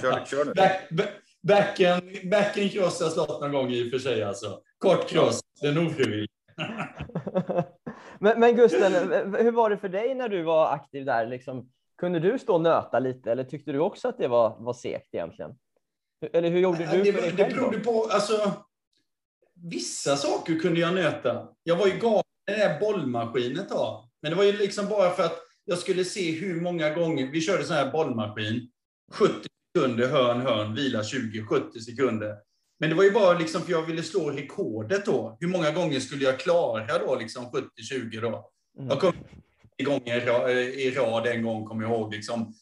Kör, 0.01 0.25
kör 0.27 0.45
nu. 0.45 0.53
Back, 0.55 0.89
back, 0.91 1.09
backen, 1.43 2.17
backen 2.31 2.69
cross 2.69 3.01
har 3.01 3.11
slått 3.11 3.41
någon 3.41 3.53
gång 3.53 3.71
i 3.71 3.87
och 3.89 3.91
för 3.91 3.99
sig. 3.99 4.23
Alltså. 4.23 4.61
Kort 4.79 5.09
cross, 5.09 5.41
den 5.63 5.87
ofrivillig. 5.87 6.29
Men, 8.23 8.41
men 8.41 8.57
Gusten, 8.57 8.93
hur 9.35 9.51
var 9.51 9.71
det 9.71 9.77
för 9.77 9.89
dig 9.89 10.15
när 10.15 10.29
du 10.29 10.43
var 10.43 10.75
aktiv 10.75 11.05
där? 11.05 11.27
Liksom, 11.27 11.71
kunde 11.99 12.21
du 12.21 12.39
stå 12.39 12.55
och 12.55 12.61
nöta 12.61 12.99
lite 12.99 13.33
eller 13.33 13.45
tyckte 13.45 13.73
du 13.73 13.79
också 13.79 14.09
att 14.09 14.19
det 14.19 14.29
var, 14.29 14.57
var 14.59 14.73
segt 14.73 15.15
egentligen? 15.15 15.55
Eller 16.33 16.51
hur 16.51 16.59
gjorde 16.59 16.79
du 16.79 17.03
det, 17.03 17.31
det 17.37 17.55
berodde 17.55 17.79
på, 17.79 18.09
alltså, 18.11 18.53
vissa 19.55 20.17
saker 20.17 20.59
kunde 20.59 20.81
jag 20.81 20.95
nöta. 20.95 21.49
Jag 21.63 21.77
var 21.77 21.87
ju 21.87 21.99
galen 21.99 22.23
i 22.51 22.53
det 22.53 22.57
där 22.57 22.81
bollmaskinet 22.81 23.69
då. 23.69 24.09
Men 24.23 24.31
det 24.31 24.37
var 24.37 24.45
ju 24.45 24.53
liksom 24.53 24.89
bara 24.89 25.11
för 25.11 25.23
att 25.23 25.39
jag 25.65 25.79
skulle 25.79 26.05
se 26.05 26.33
hur 26.33 26.61
många 26.61 26.91
gånger, 26.91 27.27
vi 27.27 27.41
körde 27.41 27.65
sån 27.65 27.77
här 27.77 27.93
bollmaskin, 27.93 28.71
70 29.13 29.49
sekunder, 29.77 30.09
hörn, 30.09 30.41
hörn, 30.41 30.75
vila 30.75 31.05
20, 31.05 31.45
70 31.45 31.81
sekunder. 31.81 32.37
Men 32.83 32.91
det 32.91 32.97
var 32.97 33.05
ju 33.05 33.11
bara 33.11 33.39
liksom 33.39 33.63
för 33.63 33.73
jag 33.73 33.83
ville 33.83 34.03
slå 34.03 34.31
rekordet 34.31 35.05
då. 35.07 35.37
Hur 35.41 35.49
många 35.49 35.71
gånger 35.71 36.01
skulle 36.01 36.25
jag 36.25 36.41
klara 36.41 36.99
då, 36.99 37.17
liksom 37.17 37.45
70-20 37.45 38.21
då? 38.21 38.51
Mm. 38.79 38.89
Jag 38.89 39.01
kom 39.01 39.13
gånger 39.85 40.49
i 40.79 40.91
rad 40.91 41.27
en 41.27 41.43
gång, 41.43 41.65
kommer 41.65 41.83
jag 41.83 41.93
ihåg. 41.93 42.15
Liksom. 42.15 42.55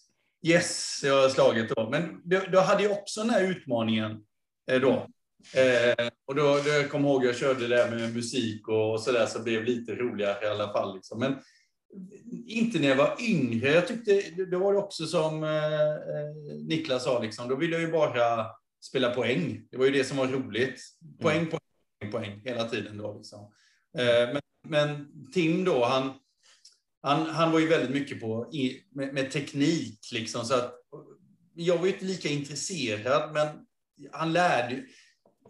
Yes, 0.46 1.00
jag 1.04 1.22
har 1.22 1.28
slagit 1.28 1.68
då. 1.68 1.90
Men 1.90 2.22
då 2.52 2.60
hade 2.60 2.82
jag 2.82 2.92
också 2.92 3.20
den 3.20 3.30
här 3.30 3.44
utmaningen 3.44 4.24
eh, 4.70 4.80
då. 4.80 4.92
Eh, 5.60 6.08
och 6.26 6.34
då, 6.34 6.42
då 6.42 6.70
jag 6.70 6.94
ihåg, 6.94 7.24
jag 7.24 7.36
körde 7.36 7.68
det 7.68 7.76
där 7.76 7.90
med 7.90 8.14
musik 8.14 8.68
och 8.68 9.00
sådär, 9.00 9.26
så 9.26 9.38
det 9.38 9.44
blev 9.44 9.64
lite 9.64 9.94
roligare 9.94 10.44
i 10.44 10.48
alla 10.48 10.72
fall. 10.72 10.94
Liksom. 10.94 11.18
Men 11.18 11.36
inte 12.46 12.78
när 12.78 12.88
jag 12.88 12.96
var 12.96 13.16
yngre. 13.20 13.72
Jag 13.72 13.88
tyckte, 13.88 14.22
det 14.50 14.56
var 14.56 14.72
det 14.72 14.78
också 14.78 15.06
som 15.06 15.44
eh, 15.44 15.84
eh, 15.84 16.56
Niklas 16.68 17.04
sa, 17.04 17.22
liksom, 17.22 17.48
då 17.48 17.56
ville 17.56 17.72
jag 17.72 17.82
ju 17.82 17.92
bara 17.92 18.46
spela 18.80 19.14
poäng. 19.14 19.68
Det 19.70 19.76
var 19.76 19.84
ju 19.86 19.92
det 19.92 20.04
som 20.04 20.16
var 20.16 20.26
roligt. 20.26 20.80
Poäng, 21.20 21.38
mm. 21.38 21.50
poäng, 21.50 22.12
poäng 22.12 22.40
hela 22.44 22.68
tiden. 22.68 22.98
Då, 22.98 23.14
liksom. 23.16 23.40
eh, 23.98 24.32
men, 24.32 24.40
men, 24.68 25.08
Tim 25.32 25.64
då, 25.64 25.84
han, 25.84 26.12
han, 27.02 27.26
han 27.26 27.52
var 27.52 27.58
ju 27.58 27.68
väldigt 27.68 27.90
mycket 27.90 28.20
på 28.20 28.50
med, 28.90 29.14
med, 29.14 29.30
teknik. 29.30 30.00
Liksom, 30.12 30.44
så 30.44 30.54
att, 30.54 30.74
jag 31.54 31.78
var 31.78 31.86
ju 31.86 31.92
inte 31.92 32.04
lika 32.04 32.28
intresserad, 32.28 33.32
men 33.32 33.48
han 34.12 34.32
lärde 34.32 34.84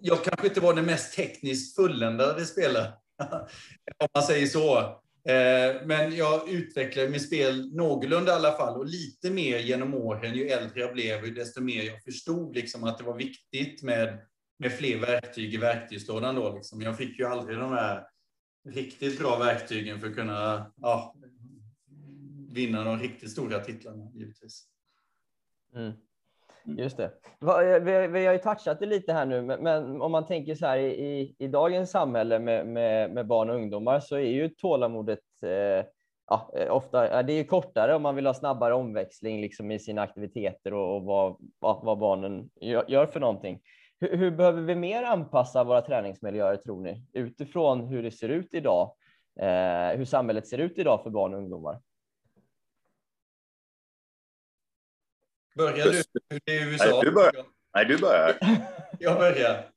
Jag 0.00 0.24
kanske 0.24 0.46
inte 0.46 0.60
var 0.60 0.74
den 0.74 0.86
mest 0.86 1.14
tekniskt 1.14 1.76
fulländade 1.76 2.46
spelaren, 2.46 2.92
om 3.98 4.08
man 4.14 4.22
säger 4.22 4.46
så. 4.46 5.00
Eh, 5.30 5.86
men 5.86 6.16
jag 6.16 6.48
utvecklade 6.48 7.08
mitt 7.08 7.26
spel 7.26 7.74
någorlunda 7.74 8.32
i 8.32 8.34
alla 8.34 8.52
fall 8.52 8.78
och 8.78 8.86
lite 8.86 9.30
mer 9.30 9.58
genom 9.58 9.94
åren. 9.94 10.34
Ju 10.34 10.48
äldre 10.48 10.80
jag 10.80 10.92
blev, 10.92 11.34
desto 11.34 11.60
mer 11.60 11.82
jag 11.82 12.02
förstod 12.02 12.54
liksom 12.54 12.84
att 12.84 12.98
det 12.98 13.04
var 13.04 13.16
viktigt 13.16 13.82
med, 13.82 14.26
med 14.58 14.72
fler 14.72 14.98
verktyg 14.98 15.54
i 15.54 15.56
verktygslådan. 15.56 16.34
Då, 16.34 16.54
liksom. 16.54 16.82
Jag 16.82 16.98
fick 16.98 17.18
ju 17.18 17.26
aldrig 17.26 17.58
de 17.58 17.72
här 17.72 18.06
riktigt 18.68 19.18
bra 19.18 19.38
verktygen 19.38 20.00
för 20.00 20.06
att 20.06 20.14
kunna 20.14 20.72
ja, 20.76 21.14
vinna 22.52 22.84
de 22.84 22.98
riktigt 22.98 23.30
stora 23.30 23.60
titlarna 23.60 24.10
givetvis. 24.14 24.66
Mm. 25.74 25.92
Mm. 26.66 26.78
Just 26.78 26.96
det. 26.96 27.10
Eh, 27.42 27.82
vi, 27.82 28.06
vi 28.06 28.26
har 28.26 28.32
ju 28.32 28.38
touchat 28.38 28.80
det 28.80 28.86
lite 28.86 29.12
här 29.12 29.26
nu, 29.26 29.42
men 29.42 30.02
om 30.02 30.12
man 30.12 30.26
tänker 30.26 30.54
så 30.54 30.66
här 30.66 30.78
i, 30.78 31.34
i 31.38 31.48
dagens 31.48 31.90
samhälle 31.90 32.38
med, 32.38 32.66
med, 32.66 33.10
med 33.10 33.26
barn 33.26 33.50
och 33.50 33.56
ungdomar 33.56 34.00
så 34.00 34.16
är 34.16 34.30
ju 34.30 34.48
tålamodet 34.48 35.20
eh, 35.42 35.86
ja, 36.26 36.52
eh, 36.56 36.72
ofta 36.72 37.22
det 37.22 37.32
är 37.32 37.36
ju 37.36 37.44
kortare 37.44 37.94
om 37.94 38.02
man 38.02 38.14
vill 38.14 38.26
ha 38.26 38.34
snabbare 38.34 38.74
omväxling 38.74 39.40
liksom 39.40 39.70
i 39.70 39.78
sina 39.78 40.02
aktiviteter 40.02 40.74
och, 40.74 40.96
och 40.96 41.04
vad, 41.04 41.36
vad 41.84 41.98
barnen 41.98 42.50
gör, 42.60 42.84
gör 42.88 43.06
för 43.06 43.20
någonting. 43.20 43.60
Hur, 44.00 44.16
hur, 44.16 44.30
behöver 44.30 44.62
vi 44.62 44.74
mer 44.74 45.02
anpassa 45.02 45.64
våra 45.64 45.82
träningsmiljöer 45.82 46.56
tror 46.56 46.80
ni 46.80 47.02
utifrån 47.12 47.80
hur 47.88 48.02
det 48.02 48.10
ser 48.10 48.28
ut 48.28 48.54
idag? 48.54 48.94
Eh, 49.40 49.96
hur 49.98 50.04
samhället 50.04 50.46
ser 50.46 50.58
ut 50.58 50.78
idag 50.78 51.02
för 51.02 51.10
barn 51.10 51.34
och 51.34 51.40
ungdomar? 51.40 51.80
Börjar 55.60 55.92
du? 55.92 56.02
Det 56.44 56.56
är 56.56 56.66
USA? 56.66 56.84
Nej, 56.84 57.00
du 57.04 57.10
börjar. 57.10 57.46
Nej, 57.74 57.84
du 57.86 57.98
börjar. 57.98 58.38
Jag 58.98 59.18
börjar. 59.18 59.70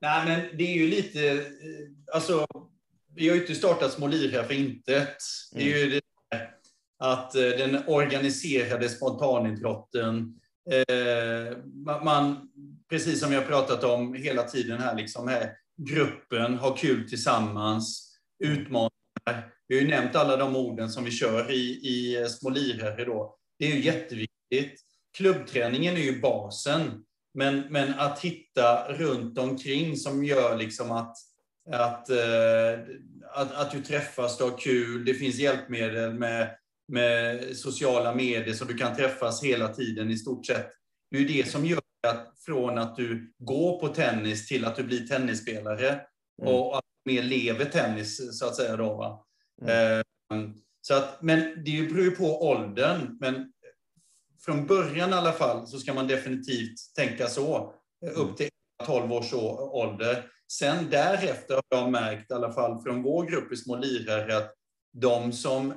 Nej, 0.00 0.24
men 0.26 0.56
det 0.58 0.64
är 0.64 0.74
ju 0.74 0.86
lite... 0.86 1.30
Eh, 1.30 1.44
alltså, 2.14 2.46
vi 3.14 3.28
har 3.28 3.36
ju 3.36 3.40
inte 3.40 3.54
startat 3.54 3.92
Små 3.92 4.06
lirare 4.06 4.44
för 4.44 4.54
intet. 4.54 5.16
Det 5.52 5.72
är 5.72 5.78
ju 5.78 5.90
det 5.90 6.00
att 6.98 7.34
eh, 7.34 7.42
den 7.42 7.88
organiserade 7.88 8.88
spontanidrotten, 8.88 10.40
eh, 10.70 11.56
man, 12.04 12.50
precis 12.88 13.20
som 13.20 13.32
jag 13.32 13.46
pratat 13.46 13.84
om 13.84 14.14
hela 14.14 14.42
tiden 14.42 14.80
här, 14.80 14.96
liksom 14.96 15.28
här, 15.28 15.52
gruppen, 15.76 16.54
har 16.54 16.76
kul 16.76 17.08
tillsammans, 17.08 18.16
utmaningar. 18.44 18.90
Vi 19.68 19.76
har 19.76 19.82
ju 19.82 19.88
nämnt 19.88 20.16
alla 20.16 20.36
de 20.36 20.56
orden 20.56 20.90
som 20.90 21.04
vi 21.04 21.10
kör 21.10 21.50
i, 21.50 21.60
i 21.60 22.26
Små 22.28 22.50
lirare 22.50 23.04
då. 23.04 23.36
Det 23.58 23.64
är 23.72 23.76
ju 23.76 23.82
jätteviktigt 23.82 24.80
klubbträningen 25.16 25.96
är 25.96 26.00
ju 26.00 26.20
basen, 26.20 27.04
men, 27.34 27.60
men 27.70 27.94
att 27.94 28.20
hitta 28.20 28.92
runt 28.92 29.38
omkring 29.38 29.96
som 29.96 30.24
gör 30.24 30.56
liksom 30.56 30.90
att, 30.90 31.16
att, 31.72 32.10
eh, 32.10 32.80
att, 33.32 33.52
att 33.54 33.70
du 33.70 33.82
träffas, 33.82 34.38
du 34.38 34.44
har 34.44 34.58
kul, 34.58 35.04
det 35.04 35.14
finns 35.14 35.34
hjälpmedel 35.34 36.14
med, 36.14 36.56
med 36.88 37.44
sociala 37.56 38.14
medier 38.14 38.54
så 38.54 38.64
du 38.64 38.76
kan 38.76 38.96
träffas 38.96 39.42
hela 39.42 39.68
tiden 39.68 40.10
i 40.10 40.16
stort 40.16 40.46
sett. 40.46 40.70
Det 41.10 41.18
är 41.18 41.28
det 41.28 41.48
som 41.48 41.66
gör 41.66 41.80
att 42.08 42.34
från 42.46 42.78
att 42.78 42.96
du 42.96 43.32
går 43.38 43.80
på 43.80 43.88
tennis 43.88 44.48
till 44.48 44.64
att 44.64 44.76
du 44.76 44.82
blir 44.82 45.06
tennisspelare 45.06 45.88
mm. 45.88 46.54
och 46.54 46.78
att 46.78 46.84
du 47.04 47.12
mer 47.12 47.22
lever 47.22 47.64
tennis, 47.64 48.38
så 48.38 48.46
att 48.46 48.56
säga. 48.56 48.76
Då? 48.76 49.24
Mm. 49.62 49.98
Eh, 49.98 50.50
så 50.80 50.94
att, 50.94 51.22
men 51.22 51.64
det 51.64 51.82
beror 51.82 52.04
ju 52.04 52.10
på 52.10 52.48
åldern. 52.48 53.18
Men 53.20 53.52
från 54.44 54.66
början 54.66 55.10
i 55.10 55.12
alla 55.12 55.32
fall 55.32 55.66
så 55.66 55.78
ska 55.78 55.94
man 55.94 56.06
definitivt 56.06 56.94
tänka 56.96 57.26
så. 57.28 57.74
Eh, 58.06 58.20
upp 58.20 58.36
till 58.36 58.48
12 58.86 59.12
års 59.12 59.32
ålder. 59.32 60.26
Sen 60.52 60.90
därefter 60.90 61.54
har 61.54 61.62
jag 61.68 61.90
märkt, 61.90 62.30
i 62.30 62.34
alla 62.34 62.52
fall 62.52 62.82
från 62.82 63.02
vår 63.02 63.26
grupp 63.26 63.52
i 63.52 63.56
Små 63.56 63.76
lirare, 63.76 64.36
att 64.36 64.54
de 64.92 65.32
som, 65.32 65.74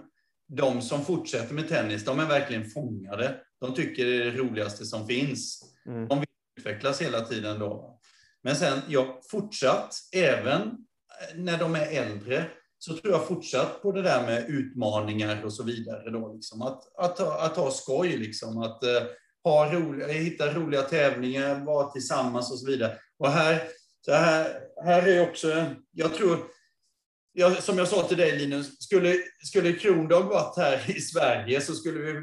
de 0.47 0.82
som 0.82 1.06
fortsätter 1.06 1.54
med 1.54 1.69
tennis, 1.69 2.06
de 2.06 2.19
är 2.19 2.26
verkligen 2.26 2.69
fångade. 2.69 3.36
De 3.62 3.73
tycker 3.73 4.06
det 4.06 4.15
är 4.15 4.26
det 4.26 4.38
roligaste 4.38 4.86
som 4.86 5.08
finns. 5.08 5.63
Mm. 5.86 6.08
De 6.08 6.19
vill 6.19 6.28
utvecklas 6.60 7.02
hela 7.02 7.21
tiden 7.21 7.60
då. 7.60 7.99
Men 8.43 8.56
sen, 8.56 8.80
jag 8.88 9.19
fortsatt, 9.32 9.95
även 10.15 10.78
när 11.36 11.58
de 11.58 11.76
är 11.76 11.86
äldre, 11.86 12.45
så 12.85 12.97
tror 12.97 13.13
jag 13.13 13.27
fortsatt 13.27 13.81
på 13.81 13.91
det 13.91 14.01
där 14.01 14.25
med 14.25 14.49
utmaningar 14.49 15.45
och 15.45 15.53
så 15.53 15.63
vidare. 15.63 16.09
Då, 16.09 16.33
liksom. 16.33 16.61
att, 16.61 16.97
att, 16.97 17.19
att 17.19 17.57
ha 17.57 17.71
skoj, 17.71 18.17
liksom. 18.17 18.57
att 18.57 18.83
uh, 18.83 19.07
ha 19.43 19.73
roliga, 19.73 20.07
hitta 20.07 20.53
roliga 20.53 20.81
tävlingar, 20.81 21.65
vara 21.65 21.91
tillsammans 21.91 22.51
och 22.51 22.59
så 22.59 22.67
vidare. 22.67 22.97
Och 23.17 23.29
här, 23.29 23.63
så 24.05 24.11
här, 24.13 24.59
här 24.85 25.07
är 25.07 25.29
också, 25.29 25.65
jag 25.91 26.13
tror, 26.13 26.37
jag, 27.33 27.63
som 27.63 27.77
jag 27.77 27.87
sa 27.87 28.07
till 28.07 28.17
dig 28.17 28.37
Linus, 28.37 28.83
skulle, 28.83 29.15
skulle 29.43 29.73
Krondag 29.73 30.21
varit 30.21 30.57
här 30.57 30.97
i 30.97 31.01
Sverige 31.01 31.61
så 31.61 31.73
skulle 31.73 31.99
det 31.99 32.21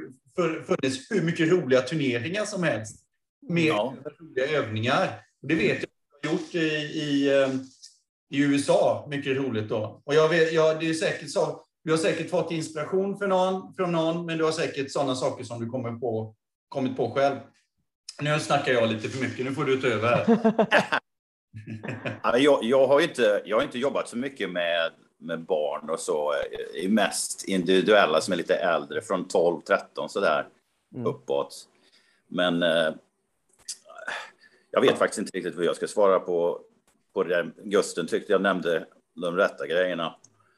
funnits 0.65 1.11
hur 1.11 1.23
mycket 1.23 1.49
roliga 1.49 1.83
turneringar 1.83 2.45
som 2.45 2.63
helst. 2.63 3.05
Med 3.49 3.65
ja. 3.65 3.95
roliga 4.21 4.47
övningar. 4.47 5.21
Det 5.43 5.55
vet 5.55 5.79
jag 5.79 5.85
att 5.85 6.23
jag 6.23 6.31
har 6.31 6.37
gjort 6.37 6.55
i, 6.55 6.59
i 7.01 7.43
eh, 7.43 7.49
i 8.31 8.43
USA. 8.43 9.07
Mycket 9.09 9.37
roligt 9.37 9.69
då. 9.69 10.03
Och 10.05 10.15
jag 10.15 10.29
vet, 10.29 10.53
ja, 10.53 10.75
det 10.75 10.89
är 10.89 10.95
säkert 10.95 11.31
så. 11.31 11.63
Du 11.85 11.91
har 11.91 11.99
säkert 11.99 12.31
fått 12.31 12.51
inspiration 12.51 13.19
för 13.19 13.27
någon, 13.27 13.75
från 13.75 13.93
någon, 13.93 14.27
men 14.27 14.39
du 14.39 14.45
har 14.45 14.53
säkert 14.53 14.93
sådana 14.93 15.15
saker 15.15 15.45
som 15.45 15.61
du 15.61 15.71
kommer 15.71 15.93
på, 15.93 16.35
kommit 16.69 16.97
på 16.97 17.11
själv. 17.11 17.37
Nu 18.23 18.39
snackar 18.39 18.73
jag 18.73 18.89
lite 18.89 19.09
för 19.09 19.25
mycket, 19.25 19.45
nu 19.45 19.53
får 19.53 19.65
du 19.65 19.81
ta 19.81 19.87
över 19.87 20.09
här. 22.23 22.39
jag, 22.39 22.65
jag, 22.65 22.87
har 22.87 23.01
inte, 23.01 23.43
jag 23.45 23.57
har 23.57 23.63
inte 23.63 23.79
jobbat 23.79 24.09
så 24.09 24.17
mycket 24.17 24.51
med, 24.51 24.93
med 25.19 25.45
barn 25.45 25.91
och 25.91 26.01
så. 26.01 26.35
Det 26.73 26.85
är 26.85 26.89
mest 26.89 27.45
individuella 27.45 28.21
som 28.21 28.33
är 28.33 28.37
lite 28.37 28.55
äldre, 28.55 29.03
från 29.03 29.29
12, 29.29 29.61
13 29.61 30.09
sådär 30.09 30.49
mm. 30.95 31.07
uppåt. 31.07 31.69
Men 32.29 32.63
eh, 32.63 32.91
jag 34.71 34.81
vet 34.81 34.99
faktiskt 34.99 35.19
inte 35.19 35.37
riktigt 35.37 35.55
vad 35.55 35.65
jag 35.65 35.77
ska 35.77 35.87
svara 35.87 36.21
på 36.21 36.61
på 37.15 37.23
det 37.23 37.37
där. 37.37 37.53
Gusten 37.65 38.07
tyckte 38.07 38.33
jag 38.33 38.43
nämnde 38.43 38.87
de 39.21 39.37
rätta 39.37 39.67
grejerna. 39.67 40.15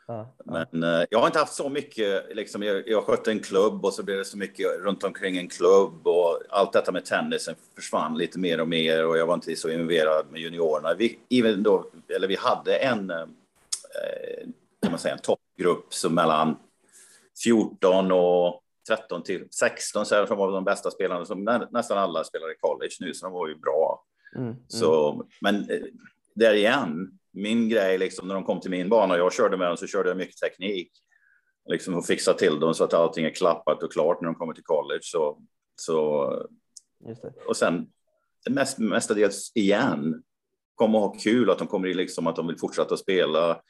Ja, 0.06 0.34
ja. 0.44 0.66
Men 0.70 0.82
eh, 0.82 1.04
jag 1.10 1.18
har 1.18 1.26
inte 1.26 1.38
haft 1.38 1.54
så 1.54 1.68
mycket, 1.68 2.36
liksom, 2.36 2.62
jag, 2.62 2.88
jag 2.88 3.04
skötte 3.04 3.30
en 3.30 3.40
klubb 3.40 3.84
och 3.84 3.94
så 3.94 4.02
blev 4.02 4.18
det 4.18 4.24
så 4.24 4.38
mycket 4.38 4.66
runt 4.80 5.04
omkring 5.04 5.36
en 5.36 5.48
klubb 5.48 6.06
och 6.06 6.42
allt 6.50 6.72
detta 6.72 6.92
med 6.92 7.04
tennisen 7.04 7.54
försvann 7.74 8.18
lite 8.18 8.38
mer 8.38 8.60
och 8.60 8.68
mer 8.68 9.06
och 9.06 9.18
jag 9.18 9.26
var 9.26 9.34
inte 9.34 9.56
så 9.56 9.70
involverad 9.70 10.26
med 10.30 10.40
juniorerna. 10.40 10.94
Vi, 10.94 11.18
even 11.28 11.62
då, 11.62 11.90
eller 12.16 12.28
vi 12.28 12.36
hade 12.36 12.76
en, 12.76 13.10
eh, 13.10 13.26
kan 14.82 14.90
man 14.90 14.98
säga, 14.98 15.14
en 15.14 15.20
toppgrupp 15.20 15.94
som 15.94 16.14
mellan 16.14 16.56
14 17.44 18.12
och 18.12 18.62
13 18.88 19.22
till 19.22 19.48
16 19.50 20.06
så 20.06 20.14
här, 20.14 20.26
som 20.26 20.38
var 20.38 20.52
de 20.52 20.64
bästa 20.64 20.90
spelarna, 20.90 21.24
som 21.24 21.44
nä, 21.44 21.68
nästan 21.70 21.98
alla 21.98 22.24
spelar 22.24 22.52
i 22.52 22.54
college 22.60 22.94
nu, 23.00 23.14
så 23.14 23.26
de 23.26 23.32
var 23.32 23.48
ju 23.48 23.54
bra. 23.54 24.04
Mm, 24.36 24.48
mm. 24.48 24.58
Så, 24.68 25.22
men 25.40 25.70
eh, 25.70 25.80
där 26.34 26.54
igen, 26.54 27.18
min 27.32 27.68
grej 27.68 27.98
liksom 27.98 28.28
när 28.28 28.34
de 28.34 28.44
kom 28.44 28.60
till 28.60 28.70
min 28.70 28.88
bana 28.88 29.14
och 29.14 29.20
jag 29.20 29.32
körde 29.32 29.56
med 29.56 29.68
dem 29.68 29.76
så 29.76 29.86
körde 29.86 30.08
jag 30.08 30.16
mycket 30.16 30.36
teknik. 30.36 30.92
Liksom 31.68 31.94
och 31.94 32.06
fixa 32.06 32.34
till 32.34 32.60
dem 32.60 32.74
så 32.74 32.84
att 32.84 32.94
allting 32.94 33.24
är 33.24 33.30
klappat 33.30 33.82
och 33.82 33.92
klart 33.92 34.20
när 34.20 34.26
de 34.26 34.34
kommer 34.34 34.54
till 34.54 34.64
college. 34.64 35.00
Så, 35.02 35.42
så, 35.76 36.26
Och 37.46 37.56
sen 37.56 37.86
mest, 38.50 38.78
mestadels 38.78 39.52
igen 39.54 40.22
kommer 40.74 40.98
att 40.98 41.04
ha 41.04 41.20
kul, 41.20 41.50
att 41.50 41.58
de 41.58 41.66
kommer 41.66 41.88
in 41.88 41.96
liksom 41.96 42.26
att 42.26 42.36
de 42.36 42.46
vill 42.46 42.58
fortsätta 42.58 42.96
spela, 42.96 43.60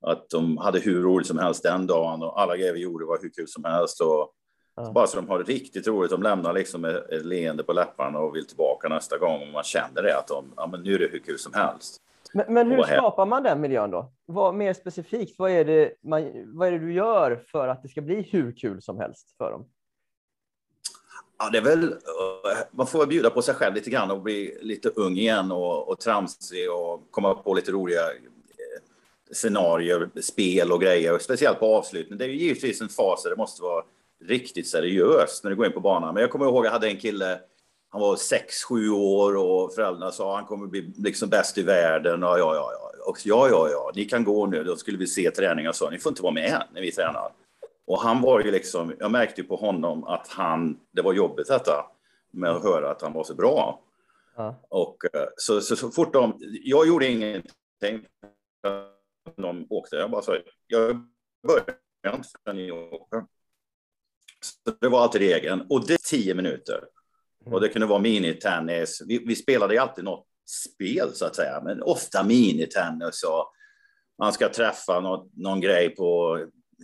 att 0.00 0.30
de 0.30 0.56
hade 0.56 0.80
hur 0.80 1.02
roligt 1.02 1.26
som 1.26 1.38
helst 1.38 1.62
den 1.62 1.86
dagen 1.86 2.22
och 2.22 2.40
alla 2.40 2.56
grejer 2.56 2.72
vi 2.72 2.80
gjorde 2.80 3.06
var 3.06 3.18
hur 3.22 3.30
kul 3.30 3.48
som 3.48 3.64
helst. 3.64 4.00
Och 4.00 4.34
ja. 4.74 4.92
Bara 4.92 5.06
så 5.06 5.16
de 5.16 5.28
har 5.28 5.38
det 5.38 5.44
riktigt 5.44 5.86
roligt. 5.86 6.10
De 6.10 6.22
lämnar 6.22 6.52
liksom 6.52 6.84
ett 6.84 7.24
leende 7.24 7.62
på 7.62 7.72
läpparna 7.72 8.18
och 8.18 8.36
vill 8.36 8.46
tillbaka 8.46 8.88
nästa 8.88 9.18
gång. 9.18 9.42
Och 9.42 9.48
man 9.48 9.64
känner 9.64 10.02
det 10.02 10.18
att 10.18 10.26
de, 10.26 10.52
ja, 10.56 10.66
men 10.66 10.82
nu 10.82 10.94
är 10.94 10.98
det 10.98 11.08
hur 11.08 11.18
kul 11.18 11.38
som 11.38 11.54
helst. 11.54 12.00
Men, 12.32 12.54
men 12.54 12.70
hur 12.70 12.82
skapar 12.82 13.26
man 13.26 13.42
den 13.42 13.60
miljön 13.60 13.90
då? 13.90 14.12
Vad, 14.26 14.54
mer 14.54 14.72
specifikt, 14.72 15.38
vad 15.38 15.50
är, 15.50 15.64
det 15.64 15.94
man, 16.02 16.32
vad 16.46 16.68
är 16.68 16.72
det 16.72 16.78
du 16.78 16.92
gör 16.92 17.44
för 17.52 17.68
att 17.68 17.82
det 17.82 17.88
ska 17.88 18.00
bli 18.00 18.22
hur 18.22 18.52
kul 18.52 18.82
som 18.82 18.98
helst 18.98 19.36
för 19.38 19.50
dem? 19.50 19.68
Ja, 21.38 21.50
det 21.50 21.58
är 21.58 21.62
väl, 21.62 21.94
man 22.70 22.86
får 22.86 23.06
bjuda 23.06 23.30
på 23.30 23.42
sig 23.42 23.54
själv 23.54 23.74
lite 23.74 23.90
grann 23.90 24.10
och 24.10 24.22
bli 24.22 24.58
lite 24.60 24.88
ung 24.88 25.16
igen 25.16 25.52
och, 25.52 25.88
och 25.88 26.00
tramsig 26.00 26.72
och 26.72 27.10
komma 27.10 27.34
på 27.34 27.54
lite 27.54 27.72
roliga 27.72 28.00
eh, 28.00 28.82
scenarier, 29.32 30.10
spel 30.20 30.72
och 30.72 30.80
grejer, 30.80 31.18
speciellt 31.18 31.58
på 31.58 31.76
avslutning. 31.76 32.18
Det 32.18 32.24
är 32.24 32.28
ju 32.28 32.34
givetvis 32.34 32.80
en 32.80 32.88
fas 32.88 33.22
där 33.22 33.30
det 33.30 33.36
måste 33.36 33.62
vara 33.62 33.84
riktigt 34.24 34.68
seriöst 34.68 35.44
när 35.44 35.50
du 35.50 35.56
går 35.56 35.66
in 35.66 35.72
på 35.72 35.80
banan. 35.80 36.14
Men 36.14 36.20
jag 36.20 36.30
kommer 36.30 36.44
ihåg 36.44 36.58
att 36.58 36.64
jag 36.64 36.72
hade 36.72 36.88
en 36.88 36.96
kille, 36.96 37.40
han 37.88 38.00
var 38.00 38.16
sex 38.16 38.64
sju 38.64 38.90
år 38.90 39.36
och 39.36 39.74
föräldrarna 39.74 40.12
sa 40.12 40.36
han 40.36 40.44
kommer 40.44 40.66
bli 40.66 40.92
liksom 40.96 41.28
bäst 41.28 41.58
i 41.58 41.62
världen. 41.62 42.22
Och 42.22 42.28
ja, 42.28 42.54
ja, 42.54 42.72
ja. 42.72 42.90
Och 43.06 43.18
ja, 43.24 43.48
ja, 43.48 43.68
ja, 43.70 43.92
ni 43.94 44.04
kan 44.04 44.24
gå 44.24 44.46
nu. 44.46 44.64
Då 44.64 44.76
skulle 44.76 44.98
vi 44.98 45.06
se 45.06 45.30
träning 45.30 45.68
och 45.68 45.76
så. 45.76 45.90
Ni 45.90 45.98
får 45.98 46.10
inte 46.10 46.22
vara 46.22 46.32
med 46.32 46.62
när 46.72 46.80
vi 46.80 46.92
tränar. 46.92 47.32
Och 47.86 48.00
han 48.00 48.20
var 48.20 48.40
ju 48.40 48.50
liksom, 48.50 48.94
jag 48.98 49.10
märkte 49.10 49.40
ju 49.40 49.46
på 49.46 49.56
honom 49.56 50.04
att 50.04 50.28
han, 50.28 50.80
det 50.90 51.02
var 51.02 51.12
jobbigt 51.12 51.48
detta 51.48 51.86
med 52.30 52.50
att 52.50 52.62
höra 52.62 52.90
att 52.90 53.02
han 53.02 53.12
var 53.12 53.24
så 53.24 53.34
bra. 53.34 53.80
Ja. 54.36 54.54
Och 54.68 55.04
eh, 55.14 55.26
så, 55.36 55.60
så, 55.60 55.76
så 55.76 55.90
fort 55.90 56.12
de, 56.12 56.34
jag 56.62 56.86
gjorde 56.88 57.06
ingenting. 57.06 58.06
De 59.36 59.66
åkte, 59.70 59.96
jag 59.96 60.10
bara 60.10 60.22
sa, 60.22 60.36
jag 60.66 61.06
börjar 61.46 62.16
inte 62.16 62.28
förrän 62.44 62.56
ni 62.56 62.70
åker. 62.70 63.24
Så 64.44 64.72
det 64.80 64.88
var 64.88 65.02
alltid 65.02 65.20
regeln. 65.20 65.66
Och 65.68 65.86
det 65.86 65.92
är 65.92 65.98
tio 65.98 66.34
minuter. 66.34 66.84
Och 67.46 67.60
det 67.60 67.68
kunde 67.68 67.86
vara 67.86 67.98
minitennis. 67.98 69.02
Vi, 69.06 69.18
vi 69.18 69.36
spelade 69.36 69.74
ju 69.74 69.80
alltid 69.80 70.04
något 70.04 70.26
spel 70.50 71.10
så 71.14 71.24
att 71.24 71.36
säga, 71.36 71.60
men 71.64 71.82
ofta 71.82 72.22
minitennis 72.22 73.22
och 73.22 73.52
man 74.18 74.32
ska 74.32 74.48
träffa 74.48 75.00
något, 75.00 75.30
någon 75.36 75.60
grej 75.60 75.90
på 75.90 76.38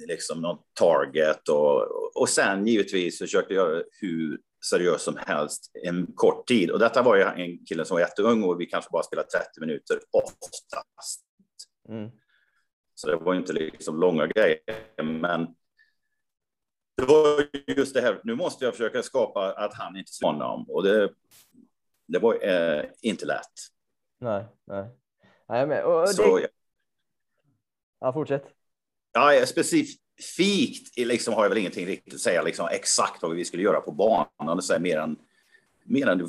liksom 0.08 0.40
någon 0.40 0.58
target 0.80 1.48
och, 1.48 1.82
och 2.20 2.28
sen 2.28 2.66
givetvis 2.66 3.18
försökte 3.18 3.54
göra 3.54 3.82
hur 4.00 4.38
seriöst 4.70 5.04
som 5.04 5.18
helst 5.26 5.70
en 5.82 6.06
kort 6.14 6.46
tid. 6.48 6.70
Och 6.70 6.78
detta 6.78 7.02
var 7.02 7.16
ju 7.16 7.22
en 7.22 7.66
kille 7.66 7.84
som 7.84 7.94
var 7.94 8.00
jätteung 8.00 8.42
och 8.42 8.60
vi 8.60 8.66
kanske 8.66 8.90
bara 8.92 9.02
spelade 9.02 9.28
30 9.28 9.60
minuter 9.60 9.98
oftast. 10.12 11.24
Mm. 11.88 12.10
Så 12.94 13.08
det 13.08 13.16
var 13.16 13.34
inte 13.34 13.52
liksom 13.52 14.00
långa 14.00 14.26
grejer, 14.26 14.58
men 15.02 15.46
det 16.96 17.04
var 17.04 17.48
just 17.66 17.94
det 17.94 18.00
här, 18.00 18.20
nu 18.24 18.34
måste 18.34 18.64
jag 18.64 18.74
försöka 18.74 19.02
skapa 19.02 19.52
att 19.52 19.74
han 19.74 19.96
inte 19.96 20.12
slår 20.12 20.32
honom 20.32 20.70
och 20.70 20.82
det, 20.82 21.10
det 22.06 22.18
var 22.18 22.44
eh, 22.44 22.84
inte 23.00 23.26
lätt. 23.26 23.52
Nej, 24.18 24.44
nej. 24.64 24.84
nej 25.48 25.66
med. 25.66 25.84
Och, 25.84 26.02
och 26.02 26.08
Så, 26.08 26.38
det... 26.38 26.48
ja, 28.00 28.12
fortsätt. 28.12 28.44
Ja, 29.12 29.46
specifikt 29.46 30.96
liksom, 30.96 31.34
har 31.34 31.44
jag 31.44 31.48
väl 31.48 31.58
ingenting 31.58 31.86
riktigt 31.86 32.14
att 32.14 32.20
säga 32.20 32.42
liksom, 32.42 32.68
exakt 32.70 33.22
vad 33.22 33.36
vi 33.36 33.44
skulle 33.44 33.62
göra 33.62 33.80
på 33.80 33.92
banan. 33.92 34.62
Så 34.62 34.72
här, 34.72 34.80
mer, 34.80 34.98
än, 34.98 35.16
mer 35.84 36.06
än, 36.06 36.28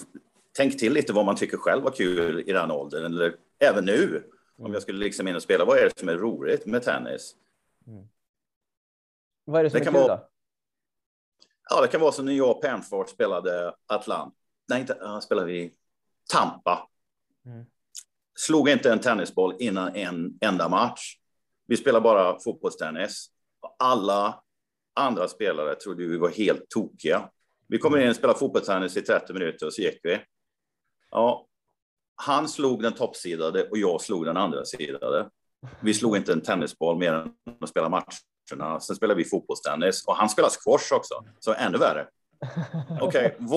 tänk 0.51 0.80
till 0.80 0.93
lite 0.93 1.13
vad 1.13 1.26
man 1.26 1.36
tycker 1.36 1.57
själv 1.57 1.84
var 1.84 1.91
kul 1.91 2.43
i 2.47 2.53
den 2.53 2.72
åldern, 2.72 3.05
eller 3.05 3.36
även 3.59 3.86
nu. 3.86 4.24
Om 4.59 4.74
jag 4.74 4.82
skulle 4.82 4.99
liksom 4.99 5.28
in 5.28 5.36
och 5.36 5.43
spela, 5.43 5.65
vad 5.65 5.78
är 5.78 5.84
det 5.84 5.99
som 5.99 6.09
är 6.09 6.18
roligt 6.18 6.65
med 6.65 6.84
tennis? 6.84 7.36
Mm. 7.88 8.07
Vad 9.45 9.59
är 9.59 9.63
det 9.63 9.70
som 9.70 9.80
det 9.80 9.84
är 9.84 9.91
kul 9.91 10.01
vara, 10.01 10.15
då? 10.15 10.30
Ja, 11.70 11.82
det 11.82 11.88
kan 11.88 12.01
vara 12.01 12.11
som 12.11 12.26
när 12.26 12.34
jag 12.34 12.51
och 12.51 12.61
Pernfors 12.61 13.09
spelade 13.09 13.74
Atlant. 13.88 14.34
Nej, 14.70 14.82
inte, 14.82 14.93
uh, 14.93 15.20
spelade 15.20 15.47
vi 15.47 15.74
Tampa. 16.30 16.89
Mm. 17.45 17.65
Slog 18.36 18.70
inte 18.70 18.91
en 18.91 18.99
tennisboll 18.99 19.55
innan 19.59 19.95
en 19.95 20.38
enda 20.41 20.70
match. 20.70 21.18
Vi 21.68 21.78
spelar 21.78 22.01
bara 22.01 22.39
fotbollstennis. 22.39 23.28
Alla 23.80 24.43
andra 24.93 25.28
spelare 25.28 25.76
trodde 25.76 26.07
vi 26.07 26.18
var 26.18 26.30
helt 26.30 26.70
tokiga. 26.70 27.30
Vi 27.68 27.78
kommer 27.78 27.97
in 27.97 28.09
och 28.09 28.15
spelar 28.15 28.34
fotbollstennis 28.34 28.97
i 28.97 29.01
30 29.01 29.34
minuter 29.34 29.65
och 29.65 29.74
så 29.74 29.82
gick 29.82 29.99
vi. 30.03 30.20
Ja, 31.11 31.47
han 32.15 32.47
slog 32.47 32.82
den 32.82 32.93
toppsidade 32.93 33.70
och 33.70 33.78
jag 33.78 34.01
slog 34.01 34.26
den 34.26 34.38
andra 34.38 34.65
sidade. 34.65 35.30
Vi 35.80 35.93
slog 35.93 36.18
inte 36.18 36.34
en 36.34 36.41
tennisboll 36.41 36.97
mer 36.97 37.13
än 37.13 37.34
att 37.61 37.70
spela 37.70 37.89
matcherna. 38.56 38.80
Sen 38.80 38.95
spelade 38.95 39.18
vi 39.18 39.30
fotbollstennis 39.30 40.06
och 40.08 40.16
han 40.16 40.30
spelar 40.30 40.50
squash 40.50 40.93
också, 40.93 41.24
så 41.39 41.54
ännu 41.54 41.78
värre. 41.78 42.08
Okej, 43.02 43.36
okay? 43.39 43.48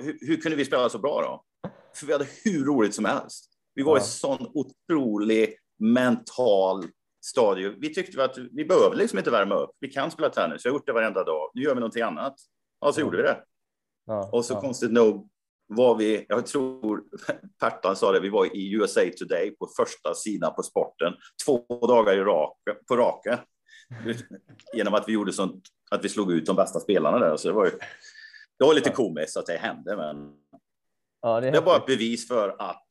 Hur, 0.00 0.26
hur, 0.26 0.36
kunde 0.36 0.56
vi 0.56 0.64
spela 0.64 0.88
så 0.88 0.98
bra 0.98 1.22
då? 1.22 1.68
För 1.94 2.06
vi 2.06 2.12
hade 2.12 2.26
hur 2.44 2.64
roligt 2.64 2.94
som 2.94 3.04
helst. 3.04 3.50
Vi 3.74 3.82
var 3.82 3.96
ja. 3.96 4.02
i 4.02 4.06
sån 4.06 4.46
otrolig 4.54 5.56
mental 5.78 6.84
stadie. 7.24 7.74
Vi 7.78 7.94
tyckte 7.94 8.24
att 8.24 8.38
vi 8.38 8.64
behöver 8.64 8.96
liksom 8.96 9.18
inte 9.18 9.30
värma 9.30 9.54
upp. 9.54 9.70
Vi 9.80 9.88
kan 9.88 10.10
spela 10.10 10.28
tennis. 10.28 10.64
Jag 10.64 10.72
har 10.72 10.78
gjort 10.78 10.86
det 10.86 10.92
varenda 10.92 11.24
dag. 11.24 11.50
Nu 11.54 11.62
gör 11.62 11.74
vi 11.74 11.80
någonting 11.80 12.02
annat. 12.02 12.34
Ja, 12.80 12.92
så 12.92 13.00
gjorde 13.00 13.16
vi 13.16 13.22
det. 13.22 13.44
Ja, 14.06 14.30
och 14.32 14.44
så 14.44 14.54
ja. 14.54 14.60
konstigt 14.60 14.92
nog 14.92 15.28
var 15.66 15.94
vi, 15.94 16.26
jag 16.28 16.46
tror 16.46 17.02
Pertan 17.60 17.96
sa 17.96 18.12
det, 18.12 18.20
vi 18.20 18.28
var 18.28 18.56
i 18.56 18.72
USA 18.72 19.00
Today 19.18 19.56
på 19.56 19.68
första 19.76 20.14
sidan 20.14 20.54
på 20.54 20.62
sporten 20.62 21.12
två 21.46 21.86
dagar 21.86 22.14
i 22.14 22.20
rak, 22.20 22.58
på 22.88 22.96
raken. 22.96 23.38
Genom 24.74 24.94
att 24.94 25.08
vi 25.08 25.12
gjorde 25.12 25.32
sånt, 25.32 25.64
att 25.90 26.04
vi 26.04 26.08
slog 26.08 26.32
ut 26.32 26.46
de 26.46 26.56
bästa 26.56 26.80
spelarna 26.80 27.18
där. 27.18 27.36
Så 27.36 27.48
det 27.48 27.54
var 27.54 27.64
ju, 27.64 27.70
det 28.58 28.64
var 28.64 28.74
lite 28.74 28.90
komiskt 28.90 29.36
att 29.36 29.46
det 29.46 29.56
hände, 29.56 29.96
men 29.96 30.32
ja, 31.22 31.40
det, 31.40 31.50
det 31.50 31.60
var 31.60 31.76
ett 31.76 31.86
bevis 31.86 32.28
för 32.28 32.48
att, 32.48 32.86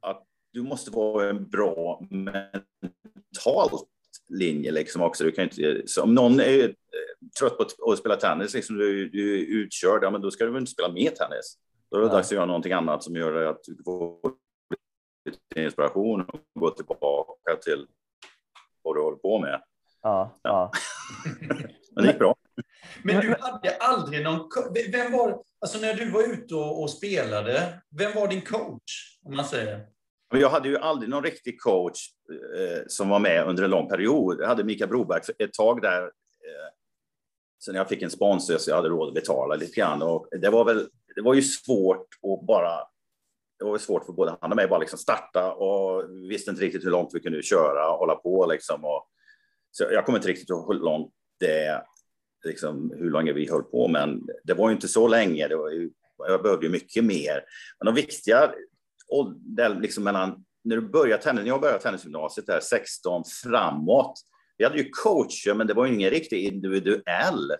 att 0.00 0.22
du 0.52 0.62
måste 0.62 0.90
vara 0.90 1.30
en 1.30 1.48
bra 1.48 2.06
mentalt 2.10 3.88
linje 4.28 4.72
liksom 4.72 5.02
också. 5.02 5.24
Du 5.24 5.32
kan 5.32 5.44
inte, 5.44 5.84
om 6.02 6.14
någon 6.14 6.40
är 6.40 6.64
eh, 6.64 6.72
trött 7.40 7.58
på 7.58 7.92
att 7.92 7.98
spela 7.98 8.16
tennis, 8.16 8.54
liksom, 8.54 8.76
du, 8.76 9.08
du 9.08 9.38
är 9.38 9.44
utkörd, 9.44 10.04
ja, 10.04 10.10
men 10.10 10.20
då 10.20 10.30
ska 10.30 10.44
du 10.44 10.50
väl 10.50 10.60
inte 10.60 10.72
spela 10.72 10.92
mer 10.92 11.10
tennis. 11.10 11.58
Då 11.90 11.96
är 11.96 12.00
det 12.00 12.06
ja. 12.06 12.12
dags 12.12 12.28
att 12.28 12.32
göra 12.32 12.46
någonting 12.46 12.72
annat 12.72 13.02
som 13.02 13.16
gör 13.16 13.44
att 13.44 13.60
du 13.64 13.82
får 13.84 14.18
inspiration 15.56 16.20
och 16.20 16.40
gå 16.54 16.70
tillbaka 16.70 17.56
till 17.64 17.86
vad 18.82 18.96
du 18.96 19.00
håller 19.00 19.16
på 19.16 19.38
med. 19.38 19.62
Ja, 20.06 20.38
ja. 20.42 20.70
men 21.94 22.04
det 22.04 22.10
gick 22.10 22.18
bra. 22.18 22.36
Men 23.02 23.20
du 23.20 23.36
hade 23.40 23.76
aldrig 23.80 24.24
någon... 24.24 24.48
Vem 24.92 25.12
var, 25.12 25.42
alltså 25.60 25.78
när 25.78 25.94
du 25.94 26.10
var 26.10 26.22
ute 26.32 26.54
och, 26.54 26.82
och 26.82 26.90
spelade, 26.90 27.82
vem 27.98 28.12
var 28.14 28.28
din 28.28 28.40
coach? 28.40 29.18
Om 29.24 29.36
man 29.36 29.44
säger? 29.44 29.86
Jag 30.34 30.50
hade 30.50 30.68
ju 30.68 30.78
aldrig 30.78 31.10
någon 31.10 31.22
riktig 31.22 31.60
coach 31.60 31.98
eh, 32.58 32.82
som 32.86 33.08
var 33.08 33.18
med 33.18 33.46
under 33.46 33.64
en 33.64 33.70
lång 33.70 33.88
period. 33.88 34.40
Jag 34.40 34.48
hade 34.48 34.64
Mika 34.64 34.86
Broberg 34.86 35.20
ett 35.38 35.52
tag 35.52 35.82
där. 35.82 36.02
Eh, 36.02 36.68
sen 37.64 37.74
jag 37.74 37.88
fick 37.88 38.02
en 38.02 38.10
sponsor 38.10 38.58
så 38.58 38.70
jag 38.70 38.76
hade 38.76 38.88
råd 38.88 39.08
att 39.08 39.14
betala 39.14 39.54
lite 39.54 39.80
grann. 39.80 40.02
Och 40.02 40.28
det 40.40 40.50
var 40.50 40.64
väl 40.64 40.88
det 41.14 41.22
var 41.22 41.34
ju 41.34 41.42
svårt 41.42 42.08
att 42.22 42.46
bara 42.46 42.78
det 43.58 43.64
var 43.64 43.78
svårt 43.78 44.06
för 44.06 44.12
både 44.12 44.36
han 44.40 44.50
och 44.50 44.56
mig 44.56 44.68
bara 44.68 44.80
liksom 44.80 44.98
starta 44.98 45.52
och 45.52 46.10
vi 46.10 46.28
visste 46.28 46.50
inte 46.50 46.62
riktigt 46.62 46.84
hur 46.84 46.90
långt 46.90 47.10
vi 47.14 47.20
kunde 47.20 47.42
köra 47.42 47.92
och 47.92 47.98
hålla 47.98 48.14
på 48.14 48.46
liksom. 48.46 48.84
Och, 48.84 49.08
så 49.76 49.84
jag 49.90 50.06
kommer 50.06 50.18
inte 50.18 50.28
riktigt 50.28 50.50
ihåg 50.50 50.74
hur 50.74 50.80
långt 50.80 51.12
det, 51.40 51.82
liksom, 52.44 52.94
hur 52.98 53.10
länge 53.10 53.32
vi 53.32 53.50
höll 53.50 53.62
på, 53.62 53.88
men 53.88 54.26
det 54.44 54.54
var 54.54 54.68
ju 54.68 54.74
inte 54.74 54.88
så 54.88 55.08
länge. 55.08 55.48
Det 55.48 55.56
var 55.56 55.70
ju, 55.70 55.90
jag 56.18 56.42
behövde 56.42 56.66
ju 56.66 56.72
mycket 56.72 57.04
mer. 57.04 57.44
Men 57.78 57.86
de 57.86 57.94
viktiga 57.94 58.52
och 59.08 59.34
liksom 59.80 60.04
mellan, 60.04 60.44
när 60.64 60.76
du 60.76 60.88
börjar 60.88 61.18
tennis, 61.18 61.42
när 61.42 61.48
jag 61.48 61.60
började 61.60 61.82
tennisgymnasiet 61.82 62.46
där 62.46 62.60
16 62.60 63.22
framåt, 63.42 64.14
vi 64.58 64.64
hade 64.64 64.78
ju 64.78 64.90
coacher, 64.90 65.54
men 65.54 65.66
det 65.66 65.74
var 65.74 65.86
ju 65.86 65.94
ingen 65.94 66.10
riktig 66.10 66.44
individuell 66.44 67.52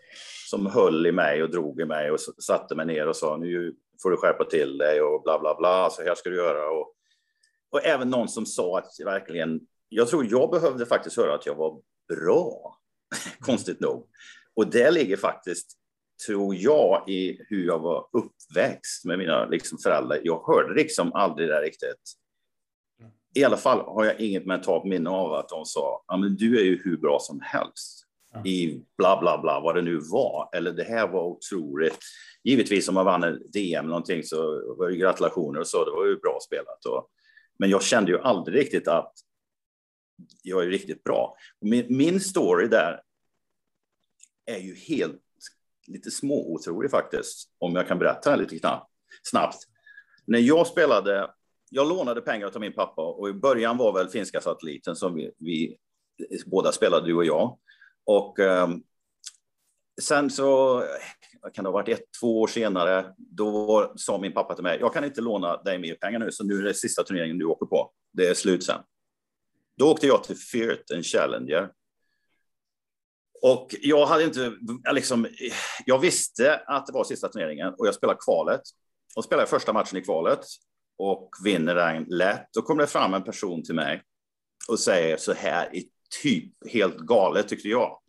som 0.51 0.67
höll 0.67 1.07
i 1.07 1.13
mig 1.13 1.43
och 1.43 1.51
drog 1.51 1.81
i 1.81 1.85
mig 1.85 2.11
och 2.11 2.21
satte 2.21 2.75
mig 2.75 2.87
ner 2.87 3.09
och 3.09 3.17
sa 3.17 3.37
nu 3.37 3.75
får 4.03 4.11
du 4.11 4.17
skärpa 4.17 4.45
till 4.45 4.79
dig 4.79 5.01
och 5.01 5.23
bla 5.23 5.39
bla 5.39 5.57
bla, 5.59 5.91
så 5.91 6.03
här 6.03 6.15
ska 6.15 6.31
du 6.31 6.37
göra. 6.37 6.71
Och, 6.71 6.93
och 7.71 7.85
även 7.85 8.11
någon 8.11 8.29
som 8.29 8.47
sa 8.47 8.79
att 8.79 8.91
verkligen, 9.05 9.61
jag 9.89 10.09
tror 10.09 10.27
jag 10.31 10.51
behövde 10.51 10.87
faktiskt 10.87 11.17
höra 11.17 11.35
att 11.35 11.47
jag 11.47 11.55
var 11.55 11.81
bra, 12.09 12.79
konstigt 13.41 13.81
nog. 13.81 14.07
Och 14.55 14.71
det 14.71 14.91
ligger 14.91 15.17
faktiskt 15.17 15.79
tror 16.27 16.55
jag, 16.55 17.09
i 17.09 17.41
hur 17.49 17.67
jag 17.67 17.79
var 17.79 18.07
uppväxt 18.13 19.05
med 19.05 19.19
mina 19.19 19.47
liksom, 19.47 19.79
föräldrar. 19.79 20.21
Jag 20.23 20.47
hörde 20.47 20.75
liksom 20.75 21.13
aldrig 21.13 21.49
det 21.49 21.61
riktigt. 21.61 22.13
I 23.35 23.45
alla 23.45 23.57
fall 23.57 23.79
har 23.79 24.05
jag 24.05 24.21
inget 24.21 24.47
mentalt 24.47 24.85
minne 24.85 25.11
av 25.11 25.33
att 25.33 25.49
de 25.49 25.65
sa, 25.65 26.05
ja 26.07 26.17
men 26.17 26.37
du 26.37 26.61
är 26.61 26.65
ju 26.65 26.81
hur 26.85 26.97
bra 26.97 27.19
som 27.21 27.41
helst 27.41 28.07
i 28.45 28.83
bla 28.99 29.21
bla 29.21 29.39
bla, 29.39 29.61
vad 29.61 29.75
det 29.75 29.83
nu 29.83 29.99
var. 29.99 30.49
Eller 30.53 30.73
det 30.73 30.85
här 30.85 31.09
var 31.09 31.25
otroligt. 31.25 31.99
Givetvis 32.45 32.89
om 32.89 32.95
man 32.95 33.05
vann 33.05 33.23
en 33.23 33.51
DM 33.53 33.87
någonting 33.87 34.23
så 34.23 34.37
var 34.79 34.89
det 34.89 34.97
gratulationer 34.97 35.61
och 35.61 35.67
så, 35.67 35.85
det 35.85 35.91
var 35.91 36.07
ju 36.07 36.17
bra 36.17 36.39
spelat. 36.47 36.85
Och 36.87 37.09
Men 37.59 37.71
jag 37.71 37.83
kände 37.83 38.13
ju 38.13 38.19
aldrig 38.19 38.61
riktigt 38.61 38.89
att 38.89 39.13
jag 40.43 40.63
är 40.63 40.67
riktigt 40.67 41.05
bra. 41.05 41.37
Min, 41.61 41.97
min 41.97 42.21
story 42.21 42.69
där 42.69 43.01
är 44.47 44.59
ju 44.59 44.75
helt 44.75 45.23
lite 45.87 46.11
småotrolig 46.11 46.91
faktiskt, 46.91 47.51
om 47.59 47.75
jag 47.75 47.89
kan 47.89 47.99
berätta 47.99 48.31
den 48.31 48.39
lite 48.39 48.59
knappt, 48.59 48.91
snabbt. 49.23 49.59
När 50.27 50.39
jag 50.39 50.67
spelade, 50.67 51.31
jag 51.71 51.89
lånade 51.89 52.21
pengar 52.21 52.47
av 52.55 52.61
min 52.61 52.73
pappa 52.73 53.03
och 53.03 53.29
i 53.29 53.33
början 53.33 53.77
var 53.77 53.93
väl 53.93 54.09
finska 54.09 54.41
satelliten 54.41 54.97
som 54.97 55.15
vi, 55.15 55.33
vi 55.39 55.77
båda 56.47 56.73
spelade, 56.73 57.07
du 57.07 57.15
och 57.15 57.25
jag. 57.25 57.59
Och 58.05 58.41
eh, 58.41 58.69
sen 60.01 60.31
så, 60.31 60.83
kan 61.55 61.65
det 61.65 61.69
ha 61.69 61.73
varit 61.73 61.89
ett, 61.89 62.05
två 62.21 62.41
år 62.41 62.47
senare, 62.47 63.15
då 63.17 63.93
sa 63.97 64.19
min 64.19 64.33
pappa 64.33 64.55
till 64.55 64.65
mig, 64.65 64.79
jag 64.81 64.95
kan 64.95 65.05
inte 65.05 65.21
låna 65.21 65.63
dig 65.63 65.79
mer 65.79 65.95
pengar 65.95 66.19
nu, 66.19 66.33
så 66.33 66.45
nu 66.45 66.59
är 66.59 66.63
det 66.63 66.75
sista 66.75 67.03
turneringen 67.03 67.39
du 67.39 67.45
åker 67.45 67.67
på. 67.67 67.93
Det 68.13 68.27
är 68.27 68.35
slut 68.35 68.65
sen. 68.65 68.81
Då 69.77 69.91
åkte 69.91 70.07
jag 70.07 70.25
till 70.25 70.37
Firth 70.37 70.95
en 70.95 71.03
Challenger. 71.03 71.71
Och 73.43 73.75
jag 73.81 74.07
hade 74.07 74.25
inte, 74.25 74.53
liksom, 74.93 75.27
jag 75.87 75.99
visste 75.99 76.57
att 76.67 76.87
det 76.87 76.93
var 76.93 77.05
sista 77.05 77.29
turneringen 77.29 77.75
och 77.79 77.87
jag 77.87 77.95
spelade 77.95 78.19
kvalet. 78.25 78.61
Och 79.17 79.25
spelade 79.25 79.49
första 79.49 79.73
matchen 79.73 79.99
i 79.99 80.03
kvalet 80.03 80.41
och 80.99 81.31
vinner 81.45 81.75
den 81.75 82.05
lätt. 82.05 82.49
Då 82.53 82.63
kommer 82.63 82.83
det 82.83 82.87
fram 82.87 83.15
en 83.15 83.25
person 83.25 83.63
till 83.63 83.75
mig 83.75 84.03
och 84.69 84.81
säger 84.81 85.17
så 85.17 85.33
här 85.33 85.77
i 85.77 85.91
typ 86.23 86.53
helt 86.71 86.97
galet 86.97 87.49
tyckte 87.49 87.69
jag. 87.69 88.01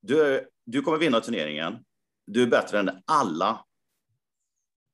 Du, 0.00 0.48
du 0.64 0.82
kommer 0.82 0.98
vinna 0.98 1.20
turneringen. 1.20 1.78
Du 2.26 2.42
är 2.42 2.46
bättre 2.46 2.78
än 2.78 2.90
alla. 3.06 3.64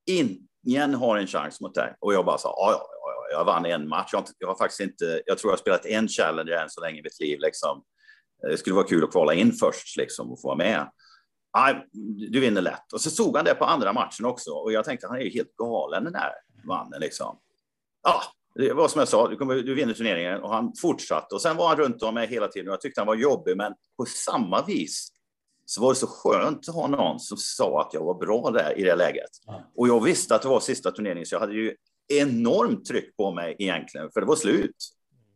Ingen 0.06 0.94
har 0.94 1.16
en 1.16 1.26
chans 1.26 1.60
mot 1.60 1.74
dig. 1.74 1.94
Och 2.00 2.14
jag 2.14 2.24
bara 2.24 2.38
sa, 2.38 2.54
ja, 2.56 2.86
jag 3.30 3.44
vann 3.44 3.66
en 3.66 3.88
match. 3.88 4.08
Jag 4.12 4.18
har, 4.18 4.26
jag 4.38 4.48
har, 4.48 4.54
faktiskt 4.54 4.80
inte, 4.80 5.22
jag 5.26 5.38
tror 5.38 5.50
jag 5.50 5.56
har 5.56 5.60
spelat 5.60 5.86
en 5.86 6.08
Challenger 6.08 6.52
än 6.52 6.70
så 6.70 6.80
länge 6.80 6.98
i 6.98 7.02
mitt 7.02 7.20
liv. 7.20 7.40
Liksom. 7.40 7.82
Det 8.42 8.56
skulle 8.56 8.76
vara 8.76 8.86
kul 8.86 9.04
att 9.04 9.10
kvala 9.10 9.34
in 9.34 9.52
först 9.52 9.96
liksom, 9.96 10.32
och 10.32 10.40
få 10.40 10.48
vara 10.48 10.56
med. 10.56 10.90
Nej, 11.56 11.86
du 12.30 12.40
vinner 12.40 12.62
lätt. 12.62 12.92
Och 12.92 13.00
så 13.00 13.10
såg 13.10 13.36
han 13.36 13.44
det 13.44 13.54
på 13.54 13.64
andra 13.64 13.92
matchen 13.92 14.26
också. 14.26 14.50
Och 14.50 14.72
jag 14.72 14.84
tänkte, 14.84 15.06
han 15.06 15.16
är 15.16 15.22
ju 15.22 15.30
helt 15.30 15.56
galen 15.56 16.04
den 16.04 16.14
här 16.14 16.32
mannen 16.64 17.00
liksom. 17.00 17.38
Ja, 18.02 18.22
det 18.54 18.72
var 18.72 18.88
som 18.88 18.98
jag 18.98 19.08
sa, 19.08 19.28
du, 19.28 19.36
kommer, 19.36 19.54
du 19.54 19.74
vinner 19.74 19.94
turneringen 19.94 20.40
och 20.40 20.50
han 20.50 20.72
fortsatte. 20.80 21.34
Och 21.34 21.42
sen 21.42 21.56
var 21.56 21.68
han 21.68 21.76
runt 21.76 22.02
om 22.02 22.14
mig 22.14 22.26
hela 22.26 22.48
tiden 22.48 22.68
och 22.68 22.72
jag 22.72 22.80
tyckte 22.80 23.00
han 23.00 23.06
var 23.06 23.14
jobbig, 23.14 23.56
men 23.56 23.72
på 23.96 24.06
samma 24.06 24.62
vis 24.62 25.08
så 25.66 25.82
var 25.82 25.88
det 25.88 25.94
så 25.94 26.06
skönt 26.06 26.68
att 26.68 26.74
ha 26.74 26.86
någon 26.86 27.20
som 27.20 27.36
sa 27.36 27.80
att 27.80 27.94
jag 27.94 28.04
var 28.04 28.14
bra 28.14 28.50
där 28.50 28.78
i 28.78 28.82
det 28.82 28.96
läget. 28.96 29.30
Och 29.76 29.88
jag 29.88 30.04
visste 30.04 30.34
att 30.34 30.42
det 30.42 30.48
var 30.48 30.60
sista 30.60 30.90
turneringen, 30.90 31.26
så 31.26 31.34
jag 31.34 31.40
hade 31.40 31.54
ju 31.54 31.74
enormt 32.08 32.84
tryck 32.84 33.16
på 33.16 33.34
mig 33.34 33.56
egentligen, 33.58 34.10
för 34.10 34.20
det 34.20 34.26
var 34.26 34.36
slut. 34.36 34.76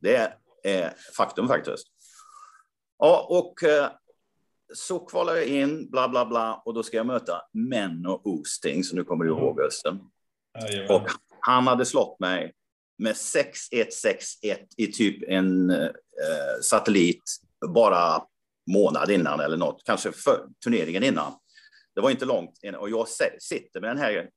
Det 0.01 0.33
är 0.65 0.95
faktum 1.17 1.49
faktiskt. 1.49 1.87
Ja, 2.99 3.27
och 3.31 3.63
eh, 3.63 3.91
så 4.75 4.99
kvalar 4.99 5.37
jag 5.37 5.47
in, 5.47 5.91
bla 5.91 6.09
bla 6.09 6.27
bla, 6.27 6.63
och 6.65 6.75
då 6.75 6.83
ska 6.83 6.97
jag 6.97 7.07
möta 7.07 7.43
Menno 7.53 8.21
Oosting, 8.25 8.85
som 8.85 8.99
nu 8.99 9.05
kommer 9.05 9.25
du 9.25 9.31
ihåg 9.31 9.61
Östen. 9.61 10.01
Och 10.91 11.07
han 11.41 11.67
hade 11.67 11.87
slått 11.87 12.21
mig 12.21 12.53
med 12.99 13.15
6-1-6-1 13.15 14.57
i 14.77 14.87
typ 14.87 15.23
en 15.29 15.71
eh, 15.71 15.91
satellit 16.63 17.23
bara 17.75 18.23
månad 18.71 19.11
innan 19.11 19.41
eller 19.41 19.57
något, 19.57 19.83
kanske 19.85 20.13
för 20.13 20.47
turneringen 20.65 21.03
innan. 21.03 21.33
Det 21.95 22.01
var 22.01 22.11
inte 22.11 22.25
långt 22.25 22.59
och 22.79 22.91
jag 22.91 23.09
sitter 23.41 23.81
med 23.81 23.91
den 23.91 23.99
här 23.99 24.29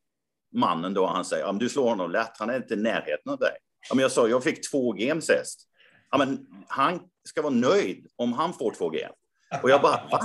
mannen 0.51 0.93
då. 0.93 1.05
Han 1.05 1.25
säger, 1.25 1.53
du 1.53 1.69
slår 1.69 1.89
honom 1.89 2.11
lätt. 2.11 2.37
Han 2.37 2.49
är 2.49 2.57
inte 2.57 2.73
i 2.73 2.77
närheten 2.77 3.31
av 3.31 3.37
dig. 3.37 3.57
Ja, 3.89 3.95
men 3.95 4.01
jag 4.01 4.11
sa, 4.11 4.27
jag 4.27 4.43
fick 4.43 4.71
två 4.71 4.91
game 4.91 5.21
sist. 5.21 5.67
Ja, 6.11 6.17
men 6.17 6.47
han 6.67 6.99
ska 7.29 7.41
vara 7.41 7.53
nöjd 7.53 8.07
om 8.15 8.33
han 8.33 8.53
får 8.53 8.71
två 8.71 8.89
game. 8.89 9.13
Och 9.63 9.69
jag 9.69 9.81
bara, 9.81 10.07
Va? 10.11 10.19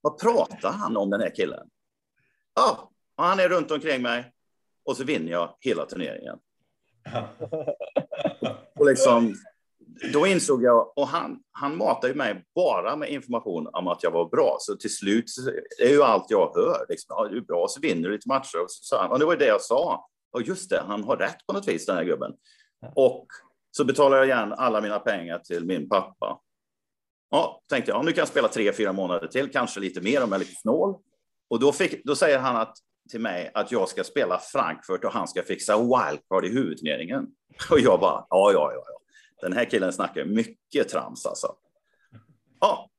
vad 0.00 0.18
pratar 0.18 0.72
han 0.72 0.96
om 0.96 1.10
den 1.10 1.20
här 1.20 1.34
killen? 1.34 1.68
Ja, 2.54 2.90
och 3.16 3.24
han 3.24 3.40
är 3.40 3.48
runt 3.48 3.70
omkring 3.70 4.02
mig 4.02 4.32
och 4.84 4.96
så 4.96 5.04
vinner 5.04 5.32
jag 5.32 5.56
hela 5.60 5.86
turneringen. 5.86 6.38
Och 8.74 8.86
liksom, 8.86 9.34
då 10.12 10.26
insåg 10.26 10.62
jag, 10.62 10.92
och 10.96 11.08
han, 11.08 11.38
han 11.52 11.76
matade 11.76 12.14
mig 12.14 12.44
bara 12.54 12.96
med 12.96 13.10
information 13.10 13.68
om 13.72 13.88
att 13.88 14.02
jag 14.02 14.10
var 14.10 14.28
bra. 14.28 14.56
Så 14.60 14.76
till 14.76 14.94
slut 14.94 15.24
det 15.78 15.84
är 15.84 15.90
ju 15.90 16.02
allt 16.02 16.26
jag 16.28 16.52
hör. 16.54 16.86
Liksom, 16.88 17.06
ja, 17.18 17.28
du 17.28 17.36
är 17.36 17.40
bra, 17.40 17.66
så 17.68 17.80
vinner 17.80 18.08
du 18.08 18.14
lite 18.14 18.28
matcher. 18.28 18.62
Och, 18.62 18.70
så, 18.70 19.08
och 19.08 19.18
det 19.18 19.24
var 19.24 19.36
det 19.36 19.46
jag 19.46 19.60
sa. 19.60 20.08
Och 20.32 20.42
just 20.42 20.70
det, 20.70 20.82
han 20.86 21.04
har 21.04 21.16
rätt 21.16 21.46
på 21.46 21.52
något 21.52 21.68
vis, 21.68 21.86
den 21.86 21.96
här 21.96 22.04
gubben. 22.04 22.32
Och 22.94 23.26
så 23.70 23.84
betalar 23.84 24.16
jag 24.16 24.26
igen 24.26 24.52
alla 24.52 24.80
mina 24.80 24.98
pengar 24.98 25.38
till 25.38 25.64
min 25.66 25.88
pappa. 25.88 26.40
Ja, 27.30 27.62
tänkte 27.68 27.90
jag, 27.90 28.04
nu 28.04 28.12
kan 28.12 28.18
jag 28.18 28.28
spela 28.28 28.48
tre, 28.48 28.72
fyra 28.72 28.92
månader 28.92 29.26
till, 29.26 29.52
kanske 29.52 29.80
lite 29.80 30.00
mer 30.00 30.22
om 30.22 30.28
jag 30.28 30.34
är 30.34 30.38
lite 30.38 30.60
snål. 30.60 30.96
Och 31.50 31.60
då, 31.60 31.72
fick, 31.72 32.04
då 32.04 32.16
säger 32.16 32.38
han 32.38 32.56
att, 32.56 32.76
till 33.10 33.20
mig 33.20 33.50
att 33.54 33.72
jag 33.72 33.88
ska 33.88 34.04
spela 34.04 34.38
Frankfurt 34.38 35.04
och 35.04 35.12
han 35.12 35.28
ska 35.28 35.42
fixa 35.42 35.76
wildcard 35.76 36.44
i 36.44 36.48
huvudturneringen. 36.48 37.26
Och 37.70 37.80
jag 37.80 38.00
bara, 38.00 38.26
ja, 38.30 38.52
ja, 38.52 38.72
ja. 38.74 38.82
ja. 38.86 38.97
Den 39.40 39.52
här 39.52 39.64
killen 39.64 39.92
snackar 39.92 40.24
mycket 40.24 40.88
trams 40.88 41.26
alltså. 41.26 41.54
Ja, 42.60 42.90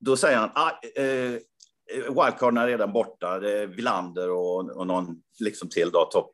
då 0.00 0.16
säger 0.16 0.36
han, 0.36 0.50
ah, 0.54 0.70
eh, 0.96 1.04
eh 1.04 1.40
wildcarden 1.88 2.56
är 2.56 2.66
redan 2.66 2.92
borta. 2.92 3.38
Det 3.38 3.58
är 3.58 3.66
Villander 3.66 4.30
och, 4.30 4.70
och 4.70 4.86
någon 4.86 5.22
liksom 5.40 5.68
till 5.68 5.90
då, 5.92 6.04
topp. 6.04 6.32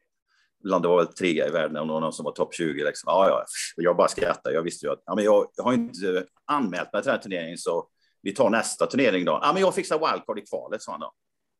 Villander 0.62 0.88
var 0.88 0.96
väl 0.96 1.14
trea 1.14 1.48
i 1.48 1.50
världen 1.50 1.76
och 1.76 1.86
någon 1.86 2.12
som 2.12 2.24
var 2.24 2.32
topp 2.32 2.54
20. 2.54 2.84
Liksom. 2.84 3.06
Ja, 3.06 3.28
ja, 3.28 3.44
jag 3.76 3.96
bara 3.96 4.08
skrattar. 4.08 4.50
Jag 4.50 4.62
visste 4.62 4.86
ju 4.86 4.92
att 4.92 5.02
ja, 5.06 5.14
men 5.14 5.24
jag, 5.24 5.46
jag 5.56 5.64
har 5.64 5.72
inte 5.72 6.26
anmält 6.44 6.92
mig 6.92 7.02
till 7.02 7.08
den 7.08 7.16
här 7.16 7.22
turneringen 7.22 7.58
så 7.58 7.88
vi 8.22 8.34
tar 8.34 8.50
nästa 8.50 8.86
turnering 8.86 9.24
då. 9.24 9.38
Ja, 9.42 9.52
men 9.52 9.62
jag 9.62 9.74
fixar 9.74 9.98
wildcard 9.98 10.38
i 10.38 10.42
kvalet, 10.42 10.82
sa 10.82 10.92
han 10.92 11.00
då. 11.00 11.12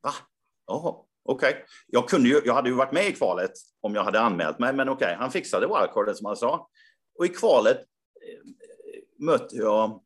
Va? 0.03 0.13
Jaha, 0.67 0.95
okej. 1.25 1.51
Okay. 1.51 1.63
Jag, 1.87 2.09
kunde 2.09 2.29
ju, 2.29 2.41
jag 2.45 2.55
hade 2.55 2.69
ju 2.69 2.75
varit 2.75 2.93
med 2.93 3.09
i 3.09 3.13
kvalet 3.13 3.51
om 3.81 3.95
jag 3.95 4.05
hade 4.05 4.21
anmält 4.21 4.59
mig, 4.59 4.73
men 4.73 4.89
okej, 4.89 5.07
okay, 5.07 5.17
han 5.17 5.31
fixade 5.31 5.67
wildcarden, 5.67 6.15
som 6.15 6.27
han 6.27 6.37
sa. 6.37 6.69
Och 7.19 7.27
i 7.27 7.29
kvalet 7.29 7.79
eh, 7.79 8.51
mötte 9.19 9.57
jag 9.57 10.03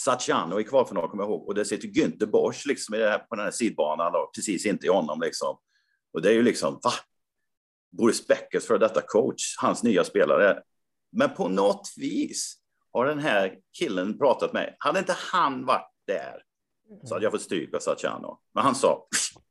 Saciano 0.00 0.60
i 0.60 0.64
kvalfinal, 0.64 1.08
kommer 1.08 1.22
jag 1.22 1.30
ihåg, 1.30 1.48
och 1.48 1.54
det 1.54 1.64
sitter 1.64 1.88
Günther 1.88 2.26
Bosch 2.26 2.66
liksom 2.66 2.92
på 3.28 3.36
den 3.36 3.44
här 3.44 3.50
sidbanan, 3.50 4.12
då, 4.12 4.30
precis 4.34 4.66
inte 4.66 4.86
i 4.86 4.88
honom. 4.88 5.20
Liksom. 5.20 5.58
Och 6.12 6.22
det 6.22 6.28
är 6.28 6.32
ju 6.32 6.42
liksom, 6.42 6.80
va? 6.82 6.92
Boris 7.90 8.26
Beckers 8.26 8.66
för 8.66 8.78
detta 8.78 9.00
coach, 9.00 9.56
hans 9.58 9.82
nya 9.82 10.04
spelare. 10.04 10.62
Men 11.12 11.34
på 11.34 11.48
något 11.48 11.92
vis 11.96 12.56
har 12.92 13.06
den 13.06 13.18
här 13.18 13.58
killen 13.78 14.18
pratat 14.18 14.52
med, 14.52 14.76
hade 14.78 14.98
inte 14.98 15.16
han 15.18 15.66
varit 15.66 15.92
där 16.06 16.42
så 17.04 17.14
hade 17.14 17.24
jag 17.24 17.32
fått 17.32 17.42
stryk 17.42 17.74
av 17.74 17.78
Saciano. 17.78 18.40
Men 18.54 18.64
han 18.64 18.74
sa, 18.74 19.06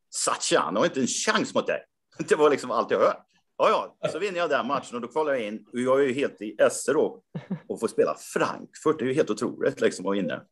Saciano 0.10 0.80
har 0.80 0.86
inte 0.86 1.02
en 1.02 1.08
chans 1.08 1.54
mot 1.54 1.68
dig. 1.68 1.86
Det 2.30 2.36
var 2.36 2.50
liksom 2.50 2.72
allt 2.72 2.92
jag 2.92 3.00
hört. 3.00 3.26
Ja, 3.62 3.98
ja, 4.00 4.10
så 4.10 4.20
vinner 4.20 4.38
jag 4.38 4.50
den 4.50 4.68
matchen 4.68 4.96
och 4.96 5.02
då 5.02 5.08
kvalar 5.08 5.34
jag 5.34 5.42
in. 5.42 5.66
Och 5.74 5.80
jag 5.80 6.02
är 6.02 6.08
ju 6.08 6.14
helt 6.14 6.42
i 6.42 6.56
esse 6.60 6.94
då 6.94 7.22
och 7.68 7.80
får 7.80 7.88
spela 7.88 8.16
Frankfurt. 8.34 9.00
Det 9.00 9.06
är 9.06 9.08
ju 9.08 9.14
helt 9.14 9.30
otroligt 9.30 9.82
liksom 9.82 10.06
att 10.06 10.16
vinna. 10.16 10.44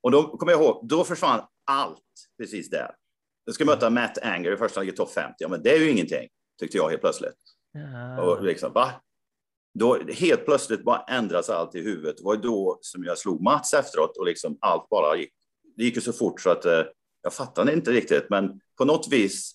Och 0.00 0.10
då 0.10 0.36
kommer 0.36 0.52
jag 0.52 0.62
ihåg, 0.62 0.88
då 0.88 1.04
försvann 1.04 1.40
allt 1.64 2.02
precis 2.38 2.70
där. 2.70 2.90
Jag 3.44 3.54
ska 3.54 3.64
möta 3.64 3.90
Matt 3.90 4.18
Anger 4.18 4.52
i 4.52 4.56
första 4.56 4.84
i 4.84 4.92
topp 4.92 5.10
50. 5.10 5.34
Ja, 5.38 5.48
men 5.48 5.62
det 5.62 5.70
är 5.70 5.78
ju 5.78 5.90
ingenting, 5.90 6.28
tyckte 6.60 6.76
jag 6.76 6.88
helt 6.88 7.00
plötsligt. 7.00 7.36
Ja. 7.72 8.22
Och 8.22 8.42
liksom, 8.44 8.72
va? 8.72 8.92
Då 9.74 9.98
helt 10.12 10.44
plötsligt 10.44 10.84
bara 10.84 11.04
ändras 11.08 11.50
allt 11.50 11.74
i 11.74 11.80
huvudet. 11.82 12.16
Det 12.16 12.24
var 12.24 12.36
då 12.36 12.78
som 12.80 13.04
jag 13.04 13.18
slog 13.18 13.42
Mats 13.42 13.74
efteråt 13.74 14.16
och 14.16 14.26
liksom 14.26 14.58
allt 14.60 14.88
bara 14.88 15.16
gick. 15.16 15.32
Det 15.76 15.84
gick 15.84 15.94
ju 15.94 16.00
så 16.00 16.12
fort 16.12 16.40
så 16.40 16.50
att 16.50 16.64
eh, 16.64 16.82
jag 17.22 17.32
fattade 17.32 17.72
inte 17.72 17.90
riktigt, 17.90 18.30
men 18.30 18.60
på 18.78 18.84
något 18.84 19.08
vis, 19.12 19.52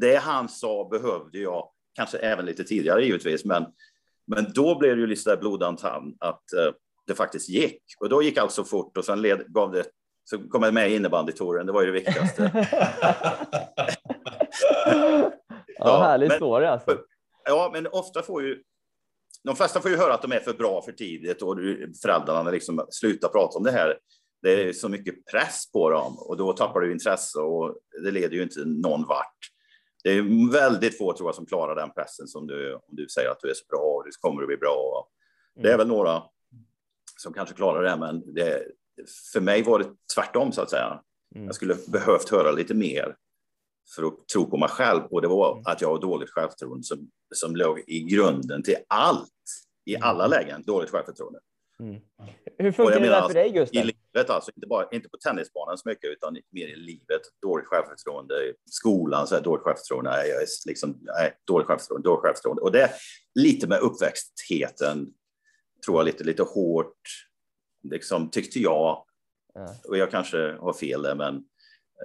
det 0.00 0.16
han 0.16 0.48
sa 0.48 0.88
behövde 0.88 1.38
jag 1.38 1.71
kanske 1.94 2.18
även 2.18 2.46
lite 2.46 2.64
tidigare 2.64 3.04
givetvis, 3.04 3.44
men, 3.44 3.66
men 4.26 4.52
då 4.54 4.78
blev 4.78 4.96
det 4.96 5.00
ju 5.00 5.06
lite 5.06 5.36
blodantand 5.36 6.16
att 6.20 6.42
uh, 6.56 6.72
det 7.06 7.14
faktiskt 7.14 7.48
gick. 7.48 7.82
Och 8.00 8.08
då 8.08 8.22
gick 8.22 8.38
allt 8.38 8.52
så 8.52 8.64
fort 8.64 8.98
och 8.98 9.04
sen 9.04 9.22
led, 9.22 9.44
gav 9.48 9.72
det, 9.72 9.84
så 10.24 10.38
kom 10.38 10.62
jag 10.62 10.74
med 10.74 10.90
i 10.90 10.94
innebandytouren, 10.94 11.66
det 11.66 11.72
var 11.72 11.82
ju 11.82 11.86
det 11.86 11.92
viktigaste. 11.92 12.42
ja, 15.78 16.02
härlig 16.02 16.28
men, 16.28 16.36
story 16.36 16.66
alltså. 16.66 16.98
Ja, 17.44 17.70
men 17.72 17.86
ofta 17.86 18.22
får 18.22 18.42
ju 18.42 18.62
de 19.44 19.56
flesta 19.56 19.80
får 19.80 19.90
ju 19.90 19.96
höra 19.96 20.14
att 20.14 20.22
de 20.22 20.32
är 20.32 20.40
för 20.40 20.54
bra 20.54 20.82
för 20.82 20.92
tidigt 20.92 21.42
och 21.42 21.56
föräldrarna 22.02 22.50
liksom 22.50 22.86
slutar 22.90 23.28
prata 23.28 23.58
om 23.58 23.64
det 23.64 23.70
här. 23.70 23.98
Det 24.42 24.68
är 24.68 24.72
så 24.72 24.88
mycket 24.88 25.14
press 25.32 25.72
på 25.72 25.90
dem 25.90 26.18
och 26.18 26.36
då 26.36 26.52
tappar 26.52 26.80
du 26.80 26.92
intresse 26.92 27.38
och 27.38 27.76
det 28.04 28.10
leder 28.10 28.36
ju 28.36 28.42
inte 28.42 28.64
någon 28.64 29.06
vart 29.06 29.38
det 30.02 30.10
är 30.10 30.52
väldigt 30.52 30.98
få 30.98 31.12
tror 31.12 31.28
jag 31.28 31.34
som 31.34 31.46
klarar 31.46 31.76
den 31.76 31.92
pressen 31.92 32.26
som 32.26 32.46
du, 32.46 32.74
om 32.74 32.80
du 32.88 33.08
säger 33.08 33.30
att 33.30 33.40
du 33.40 33.50
är 33.50 33.54
så 33.54 33.64
bra 33.68 33.80
och 33.80 34.04
det 34.04 34.10
kommer 34.20 34.42
att 34.42 34.48
bli 34.48 34.56
bra. 34.56 35.08
Det 35.54 35.68
är 35.68 35.74
mm. 35.74 35.78
väl 35.78 35.88
några 35.88 36.22
som 37.16 37.32
kanske 37.32 37.54
klarar 37.54 37.82
det, 37.82 37.96
men 37.96 38.34
det, 38.34 38.62
för 39.32 39.40
mig 39.40 39.62
var 39.62 39.78
det 39.78 39.88
tvärtom 40.14 40.52
så 40.52 40.62
att 40.62 40.70
säga. 40.70 41.02
Mm. 41.34 41.46
Jag 41.46 41.54
skulle 41.54 41.76
behövt 41.88 42.28
höra 42.28 42.52
lite 42.52 42.74
mer 42.74 43.16
för 43.94 44.02
att 44.02 44.28
tro 44.32 44.50
på 44.50 44.56
mig 44.56 44.68
själv 44.68 45.02
och 45.10 45.22
det 45.22 45.28
var 45.28 45.52
mm. 45.52 45.62
att 45.66 45.80
jag 45.80 45.88
har 45.88 46.00
dåligt 46.00 46.30
självförtroende 46.30 46.84
som, 46.84 47.10
som 47.34 47.56
låg 47.56 47.84
i 47.86 48.00
grunden 48.00 48.62
till 48.62 48.76
allt 48.88 49.28
i 49.84 49.96
alla 49.96 50.26
lägen, 50.26 50.62
dåligt 50.62 50.90
självförtroende. 50.90 51.40
Mm. 51.82 52.00
Hur 52.58 52.72
funkar 52.72 53.00
det 53.00 53.08
där 53.08 53.28
för 53.28 53.34
dig, 53.34 53.52
Gustav? 53.52 53.82
I 53.82 53.84
livet 53.84 54.30
alltså, 54.30 54.50
inte, 54.56 54.66
bara, 54.66 54.88
inte 54.92 55.08
på 55.08 55.16
tennisbanan 55.16 55.78
så 55.78 55.88
mycket, 55.88 56.10
utan 56.10 56.36
mer 56.50 56.66
i 56.66 56.76
livet. 56.76 57.20
Dåligt 57.42 57.66
självförtroende, 57.66 58.54
skolan, 58.70 59.26
så 59.26 59.34
här, 59.34 59.42
dåligt 59.42 59.62
självförtroende, 59.62 60.10
nej, 60.10 60.28
jag 60.28 60.42
är 60.42 60.46
liksom, 60.66 60.98
nej, 61.02 61.34
dåligt 61.46 61.66
självförtroende, 61.66 62.08
dåligt 62.08 62.22
självförtroende. 62.22 62.62
Och 62.62 62.72
det 62.72 62.82
är 62.82 62.90
lite 63.34 63.66
med 63.66 63.80
uppväxtheten, 63.80 65.08
tror 65.84 65.98
jag, 65.98 66.04
lite, 66.04 66.24
lite 66.24 66.42
hårt, 66.42 67.00
liksom, 67.82 68.30
tyckte 68.30 68.58
jag. 68.58 69.04
Ja. 69.54 69.74
Och 69.88 69.96
jag 69.98 70.10
kanske 70.10 70.56
har 70.60 70.72
fel 70.72 71.02
där, 71.02 71.14
men 71.14 71.44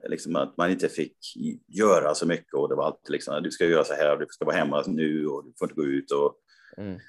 liksom 0.08 0.36
att 0.36 0.58
man 0.58 0.72
inte 0.72 0.90
fick 0.90 1.18
göra 1.68 2.16
så 2.16 2.26
mycket 2.26 2.54
och 2.54 2.70
det 2.70 2.76
var 2.76 2.86
alltid 2.86 3.12
liksom, 3.12 3.44
du 3.44 3.52
ska 3.52 3.66
göra 3.66 3.84
så 3.84 3.94
här, 3.94 4.18
du 4.18 4.26
ska 4.30 4.46
vara 4.46 4.56
hemma 4.56 4.84
nu 4.88 5.28
och 5.28 5.46
du 5.46 5.54
får 5.60 5.66
inte 5.66 5.82
gå 5.82 5.86
ut 5.86 6.12
och 6.12 6.36
mm 6.78 7.00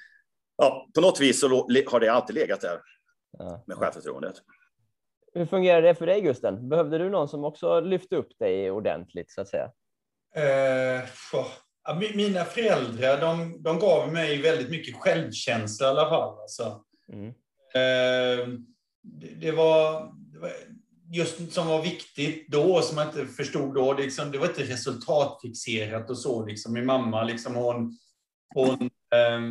ja, 0.59 0.87
på 0.95 1.01
något 1.01 1.19
vis 1.19 1.39
så 1.39 1.47
har 1.47 1.99
det 1.99 2.11
alltid 2.11 2.35
legat 2.35 2.61
där 2.61 2.81
ja. 3.37 3.63
med 3.67 3.77
självförtroendet. 3.77 4.35
Hur 5.33 5.45
fungerar 5.45 5.81
det 5.81 5.95
för 5.95 6.05
dig, 6.05 6.21
Gusten? 6.21 6.69
Behövde 6.69 6.97
du 6.97 7.09
någon 7.09 7.29
som 7.29 7.43
också 7.43 7.79
lyfte 7.79 8.15
upp 8.15 8.39
dig 8.39 8.71
ordentligt, 8.71 9.31
så 9.31 9.41
att 9.41 9.47
säga? 9.47 9.71
Eh, 10.35 11.03
mina 12.15 12.45
föräldrar, 12.45 13.21
de, 13.21 13.63
de 13.63 13.79
gav 13.79 14.13
mig 14.13 14.41
väldigt 14.41 14.69
mycket 14.69 14.95
självkänsla 14.95 15.87
i 15.87 15.89
alla 15.89 16.09
fall. 16.09 16.39
Alltså. 16.39 16.83
Mm. 17.13 17.27
Eh, 17.73 18.47
det, 19.01 19.27
det, 19.41 19.51
var, 19.51 20.11
det, 20.33 20.39
var, 20.39 20.51
just 21.11 21.53
som 21.53 21.67
var 21.67 21.81
viktigt 21.81 22.47
då, 22.47 22.81
som 22.81 22.97
jag 22.97 23.07
inte 23.07 23.25
förstod 23.25 23.73
då. 23.75 23.93
Liksom, 23.93 24.31
det 24.31 24.37
var 24.37 24.47
inte 24.47 24.63
resultatfixerat 24.63 26.09
och 26.09 26.17
så. 26.17 26.45
Liksom. 26.45 26.73
Min 26.73 26.85
mamma, 26.85 27.23
liksom, 27.23 27.55
hon, 27.55 27.97
hon 28.55 28.81
eh, 29.15 29.41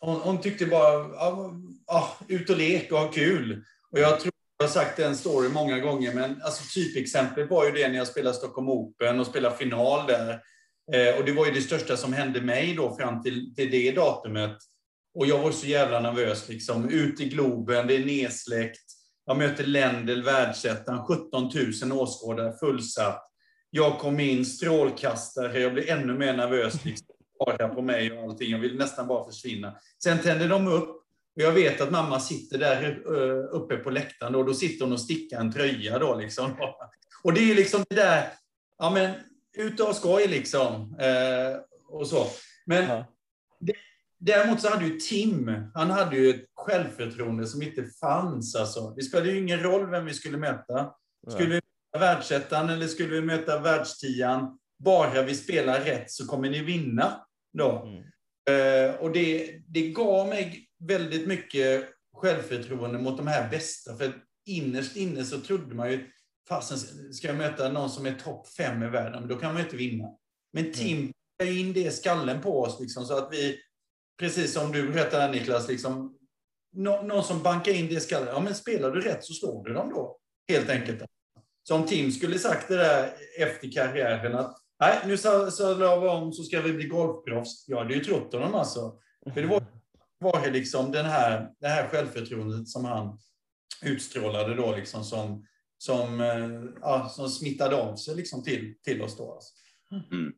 hon, 0.00 0.20
hon 0.20 0.40
tyckte 0.40 0.66
bara, 0.66 0.92
ja, 0.92 1.52
ja, 1.86 2.16
ut 2.28 2.50
och 2.50 2.56
lek 2.56 2.92
och 2.92 2.98
ha 2.98 3.10
kul. 3.10 3.64
Och 3.92 3.98
jag 3.98 4.20
tror 4.20 4.32
jag 4.58 4.66
har 4.66 4.72
sagt 4.72 4.96
den 4.96 5.16
story 5.16 5.48
många 5.48 5.78
gånger, 5.78 6.14
men 6.14 6.42
alltså 6.42 6.62
typexemplet 6.74 7.50
var 7.50 7.64
ju 7.64 7.70
det 7.70 7.88
när 7.88 7.96
jag 7.96 8.06
spelade 8.06 8.36
Stockholm 8.36 8.68
Open 8.68 9.20
och 9.20 9.26
spelade 9.26 9.56
final 9.56 10.06
där. 10.06 10.40
Eh, 10.92 11.18
och 11.18 11.24
det 11.24 11.32
var 11.32 11.46
ju 11.46 11.52
det 11.52 11.62
största 11.62 11.96
som 11.96 12.12
hände 12.12 12.40
mig 12.40 12.74
då 12.74 12.96
fram 12.96 13.22
till, 13.22 13.54
till 13.54 13.70
det 13.70 13.92
datumet. 13.92 14.56
Och 15.14 15.26
jag 15.26 15.38
var 15.38 15.50
så 15.50 15.66
jävla 15.66 16.00
nervös 16.00 16.48
liksom. 16.48 16.88
Ut 16.88 17.20
i 17.20 17.28
Globen, 17.28 17.86
det 17.86 17.96
är 17.96 18.04
nedsläckt. 18.04 18.82
Jag 19.26 19.36
möter 19.36 19.64
Lendl, 19.64 20.22
världsettan, 20.22 21.06
17 21.06 21.50
000 21.82 21.92
åskådare, 21.92 22.52
fullsatt. 22.60 23.24
Jag 23.70 23.98
kom 23.98 24.20
in, 24.20 24.44
strålkastare, 24.44 25.60
jag 25.60 25.74
blev 25.74 25.88
ännu 25.88 26.14
mer 26.14 26.36
nervös. 26.36 26.84
Liksom 26.84 27.06
bara 27.38 27.68
på 27.68 27.82
mig 27.82 28.12
och 28.12 28.22
allting. 28.22 28.50
Jag 28.50 28.58
vill 28.58 28.76
nästan 28.76 29.06
bara 29.06 29.24
försvinna. 29.24 29.74
Sen 30.02 30.18
tände 30.18 30.48
de 30.48 30.68
upp 30.68 30.98
och 31.38 31.44
jag 31.44 31.52
vet 31.52 31.80
att 31.80 31.90
mamma 31.90 32.20
sitter 32.20 32.58
där 32.58 33.02
eh, 33.06 33.56
uppe 33.56 33.76
på 33.76 33.90
läktaren 33.90 34.34
och 34.34 34.44
då 34.44 34.54
sitter 34.54 34.84
hon 34.84 34.92
och 34.92 35.00
stickar 35.00 35.40
en 35.40 35.52
tröja 35.52 35.98
då 35.98 36.14
liksom. 36.14 36.50
Och 37.22 37.32
det 37.32 37.50
är 37.50 37.54
liksom 37.54 37.84
det 37.88 37.96
där, 37.96 38.28
ja 38.78 38.90
men 38.90 39.14
ut 39.56 39.80
och 39.80 39.96
skoj 39.96 40.26
liksom. 40.26 40.96
Eh, 41.00 41.60
och 41.88 42.06
så. 42.06 42.26
Men 42.66 42.88
ja. 42.88 43.06
däremot 44.18 44.60
så 44.60 44.68
hade 44.68 44.84
ju 44.84 45.00
Tim, 45.00 45.70
han 45.74 45.90
hade 45.90 46.16
ju 46.16 46.30
ett 46.30 46.44
självförtroende 46.54 47.46
som 47.46 47.62
inte 47.62 47.84
fanns 48.00 48.56
alltså. 48.56 48.90
Det 48.96 49.02
spelade 49.02 49.30
ju 49.30 49.38
ingen 49.38 49.62
roll 49.62 49.90
vem 49.90 50.04
vi 50.04 50.14
skulle 50.14 50.38
möta. 50.38 50.92
Skulle 51.28 51.48
vi 51.48 51.54
möta 51.54 52.06
världsettan 52.06 52.68
eller 52.68 52.86
skulle 52.86 53.14
vi 53.14 53.20
möta 53.20 53.60
världstian? 53.60 54.58
Bara 54.78 55.22
vi 55.22 55.34
spelar 55.34 55.80
rätt 55.80 56.10
så 56.10 56.26
kommer 56.26 56.50
ni 56.50 56.62
vinna. 56.62 57.26
Då. 57.52 57.82
Mm. 57.86 58.02
Eh, 58.50 58.94
och 58.94 59.12
det, 59.12 59.60
det 59.68 59.88
gav 59.88 60.28
mig 60.28 60.68
väldigt 60.78 61.26
mycket 61.26 61.88
självförtroende 62.16 62.98
mot 62.98 63.16
de 63.16 63.26
här 63.26 63.50
bästa. 63.50 63.96
För 63.96 64.12
innerst 64.46 64.96
inne 64.96 65.24
så 65.24 65.40
trodde 65.40 65.74
man 65.74 65.90
ju, 65.92 66.10
fasen 66.48 66.78
ska 67.12 67.26
jag 67.26 67.36
möta 67.36 67.72
någon 67.72 67.90
som 67.90 68.06
är 68.06 68.14
topp 68.14 68.48
fem 68.48 68.82
i 68.82 68.88
världen, 68.88 69.28
då 69.28 69.36
kan 69.36 69.52
man 69.52 69.56
ju 69.56 69.64
inte 69.64 69.76
vinna. 69.76 70.04
Men 70.52 70.64
mm. 70.64 70.74
Tim 70.74 71.12
mm. 71.42 71.56
in 71.58 71.72
det 71.72 71.80
i 71.80 71.90
skallen 71.90 72.40
på 72.40 72.62
oss, 72.62 72.80
liksom, 72.80 73.04
så 73.04 73.18
att 73.18 73.32
vi, 73.32 73.58
precis 74.18 74.52
som 74.52 74.72
du 74.72 74.92
berättade 74.92 75.32
Niklas, 75.32 75.68
liksom, 75.68 76.18
nå, 76.72 77.02
någon 77.02 77.24
som 77.24 77.42
bankar 77.42 77.72
in 77.72 77.88
det 77.88 77.94
i 77.94 78.00
skallen. 78.00 78.28
Ja, 78.28 78.40
men 78.40 78.54
spelar 78.54 78.90
du 78.90 79.00
rätt 79.00 79.24
så 79.24 79.32
slår 79.32 79.64
du 79.64 79.72
dem 79.72 79.90
då, 79.90 80.18
helt 80.48 80.70
enkelt. 80.70 81.02
Så 81.62 81.74
om 81.74 81.86
Tim 81.86 82.12
skulle 82.12 82.38
sagt 82.38 82.68
det 82.68 82.76
där 82.76 83.12
efter 83.38 83.72
karriären, 83.72 84.34
att 84.34 84.56
Nej, 84.80 84.98
nu 85.06 85.16
sadlar 85.16 86.00
vi 86.00 86.08
om 86.08 86.32
så 86.32 86.42
ska 86.42 86.60
vi 86.60 86.72
bli 86.72 86.86
golfproffs. 86.86 87.64
Jag 87.68 87.78
hade 87.78 87.94
ju 87.94 88.00
trott 88.00 88.32
honom 88.32 88.54
alltså. 88.54 88.98
För 89.34 89.42
det 89.42 89.46
var, 89.46 89.62
var 90.18 90.40
det 90.44 90.50
liksom 90.50 90.92
den 90.92 91.06
här, 91.06 91.50
det 91.60 91.68
här 91.68 91.88
självförtroendet 91.88 92.68
som 92.68 92.84
han 92.84 93.18
utstrålade 93.82 94.54
då 94.54 94.76
liksom 94.76 95.04
som, 95.04 95.46
som, 95.78 96.20
eh, 96.20 96.80
ja, 96.80 97.08
som 97.08 97.28
smittade 97.28 97.76
av 97.76 97.96
sig 97.96 98.16
liksom 98.16 98.42
till, 98.42 98.74
till 98.82 99.02
oss 99.02 99.16
då. 99.16 99.32
Alltså. 99.32 99.54
Mm. 100.12 100.32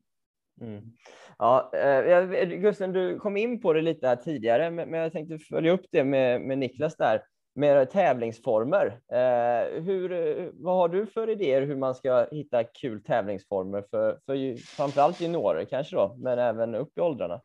Mm. 0.60 0.92
Ja, 1.38 1.70
eh, 1.74 2.44
Gusten, 2.44 2.92
du 2.92 3.18
kom 3.18 3.36
in 3.36 3.60
på 3.60 3.72
det 3.72 3.82
lite 3.82 4.08
här 4.08 4.16
tidigare, 4.16 4.70
men 4.70 4.92
jag 4.92 5.12
tänkte 5.12 5.38
följa 5.38 5.72
upp 5.72 5.86
det 5.90 6.04
med, 6.04 6.40
med 6.40 6.58
Niklas 6.58 6.96
där 6.96 7.22
med 7.52 7.90
tävlingsformer. 7.90 9.00
Eh, 9.08 9.82
hur, 9.82 10.50
vad 10.54 10.76
har 10.76 10.88
du 10.88 11.06
för 11.06 11.30
idéer 11.30 11.62
hur 11.62 11.76
man 11.76 11.94
ska 11.94 12.26
hitta 12.30 12.64
kul 12.64 13.02
tävlingsformer 13.02 13.84
för, 13.90 14.20
för 14.26 14.56
framförallt 14.56 15.20
juniorer 15.20 15.64
kanske 15.64 15.96
då, 15.96 16.16
men 16.18 16.38
även 16.38 16.74
upp 16.74 16.98
i 16.98 17.00
åldrarna? 17.00 17.40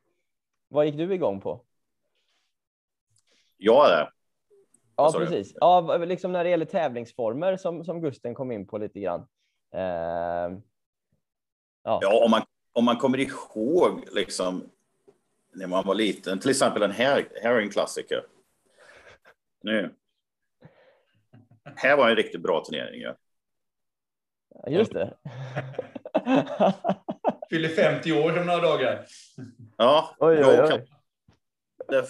Vad 0.67 0.85
gick 0.85 0.95
du 0.95 1.13
igång 1.13 1.41
på? 1.41 1.61
Jag 3.57 3.91
är 3.91 4.09
Ja, 4.95 5.13
precis. 5.17 5.53
Ja, 5.55 5.97
liksom 5.97 6.31
när 6.31 6.43
det 6.43 6.49
gäller 6.49 6.65
tävlingsformer 6.65 7.57
som, 7.57 7.85
som 7.85 8.01
Gusten 8.01 8.35
kom 8.35 8.51
in 8.51 8.67
på 8.67 8.77
lite 8.77 8.99
grann. 8.99 9.19
Eh, 9.73 10.59
ja, 11.83 11.99
ja 12.01 12.23
om, 12.25 12.31
man, 12.31 12.41
om 12.73 12.85
man 12.85 12.97
kommer 12.97 13.17
ihåg 13.17 14.03
liksom 14.11 14.69
när 15.53 15.67
man 15.67 15.87
var 15.87 15.95
liten, 15.95 16.39
till 16.39 16.49
exempel 16.49 16.81
den 16.81 16.91
här, 16.91 17.27
här 17.41 17.51
är 17.51 17.61
en 17.61 17.69
klassiker. 17.69 18.23
Nu. 19.65 19.95
Här 21.75 21.97
var 21.97 22.09
en 22.09 22.15
riktigt 22.15 22.41
bra 22.41 22.63
turnering. 22.65 23.01
Ja. 23.01 23.15
Just 24.67 24.93
det. 24.93 25.13
Fyller 27.49 27.69
50 27.69 28.11
år 28.11 28.39
om 28.39 28.45
några 28.45 28.61
dagar. 28.61 29.05
Ja, 29.77 30.15
oj, 30.19 30.45
oj, 30.45 30.61
oj. 30.61 30.85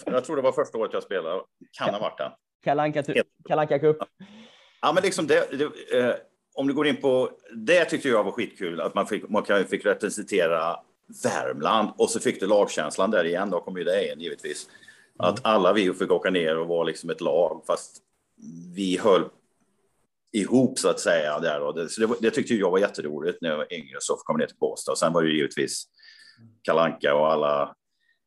jag 0.06 0.24
tror 0.24 0.36
det 0.36 0.42
var 0.42 0.52
första 0.52 0.78
året 0.78 0.92
jag 0.92 1.02
spelade. 1.02 1.42
Kan 1.78 1.94
ha 1.94 2.00
varit 2.00 2.18
den. 2.18 2.32
Kalanka 3.48 3.78
Cup. 3.78 3.98
Ja, 4.82 4.92
men 4.92 5.02
liksom 5.02 5.26
det, 5.26 5.48
det 5.58 5.98
eh, 5.98 6.14
om 6.54 6.66
du 6.66 6.74
går 6.74 6.86
in 6.86 6.96
på 6.96 7.30
det 7.52 7.84
tyckte 7.84 8.08
jag 8.08 8.24
var 8.24 8.32
skitkul 8.32 8.80
att 8.80 8.94
man 8.94 9.06
fick, 9.06 9.28
man 9.28 9.44
fick 9.44 9.86
representera 9.86 10.76
Värmland 11.24 11.90
och 11.98 12.10
så 12.10 12.20
fick 12.20 12.40
du 12.40 12.46
lagkänslan 12.46 13.10
där 13.10 13.24
igen. 13.24 13.50
Då 13.50 13.60
kom 13.60 13.76
ju 13.76 13.84
det 13.84 14.12
in 14.12 14.20
givetvis. 14.20 14.68
Att 15.18 15.46
alla 15.46 15.72
vi 15.72 15.92
fick 15.92 16.10
åka 16.10 16.30
ner 16.30 16.58
och 16.58 16.68
vara 16.68 16.84
liksom 16.84 17.10
ett 17.10 17.20
lag, 17.20 17.62
fast 17.66 18.02
vi 18.74 18.98
höll 18.98 19.24
ihop 20.32 20.78
så 20.78 20.88
att 20.88 21.00
säga. 21.00 21.38
Där 21.38 21.60
och 21.60 21.74
det, 21.74 21.88
så 21.88 22.00
det, 22.00 22.14
det 22.20 22.30
tyckte 22.30 22.54
jag 22.54 22.70
var 22.70 22.78
jätteroligt 22.78 23.38
när 23.40 23.50
jag 23.50 23.56
var 23.56 23.72
yngre, 23.72 23.96
så 24.00 24.16
kom 24.16 24.36
ner 24.36 24.46
till 24.46 24.56
Båstad. 24.56 24.92
Och 24.92 24.98
sen 24.98 25.12
var 25.12 25.22
det 25.22 25.32
givetvis 25.32 25.84
kalanka 26.62 27.14
och 27.14 27.32
alla 27.32 27.74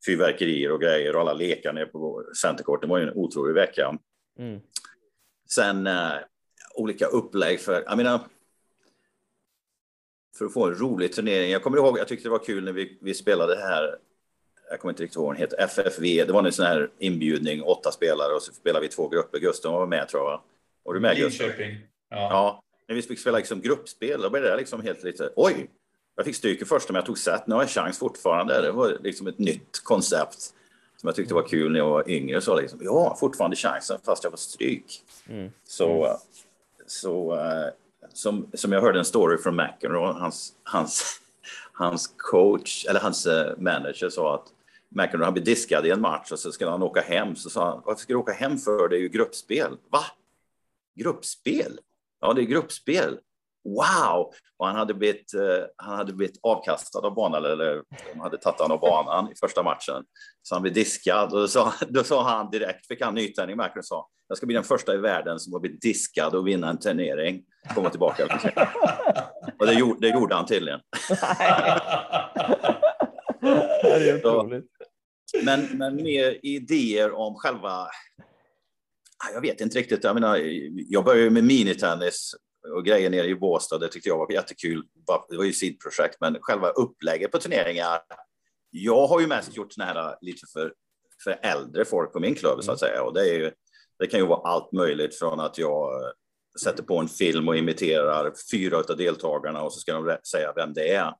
fyrverkerier 0.05 0.71
och 0.71 0.81
grejer 0.81 1.15
och 1.15 1.21
alla 1.21 1.33
lekar 1.33 1.73
nere 1.73 1.85
på 1.85 2.23
Centercourt. 2.41 2.81
Det 2.81 2.87
var 2.87 2.97
ju 2.97 3.03
en 3.03 3.13
otrolig 3.15 3.53
vecka. 3.53 3.97
Mm. 4.39 4.59
Sen 5.49 5.87
eh, 5.87 6.13
olika 6.75 7.05
upplägg 7.05 7.59
för, 7.59 7.83
jag 7.85 7.97
menar, 7.97 8.19
för 10.37 10.45
att 10.45 10.53
få 10.53 10.67
en 10.67 10.75
rolig 10.75 11.13
turnering. 11.13 11.51
Jag 11.51 11.63
kommer 11.63 11.77
ihåg, 11.77 11.99
jag 11.99 12.07
tyckte 12.07 12.25
det 12.25 12.31
var 12.31 12.45
kul 12.45 12.63
när 12.63 12.71
vi, 12.71 12.97
vi 13.01 13.13
spelade 13.13 13.55
här 13.55 13.97
jag 14.69 14.79
kommer 14.79 14.91
inte 14.91 15.03
riktigt 15.03 15.15
ihåg 15.15 15.25
vad 15.25 15.35
den 15.35 15.41
heter, 15.41 15.63
FFV. 15.63 16.25
Det 16.25 16.33
var 16.33 16.43
en 16.43 16.51
sån 16.51 16.65
här 16.65 16.89
inbjudning, 16.99 17.63
åtta 17.63 17.91
spelare 17.91 18.33
och 18.33 18.41
så 18.41 18.53
spelade 18.53 18.85
vi 18.85 18.91
två 18.91 19.07
grupper. 19.07 19.39
Gustav 19.39 19.73
var 19.73 19.87
med 19.87 20.07
tror 20.07 20.29
jag. 20.29 20.41
Var 20.83 20.93
du 20.93 20.99
med 20.99 21.17
Gustav? 21.17 21.47
Ja. 21.49 21.75
ja. 22.09 22.63
När 22.87 22.95
vi 22.95 23.01
fick 23.01 23.19
spela 23.19 23.37
liksom 23.37 23.61
gruppspel, 23.61 24.21
då 24.21 24.29
blev 24.29 24.43
det 24.43 24.57
liksom 24.57 24.81
helt 24.81 25.03
lite, 25.03 25.29
oj, 25.35 25.69
jag 26.15 26.25
fick 26.25 26.35
stryk 26.35 26.61
i 26.61 26.65
första 26.65 26.93
men 26.93 26.99
jag 26.99 27.05
tog 27.05 27.17
set. 27.17 27.47
Nu 27.47 27.55
har 27.55 27.61
jag 27.61 27.69
chans 27.69 27.99
fortfarande. 27.99 28.61
Det 28.61 28.71
var 28.71 28.97
liksom 29.03 29.27
ett 29.27 29.39
nytt 29.39 29.83
koncept 29.83 30.41
som 30.97 31.07
jag 31.07 31.15
tyckte 31.15 31.33
var 31.33 31.47
kul 31.47 31.71
när 31.71 31.79
jag 31.79 31.89
var 31.89 32.09
yngre. 32.09 32.41
Så 32.41 32.61
liksom, 32.61 32.79
ja, 32.83 33.17
fortfarande 33.19 33.55
chansen 33.55 33.99
fast 34.05 34.23
jag 34.23 34.31
var 34.31 34.37
stryk. 34.37 35.03
Mm. 35.27 35.51
Så, 35.63 36.17
så 36.87 37.39
som, 38.13 38.47
som 38.53 38.71
jag 38.71 38.81
hörde 38.81 38.99
en 38.99 39.05
story 39.05 39.37
från 39.37 39.55
McEnroe, 39.55 40.13
hans, 40.13 40.53
hans, 40.63 41.21
hans 41.73 42.13
coach, 42.17 42.85
eller 42.85 42.99
hans 42.99 43.27
uh, 43.27 43.51
manager 43.57 44.09
sa 44.09 44.35
att 44.35 44.47
McEnroe 44.95 45.25
han 45.25 45.33
blev 45.33 45.45
diskad 45.45 45.85
i 45.85 45.89
en 45.89 46.01
match 46.01 46.31
och 46.31 46.39
så 46.39 46.51
skulle 46.51 46.69
han 46.69 46.83
åka 46.83 47.01
hem. 47.01 47.35
Så 47.35 47.49
sa 47.49 47.69
han, 47.69 47.81
varför 47.85 48.01
ska 48.01 48.13
du 48.13 48.19
åka 48.19 48.31
hem 48.31 48.57
för? 48.57 48.89
Det 48.89 48.95
är 48.97 48.99
ju 48.99 49.09
gruppspel. 49.09 49.77
Va? 49.91 50.03
Gruppspel? 50.95 51.79
Ja, 52.21 52.33
det 52.33 52.41
är 52.41 52.45
gruppspel. 52.45 53.19
wow! 53.63 54.33
Och 54.57 54.67
han 54.67 54.75
hade 54.75 54.93
blivit, 54.93 55.33
eh, 55.33 55.65
han 55.75 55.97
hade 55.97 56.13
blivit 56.13 56.39
avkastad 56.43 56.99
av 56.99 57.13
banan, 57.13 57.45
eller 57.45 57.83
de 58.13 58.19
hade 58.19 58.37
tagit 58.37 58.59
honom 58.59 58.77
av 58.77 58.81
banan 58.81 59.31
i 59.31 59.35
första 59.35 59.63
matchen. 59.63 60.03
Så 60.41 60.55
han 60.55 60.61
blev 60.61 60.73
diskad 60.73 61.33
och 61.33 61.39
då 61.39 61.47
sa, 61.47 61.73
då 61.89 62.03
sa 62.03 62.23
han 62.23 62.49
direkt, 62.49 62.87
fick 62.87 63.01
han 63.01 63.15
nytändning 63.15 63.59
och 63.59 63.85
sa 63.85 64.07
jag 64.27 64.37
ska 64.37 64.45
bli 64.45 64.55
den 64.55 64.63
första 64.63 64.93
i 64.93 64.97
världen 64.97 65.39
som 65.39 65.53
har 65.53 65.59
blivit 65.59 65.81
diskad 65.81 66.35
och 66.35 66.47
vinna 66.47 66.69
en 66.69 66.79
turnering. 66.79 67.43
Komma 67.75 67.89
tillbaka. 67.89 68.39
och 69.59 69.65
det 69.65 69.73
gjorde, 69.73 69.99
det 69.99 70.09
gjorde 70.13 70.35
han 70.35 70.45
tydligen. 70.45 70.79
det 73.81 74.09
är 74.09 74.17
otroligt. 74.17 74.65
Men, 75.43 75.77
men 75.77 75.95
mer 75.95 76.39
idéer 76.43 77.11
om 77.11 77.35
själva... 77.35 77.87
Jag 79.33 79.41
vet 79.41 79.61
inte 79.61 79.79
riktigt. 79.79 80.03
Jag, 80.03 80.13
menar, 80.13 80.39
jag 80.87 81.05
började 81.05 81.29
med 81.29 81.43
minitennis 81.43 82.35
och 82.75 82.85
grejer 82.85 83.09
nere 83.09 83.27
i 83.27 83.35
Båstad. 83.35 83.77
Det 83.77 83.87
tyckte 83.87 84.09
jag 84.09 84.17
var 84.17 84.31
jättekul. 84.31 84.83
Det 85.29 85.37
var 85.37 85.43
ju 85.43 85.53
sidprojekt, 85.53 86.17
men 86.21 86.37
själva 86.41 86.69
upplägget 86.69 87.31
på 87.31 87.37
turneringar. 87.37 87.99
Jag 88.69 89.07
har 89.07 89.19
ju 89.19 89.27
mest 89.27 89.57
gjort 89.57 89.73
såna 89.73 89.85
här 89.85 90.17
lite 90.21 90.47
för, 90.53 90.73
för 91.23 91.39
äldre 91.41 91.85
folk 91.85 92.13
på 92.13 92.19
min 92.19 92.35
klubb 92.35 92.63
så 92.63 92.71
att 92.71 92.79
säga. 92.79 93.03
Och 93.03 93.13
det, 93.13 93.21
är 93.21 93.39
ju, 93.39 93.51
det 93.99 94.07
kan 94.07 94.19
ju 94.19 94.25
vara 94.25 94.49
allt 94.49 94.71
möjligt 94.71 95.15
från 95.15 95.39
att 95.39 95.57
jag 95.57 95.89
sätter 96.63 96.83
på 96.83 96.97
en 96.97 97.07
film 97.07 97.47
och 97.47 97.57
imiterar 97.57 98.33
fyra 98.51 98.77
av 98.77 98.97
deltagarna 98.97 99.61
och 99.61 99.73
så 99.73 99.79
ska 99.79 99.93
de 99.93 100.17
säga 100.31 100.53
vem 100.55 100.73
det 100.73 100.93
är. 100.93 101.13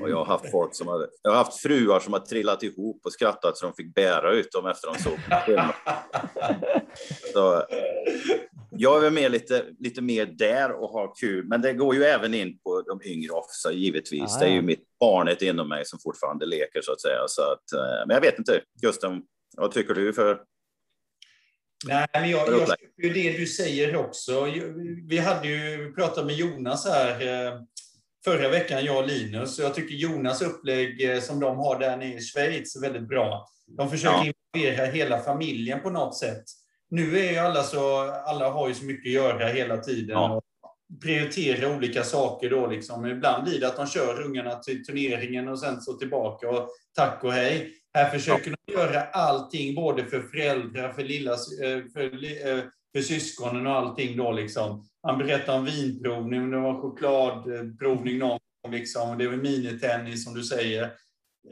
Och 0.00 0.10
jag 0.10 0.16
har 0.16 0.24
haft 0.24 0.50
folk 0.50 0.74
som 0.74 0.86
har, 0.88 1.08
jag 1.22 1.30
har 1.30 1.38
haft 1.38 1.60
fruar 1.60 2.00
som 2.00 2.12
har 2.12 2.20
trillat 2.20 2.62
ihop 2.62 3.00
och 3.04 3.12
skrattat 3.12 3.56
så 3.58 3.66
de 3.66 3.74
fick 3.74 3.94
bära 3.94 4.32
ut 4.32 4.52
dem 4.52 4.66
efter 4.66 4.88
de 4.92 4.98
såg. 4.98 5.18
Så, 7.32 7.62
jag 8.70 8.96
är 8.96 9.00
väl 9.00 9.12
med 9.12 9.32
lite, 9.32 9.64
lite 9.78 10.02
mer 10.02 10.26
där 10.26 10.72
och 10.72 10.88
har 10.88 11.14
kul, 11.20 11.46
men 11.46 11.60
det 11.60 11.72
går 11.72 11.94
ju 11.94 12.04
även 12.04 12.34
in 12.34 12.58
på 12.58 12.82
de 12.82 13.00
yngre 13.04 13.32
också 13.32 13.72
givetvis. 13.72 14.36
Ah, 14.36 14.38
det 14.38 14.46
är 14.46 14.50
ju 14.50 14.62
mitt 14.62 14.84
barnet 15.00 15.42
inom 15.42 15.68
mig 15.68 15.86
som 15.86 15.98
fortfarande 15.98 16.46
leker 16.46 16.80
så 16.82 16.92
att 16.92 17.00
säga. 17.00 17.28
Så 17.28 17.42
att, 17.42 17.72
eh, 17.72 18.06
men 18.06 18.14
jag 18.14 18.20
vet 18.20 18.38
inte, 18.38 18.60
Gustav, 18.82 19.20
vad 19.56 19.72
tycker 19.72 19.94
du 19.94 20.12
för 20.12 20.40
Nej, 21.86 22.06
men 22.12 22.30
jag, 22.30 22.48
jag 22.48 22.60
köper 22.60 23.02
ju 23.02 23.12
det 23.12 23.38
du 23.38 23.46
säger 23.46 23.96
också. 23.96 24.46
Vi 25.08 25.18
hade 25.18 25.48
ju 25.48 25.92
pratat 25.94 26.26
med 26.26 26.34
Jonas 26.34 26.86
här 26.86 27.10
eh, 27.10 27.60
förra 28.24 28.48
veckan, 28.48 28.84
jag 28.84 28.98
och 28.98 29.06
Linus. 29.06 29.58
Jag 29.58 29.74
tycker 29.74 29.94
Jonas 29.94 30.42
upplägg 30.42 31.10
eh, 31.10 31.20
som 31.20 31.40
de 31.40 31.56
har 31.56 31.78
där 31.78 31.96
nere 31.96 32.14
i 32.14 32.20
Schweiz 32.20 32.76
är 32.76 32.80
väldigt 32.80 33.08
bra. 33.08 33.48
De 33.66 33.90
försöker 33.90 34.16
ja. 34.16 34.32
involvera 34.54 34.86
hela 34.86 35.18
familjen 35.18 35.80
på 35.80 35.90
något 35.90 36.16
sätt. 36.18 36.44
Nu 36.90 37.18
är 37.18 37.32
ju 37.32 37.38
alla 37.38 37.62
så, 37.62 38.00
alla 38.26 38.50
har 38.50 38.68
ju 38.68 38.74
så 38.74 38.84
mycket 38.84 39.10
att 39.10 39.14
göra 39.14 39.46
hela 39.46 39.76
tiden. 39.76 40.16
Ja. 40.16 40.34
Och 40.34 40.42
prioritera 41.02 41.76
olika 41.76 42.04
saker 42.04 42.50
då 42.50 42.66
liksom. 42.66 43.06
Ibland 43.06 43.44
blir 43.44 43.60
det 43.60 43.66
att 43.66 43.76
de 43.76 43.86
kör 43.86 44.22
ungarna 44.22 44.54
till 44.54 44.84
turneringen 44.84 45.48
och 45.48 45.60
sen 45.60 45.80
så 45.80 45.92
tillbaka 45.92 46.48
och 46.48 46.68
tack 46.96 47.24
och 47.24 47.32
hej. 47.32 47.72
Här 47.94 48.10
försöker 48.10 48.50
ja. 48.50 48.56
de 48.66 48.72
göra 48.72 49.02
allting, 49.02 49.74
både 49.74 50.04
för 50.04 50.22
föräldrar, 50.22 50.92
för, 50.92 51.04
lilla, 51.04 51.32
eh, 51.32 51.82
för, 51.92 52.02
eh, 52.48 52.64
för 52.92 53.02
syskonen 53.02 53.66
och 53.66 53.72
allting 53.72 54.16
då 54.16 54.32
liksom. 54.32 54.86
Han 55.02 55.18
berättade 55.18 55.58
om 55.58 55.64
vinprovning, 55.64 56.50
det 56.50 56.56
var 56.58 56.80
chokladprovning 56.80 58.18
någon 58.18 58.38
gång 58.62 58.72
liksom. 58.72 59.18
Det 59.18 59.28
var 59.28 59.36
minitennis 59.36 60.24
som 60.24 60.34
du 60.34 60.44
säger. 60.44 60.92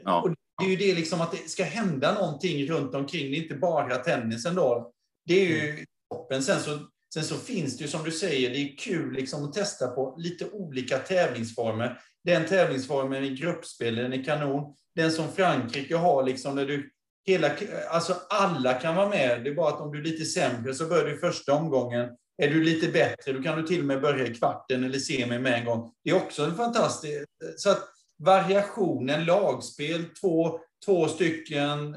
Ja. 0.03 0.21
Och 0.21 0.29
det 0.57 0.65
är 0.65 0.69
ju 0.69 0.75
det 0.75 0.95
liksom 0.95 1.21
att 1.21 1.31
det 1.31 1.49
ska 1.49 1.63
hända 1.63 2.13
någonting 2.13 2.67
runt 2.67 2.95
omkring. 2.95 3.31
Det 3.31 3.37
är 3.37 3.41
inte 3.41 3.55
bara 3.55 3.95
tennisen 3.95 4.55
då. 4.55 4.91
Det 5.25 5.33
är 5.33 5.45
ju 5.45 5.69
mm. 5.69 5.85
toppen. 6.13 6.43
Sen 6.43 6.59
så, 6.59 6.79
sen 7.13 7.23
så 7.23 7.35
finns 7.35 7.77
det 7.77 7.83
ju 7.83 7.87
som 7.87 8.03
du 8.03 8.11
säger, 8.11 8.49
det 8.49 8.57
är 8.57 8.77
kul 8.77 9.13
liksom 9.13 9.43
att 9.43 9.53
testa 9.53 9.87
på 9.87 10.15
lite 10.17 10.49
olika 10.49 10.97
tävlingsformer. 10.97 11.99
Den 12.23 12.45
tävlingsformen 12.45 13.23
i 13.23 13.29
gruppspel, 13.29 13.95
den 13.95 14.13
är 14.13 14.23
kanon. 14.23 14.75
Den 14.95 15.11
som 15.11 15.31
Frankrike 15.31 15.95
har, 15.95 16.23
liksom, 16.23 16.55
när 16.55 16.65
du 16.65 16.91
hela, 17.25 17.51
alltså 17.89 18.15
alla 18.29 18.73
kan 18.73 18.95
vara 18.95 19.09
med. 19.09 19.43
Det 19.43 19.49
är 19.49 19.55
bara 19.55 19.73
att 19.73 19.81
om 19.81 19.91
du 19.91 19.99
är 19.99 20.03
lite 20.03 20.25
sämre 20.25 20.73
så 20.73 20.85
börjar 20.85 21.05
du 21.05 21.17
första 21.17 21.53
omgången. 21.53 22.09
Är 22.37 22.49
du 22.49 22.63
lite 22.63 22.91
bättre, 22.91 23.33
då 23.33 23.41
kan 23.43 23.61
du 23.61 23.67
till 23.67 23.79
och 23.79 23.85
med 23.85 24.01
börja 24.01 24.27
i 24.27 24.35
kvarten 24.35 24.83
eller 24.83 24.99
semi 24.99 25.39
med 25.39 25.53
en 25.53 25.65
gång. 25.65 25.91
Det 26.03 26.09
är 26.09 26.15
också 26.15 26.43
en 26.43 26.55
fantastisk... 26.55 27.23
Så 27.57 27.69
att 27.69 27.83
variationen, 28.17 29.25
lagspel, 29.25 30.05
två, 30.21 30.59
två 30.85 31.07
stycken, 31.07 31.95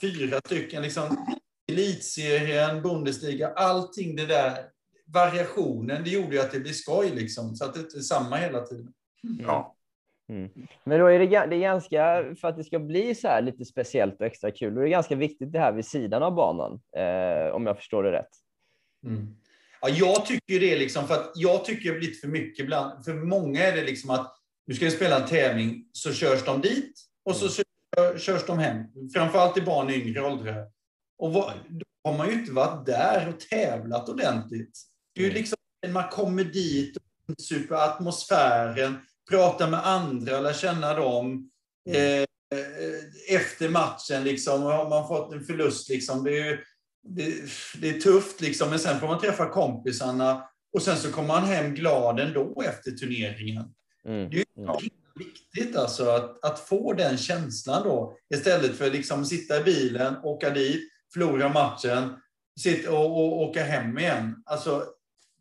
fyra 0.00 0.40
stycken, 0.46 0.82
liksom, 0.82 1.26
elitserien, 1.72 2.82
Bundesliga, 2.82 3.48
allting 3.48 4.16
det 4.16 4.26
där. 4.26 4.54
Variationen, 5.06 6.04
det 6.04 6.10
gjorde 6.10 6.36
ju 6.36 6.40
att 6.40 6.52
det 6.52 6.60
blev 6.60 6.72
skoj 6.72 7.10
liksom. 7.14 7.56
Så 7.56 7.64
att 7.64 7.74
det 7.74 7.80
är 7.80 8.00
samma 8.00 8.36
hela 8.36 8.60
tiden. 8.60 8.92
Ja. 9.42 9.76
Mm. 10.28 10.50
Men 10.84 11.00
då 11.00 11.06
är 11.06 11.18
det, 11.18 11.26
det 11.26 11.56
är 11.56 11.60
ganska, 11.60 12.24
för 12.40 12.48
att 12.48 12.56
det 12.56 12.64
ska 12.64 12.78
bli 12.78 13.14
så 13.14 13.28
här 13.28 13.42
lite 13.42 13.64
speciellt 13.64 14.20
och 14.20 14.26
extra 14.26 14.50
kul, 14.50 14.74
då 14.74 14.80
är 14.80 14.84
det 14.84 14.90
ganska 14.90 15.14
viktigt 15.14 15.52
det 15.52 15.58
här 15.58 15.72
vid 15.72 15.86
sidan 15.86 16.22
av 16.22 16.34
banan, 16.34 16.80
eh, 16.96 17.54
om 17.54 17.66
jag 17.66 17.76
förstår 17.76 18.02
det 18.02 18.12
rätt. 18.12 18.30
Mm. 19.06 19.36
Ja, 19.80 19.88
jag 19.88 20.26
tycker 20.26 20.60
det, 20.60 20.78
liksom, 20.78 21.08
för 21.08 21.14
att 21.14 21.32
jag 21.34 21.64
tycker 21.64 22.00
lite 22.00 22.18
för 22.18 22.28
mycket 22.28 22.64
ibland. 22.64 23.04
För 23.04 23.14
många 23.14 23.66
är 23.66 23.76
det 23.76 23.84
liksom 23.84 24.10
att 24.10 24.36
nu 24.66 24.74
ska 24.74 24.84
vi 24.84 24.90
spela 24.90 25.22
en 25.22 25.28
tävling, 25.28 25.84
så 25.92 26.12
körs 26.12 26.44
de 26.44 26.60
dit 26.60 26.92
och 27.24 27.36
så 27.36 27.62
körs 28.18 28.46
de 28.46 28.58
hem. 28.58 28.84
Framförallt 29.14 29.56
i 29.58 29.62
barn 29.62 29.90
i 29.90 29.94
yngre 29.94 30.22
åldrar. 30.22 30.66
Och 31.18 31.32
vad, 31.32 31.52
då 31.68 31.84
har 32.04 32.18
man 32.18 32.28
ju 32.28 32.32
inte 32.32 32.52
varit 32.52 32.86
där 32.86 33.28
och 33.28 33.40
tävlat 33.40 34.08
ordentligt. 34.08 34.78
Det 35.14 35.20
är 35.20 35.24
ju 35.26 35.32
liksom, 35.32 35.56
man 35.88 36.08
kommer 36.08 36.44
dit, 36.44 36.96
och 36.96 37.40
super 37.40 37.74
atmosfären, 37.74 38.98
prata 39.30 39.66
med 39.66 39.86
andra, 39.86 40.40
lära 40.40 40.54
känna 40.54 40.94
dem. 40.94 41.50
Mm. 41.88 42.22
Eh, 42.22 42.26
efter 43.36 43.68
matchen, 43.68 44.24
liksom, 44.24 44.62
har 44.62 44.88
man 44.88 45.08
fått 45.08 45.32
en 45.32 45.44
förlust, 45.44 45.88
liksom, 45.88 46.24
det, 46.24 46.38
är, 46.38 46.60
det, 47.02 47.34
det, 47.80 47.88
är 47.88 48.00
tufft, 48.00 48.40
liksom, 48.40 48.70
men 48.70 48.78
sen 48.78 49.00
får 49.00 49.06
man 49.06 49.20
träffa 49.20 49.48
kompisarna 49.48 50.44
och 50.72 50.82
sen 50.82 50.96
så 50.96 51.12
kommer 51.12 51.28
man 51.28 51.44
hem 51.44 51.74
glad 51.74 52.20
ändå 52.20 52.62
efter 52.66 52.90
turneringen. 52.90 53.64
Mm. 54.04 54.30
Det 54.30 54.40
är 54.40 54.44
mm. 54.58 54.76
viktigt 55.14 55.76
alltså, 55.76 56.10
att, 56.10 56.44
att 56.44 56.60
få 56.60 56.92
den 56.92 57.18
känslan 57.18 57.82
då, 57.82 58.16
istället 58.34 58.76
för 58.76 58.86
att 58.86 58.92
liksom, 58.92 59.24
sitta 59.24 59.60
i 59.60 59.64
bilen, 59.64 60.16
åka 60.22 60.50
dit, 60.50 60.90
förlora 61.12 61.48
matchen, 61.48 62.16
sitta 62.60 62.92
och, 62.92 63.04
och 63.04 63.42
åka 63.42 63.64
hem 63.64 63.98
igen. 63.98 64.42
Alltså, 64.46 64.84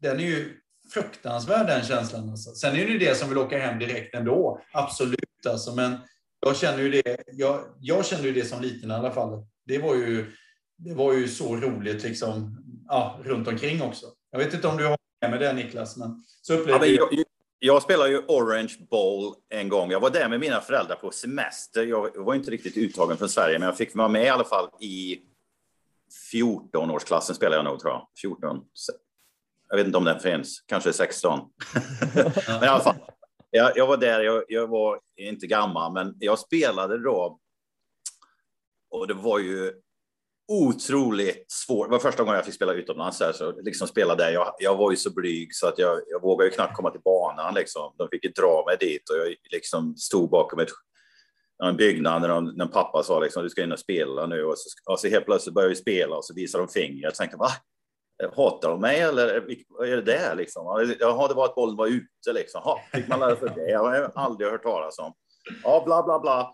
den 0.01 0.19
är 0.19 0.23
ju 0.23 0.53
fruktansvärd 0.93 1.67
den 1.67 1.85
känslan. 1.85 2.29
Alltså. 2.29 2.51
Sen 2.51 2.75
är 2.75 2.85
det 2.85 2.91
ju 2.91 2.99
det 2.99 3.17
som 3.17 3.29
vill 3.29 3.37
åka 3.37 3.59
hem 3.59 3.79
direkt 3.79 4.15
ändå, 4.15 4.61
absolut. 4.73 5.45
Alltså. 5.49 5.75
Men 5.75 5.97
jag 6.39 6.57
känner 6.57 6.83
ju 6.83 6.91
det, 6.91 7.17
jag, 7.31 7.61
jag 7.79 8.05
känner 8.05 8.23
ju 8.23 8.33
det 8.33 8.45
som 8.45 8.61
liten 8.61 8.91
i 8.91 8.93
alla 8.93 9.11
fall. 9.11 9.45
Det 9.65 9.77
var 9.77 9.95
ju, 9.95 10.31
det 10.79 10.93
var 10.93 11.13
ju 11.13 11.27
så 11.27 11.55
roligt 11.55 12.03
liksom, 12.03 12.57
ja, 12.87 13.19
runt 13.23 13.47
omkring 13.47 13.81
också. 13.81 14.05
Jag 14.31 14.39
vet 14.39 14.53
inte 14.53 14.67
om 14.67 14.77
du 14.77 14.85
har 14.85 14.97
med 15.21 15.31
mig 15.31 15.39
det 15.39 15.53
Niklas, 15.53 15.97
men 15.97 16.23
så 16.41 16.53
upplevde 16.53 16.87
ja, 16.87 17.07
men 17.09 17.15
jag, 17.15 17.25
jag 17.59 17.81
spelade 17.81 18.09
ju 18.09 18.17
Orange 18.27 18.75
Bowl 18.89 19.35
en 19.49 19.69
gång. 19.69 19.91
Jag 19.91 19.99
var 19.99 20.09
där 20.09 20.29
med 20.29 20.39
mina 20.39 20.61
föräldrar 20.61 20.95
på 20.95 21.11
semester. 21.11 21.83
Jag 21.83 22.17
var 22.17 22.35
inte 22.35 22.51
riktigt 22.51 22.77
uttagen 22.77 23.17
från 23.17 23.29
Sverige, 23.29 23.59
men 23.59 23.65
jag 23.65 23.77
fick 23.77 23.95
vara 23.95 24.07
med 24.07 24.23
i 24.23 24.29
alla 24.29 24.43
fall 24.43 24.69
i 24.79 25.19
14-årsklassen 26.33 27.33
spelade 27.33 27.55
jag 27.55 27.65
nog, 27.65 27.79
tror 27.79 27.91
jag. 27.91 28.07
14, 28.21 28.61
jag 29.69 29.77
vet 29.77 29.85
inte 29.85 29.97
om 29.97 30.03
den 30.03 30.19
finns, 30.19 30.63
kanske 30.65 30.93
16. 30.93 31.39
men 32.47 32.63
i 32.63 32.67
alla 32.67 32.83
fall, 32.83 32.95
jag, 33.49 33.77
jag 33.77 33.87
var 33.87 33.97
där, 33.97 34.21
jag, 34.21 34.43
jag, 34.47 34.67
var 34.67 34.99
inte 35.15 35.47
gammal, 35.47 35.93
men 35.93 36.15
jag 36.19 36.39
spelade 36.39 37.03
då. 37.03 37.39
Och 38.91 39.07
det 39.07 39.13
var 39.13 39.39
ju 39.39 39.73
otroligt 40.49 41.51
svårt. 41.51 41.87
Det 41.87 41.91
var 41.91 41.99
första 41.99 42.23
gången 42.23 42.35
jag 42.35 42.45
fick 42.45 42.55
spela 42.55 42.73
utomlands, 42.73 43.19
här, 43.19 43.31
så 43.31 43.61
liksom 43.61 43.87
spela 43.87 44.15
där. 44.15 44.31
Jag, 44.31 44.55
jag 44.59 44.75
var 44.75 44.91
ju 44.91 44.97
så 44.97 45.13
blyg 45.13 45.55
så 45.55 45.67
att 45.67 45.79
jag, 45.79 46.01
jag 46.07 46.21
vågade 46.21 46.49
ju 46.49 46.55
knappt 46.55 46.75
komma 46.75 46.89
till 46.89 47.01
banan. 47.01 47.53
Liksom. 47.53 47.95
De 47.97 48.07
fick 48.11 48.23
ju 48.23 48.31
dra 48.31 48.63
mig 48.67 48.77
dit 48.79 49.09
och 49.09 49.17
jag 49.17 49.35
liksom 49.51 49.97
stod 49.97 50.29
bakom 50.29 50.59
ett 50.59 50.69
en 51.63 51.77
byggnad 51.77 52.21
när, 52.21 52.29
de, 52.29 52.45
när 52.45 52.65
pappa 52.65 53.03
sa 53.03 53.19
liksom, 53.19 53.43
du 53.43 53.49
ska 53.49 53.63
in 53.63 53.71
och 53.71 53.79
spela 53.79 54.25
nu 54.25 54.43
och 54.43 54.57
så, 54.57 54.91
och 54.91 54.99
så 54.99 55.07
helt 55.07 55.25
plötsligt 55.25 55.55
började 55.55 55.69
vi 55.69 55.75
spela 55.75 56.15
och 56.15 56.25
så 56.25 56.33
visade 56.33 56.63
de 56.63 56.71
fingret. 56.71 57.01
Jag 57.01 57.15
tänkte, 57.15 57.37
va? 57.37 57.49
Hatar 58.35 58.69
de 58.69 58.81
mig 58.81 58.99
eller 58.99 59.45
vad 59.69 59.89
är 59.89 59.95
det 59.95 60.01
där 60.01 60.35
liksom? 60.35 60.95
Jaha, 60.99 61.27
det 61.27 61.33
var 61.33 61.45
att 61.45 61.55
bollen 61.55 61.75
var 61.75 61.87
ute 61.87 62.33
liksom. 62.33 62.61
Ha, 62.61 62.79
fick 62.93 63.07
man 63.07 63.19
lära 63.19 63.35
sig 63.35 63.49
det? 63.55 63.69
Jag 63.69 63.79
har 63.79 64.11
aldrig 64.15 64.49
hört 64.49 64.63
talas 64.63 64.99
om. 64.99 65.13
Ja, 65.63 65.83
bla, 65.85 66.03
bla, 66.03 66.19
bla. 66.19 66.53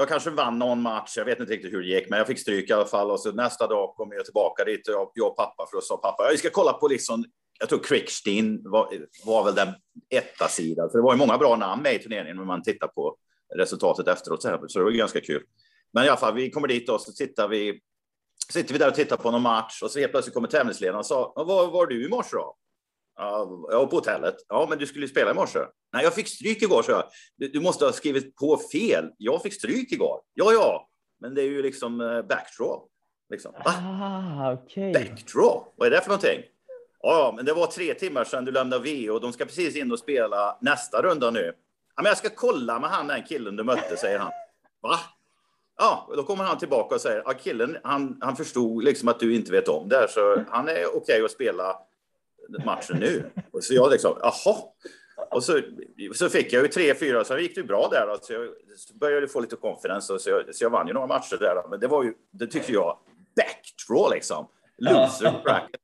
Jag 0.00 0.08
kanske 0.08 0.30
vann 0.30 0.58
någon 0.58 0.82
match. 0.82 1.16
Jag 1.16 1.24
vet 1.24 1.40
inte 1.40 1.52
riktigt 1.52 1.72
hur 1.72 1.82
det 1.82 1.88
gick, 1.88 2.08
men 2.08 2.18
jag 2.18 2.26
fick 2.26 2.38
stryk 2.38 2.70
i 2.70 2.72
alla 2.72 2.84
fall. 2.84 3.10
Och 3.10 3.20
så 3.20 3.32
nästa 3.32 3.66
dag 3.66 3.94
kom 3.96 4.12
jag 4.12 4.24
tillbaka 4.24 4.64
dit, 4.64 4.80
jag, 4.86 5.10
jag 5.14 5.26
och 5.26 5.36
pappa, 5.36 5.66
för 5.70 5.76
då 5.76 5.80
sa 5.80 5.96
pappa, 5.96 6.30
jag 6.30 6.38
ska 6.38 6.50
kolla 6.50 6.72
på 6.72 6.88
liksom, 6.88 7.24
jag 7.58 7.68
tror 7.68 7.78
Quickstein 7.78 8.62
var, 8.64 8.88
var 9.24 9.44
väl 9.44 9.54
den 9.54 9.68
etta 10.10 10.48
sidan. 10.48 10.90
För 10.90 10.98
det 10.98 11.02
var 11.02 11.12
ju 11.12 11.18
många 11.18 11.38
bra 11.38 11.56
namn 11.56 11.82
med 11.82 11.94
i 11.94 11.98
turneringen 11.98 12.38
om 12.38 12.46
man 12.46 12.62
tittar 12.62 12.88
på 12.88 13.16
resultatet 13.56 14.08
efteråt. 14.08 14.42
Så 14.42 14.78
det 14.78 14.84
var 14.84 14.90
ganska 14.90 15.20
kul. 15.20 15.42
Men 15.92 16.04
i 16.04 16.08
alla 16.08 16.16
fall, 16.16 16.34
vi 16.34 16.50
kommer 16.50 16.68
dit 16.68 16.88
och 16.88 17.00
så 17.00 17.12
tittar 17.12 17.48
vi 17.48 17.80
sitter 18.52 18.72
vi 18.72 18.78
där 18.78 18.88
och 18.88 18.94
tittar 18.94 19.16
på 19.16 19.30
någon 19.30 19.42
match 19.42 19.82
och 19.82 19.90
så 19.90 19.98
helt 19.98 20.12
plötsligt 20.12 20.34
kommer 20.34 20.48
tävlingsledaren 20.48 20.98
och 20.98 21.06
sa, 21.06 21.32
var 21.36 21.70
var 21.70 21.86
du 21.86 22.06
i 22.06 22.08
morse 22.08 22.36
då? 22.36 22.56
Ja, 23.20 23.68
jag 23.70 23.90
på 23.90 23.96
hotellet. 23.96 24.34
Ja, 24.48 24.66
men 24.70 24.78
du 24.78 24.86
skulle 24.86 25.04
ju 25.04 25.10
spela 25.10 25.30
i 25.30 25.34
morse. 25.34 25.58
Nej, 25.92 26.04
jag 26.04 26.14
fick 26.14 26.28
stryk 26.28 26.62
igår, 26.62 26.82
så 26.82 26.90
jag. 26.90 27.04
Du, 27.36 27.48
du 27.48 27.60
måste 27.60 27.84
ha 27.84 27.92
skrivit 27.92 28.36
på 28.36 28.60
fel. 28.72 29.10
Jag 29.16 29.42
fick 29.42 29.54
stryk 29.54 29.92
igår. 29.92 30.20
Ja, 30.34 30.52
ja, 30.52 30.88
men 31.20 31.34
det 31.34 31.42
är 31.42 31.46
ju 31.46 31.62
liksom 31.62 32.00
eh, 32.00 32.22
backdraw. 32.22 32.82
Liksom. 33.30 33.52
Va? 33.52 33.74
Ah, 33.76 34.52
okej. 34.52 34.92
Backdraw? 34.92 35.64
Vad 35.76 35.86
är 35.86 35.90
det 35.90 36.00
för 36.00 36.08
någonting? 36.08 36.40
Ja, 37.02 37.32
men 37.36 37.44
det 37.44 37.52
var 37.52 37.66
tre 37.66 37.94
timmar 37.94 38.24
sedan 38.24 38.44
du 38.44 38.52
lämnade 38.52 38.82
V 38.82 39.10
och 39.10 39.20
de 39.20 39.32
ska 39.32 39.44
precis 39.44 39.76
in 39.76 39.92
och 39.92 39.98
spela 39.98 40.58
nästa 40.60 41.02
runda 41.02 41.30
nu. 41.30 41.52
Ja, 41.96 42.02
men 42.02 42.06
jag 42.06 42.18
ska 42.18 42.28
kolla 42.28 42.78
med 42.78 42.90
han 42.90 43.06
den 43.06 43.22
killen 43.22 43.56
du 43.56 43.64
mötte, 43.64 43.96
säger 43.96 44.18
han. 44.18 44.32
Va? 44.80 44.98
Ja, 45.78 46.10
då 46.16 46.22
kommer 46.22 46.44
han 46.44 46.58
tillbaka 46.58 46.94
och 46.94 47.00
säger, 47.00 47.22
ja, 47.24 47.32
killen, 47.32 47.76
han, 47.82 48.18
han 48.20 48.36
förstod 48.36 48.84
liksom 48.84 49.08
att 49.08 49.20
du 49.20 49.34
inte 49.34 49.52
vet 49.52 49.68
om 49.68 49.88
det 49.88 49.96
här, 49.96 50.06
så 50.06 50.44
han 50.50 50.68
är 50.68 50.86
okej 50.86 50.96
okay 50.96 51.24
att 51.24 51.30
spela 51.30 51.76
matchen 52.64 52.96
nu. 52.98 53.30
Och 53.50 53.64
så 53.64 53.74
jag 53.74 53.90
liksom, 53.90 54.18
jaha. 54.22 54.56
Och 55.30 55.44
så, 55.44 55.60
så 56.14 56.28
fick 56.28 56.52
jag 56.52 56.62
ju 56.62 56.68
tre, 56.68 56.94
fyra, 56.94 57.24
så 57.24 57.38
gick 57.38 57.54
det 57.54 57.60
ju 57.60 57.66
bra 57.66 57.88
där. 57.92 58.06
Då. 58.06 58.18
Så 58.22 58.32
jag 58.32 58.48
så 58.76 58.94
började 58.94 59.28
få 59.28 59.40
lite 59.40 59.56
confidence 59.56 60.12
och 60.12 60.20
så 60.20 60.30
jag, 60.30 60.54
så 60.54 60.64
jag 60.64 60.70
vann 60.70 60.86
ju 60.86 60.92
några 60.92 61.06
matcher 61.06 61.36
där. 61.40 61.54
Då. 61.54 61.68
Men 61.70 61.80
det 61.80 61.86
var 61.86 62.04
ju, 62.04 62.14
det 62.30 62.46
tyckte 62.46 62.72
jag, 62.72 62.98
backdraw 63.36 64.14
liksom. 64.14 64.48
Loser 64.78 65.40
bracket. 65.44 65.80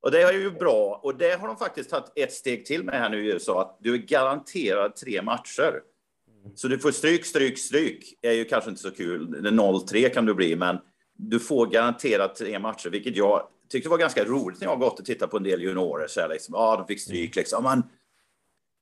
Och 0.00 0.10
det 0.10 0.22
är 0.22 0.32
ju 0.32 0.50
bra. 0.50 1.00
Och 1.02 1.16
det 1.16 1.40
har 1.40 1.48
de 1.48 1.56
faktiskt 1.56 1.90
tagit 1.90 2.12
ett 2.16 2.32
steg 2.32 2.66
till 2.66 2.84
med 2.84 2.94
här 2.94 3.08
nu 3.08 3.26
i 3.26 3.32
USA, 3.32 3.62
att 3.62 3.78
du 3.80 3.94
är 3.94 3.98
garanterad 3.98 4.96
tre 4.96 5.22
matcher. 5.22 5.80
Så 6.54 6.68
du 6.68 6.78
får 6.78 6.90
stryk, 6.90 7.26
stryk, 7.26 7.58
stryk. 7.58 8.18
är 8.22 8.32
ju 8.32 8.44
kanske 8.44 8.70
inte 8.70 8.82
så 8.82 8.90
kul. 8.90 9.28
0-3 9.28 10.08
kan 10.08 10.26
du 10.26 10.34
bli, 10.34 10.56
men 10.56 10.78
du 11.16 11.40
får 11.40 11.66
garanterat 11.66 12.34
tre 12.34 12.58
matcher, 12.58 12.90
vilket 12.90 13.16
jag 13.16 13.48
tyckte 13.68 13.88
var 13.88 13.98
ganska 13.98 14.24
roligt 14.24 14.60
när 14.60 14.66
jag 14.66 14.78
gått 14.78 14.98
och 14.98 15.04
tittat 15.04 15.30
på 15.30 15.36
en 15.36 15.42
del 15.42 15.62
juniorer. 15.62 16.06
Så 16.06 16.20
här, 16.20 16.28
liksom, 16.28 16.54
ah, 16.54 16.76
de 16.76 16.86
fick 16.86 17.00
stryk 17.00 17.36
liksom. 17.36 17.64
Man, 17.64 17.82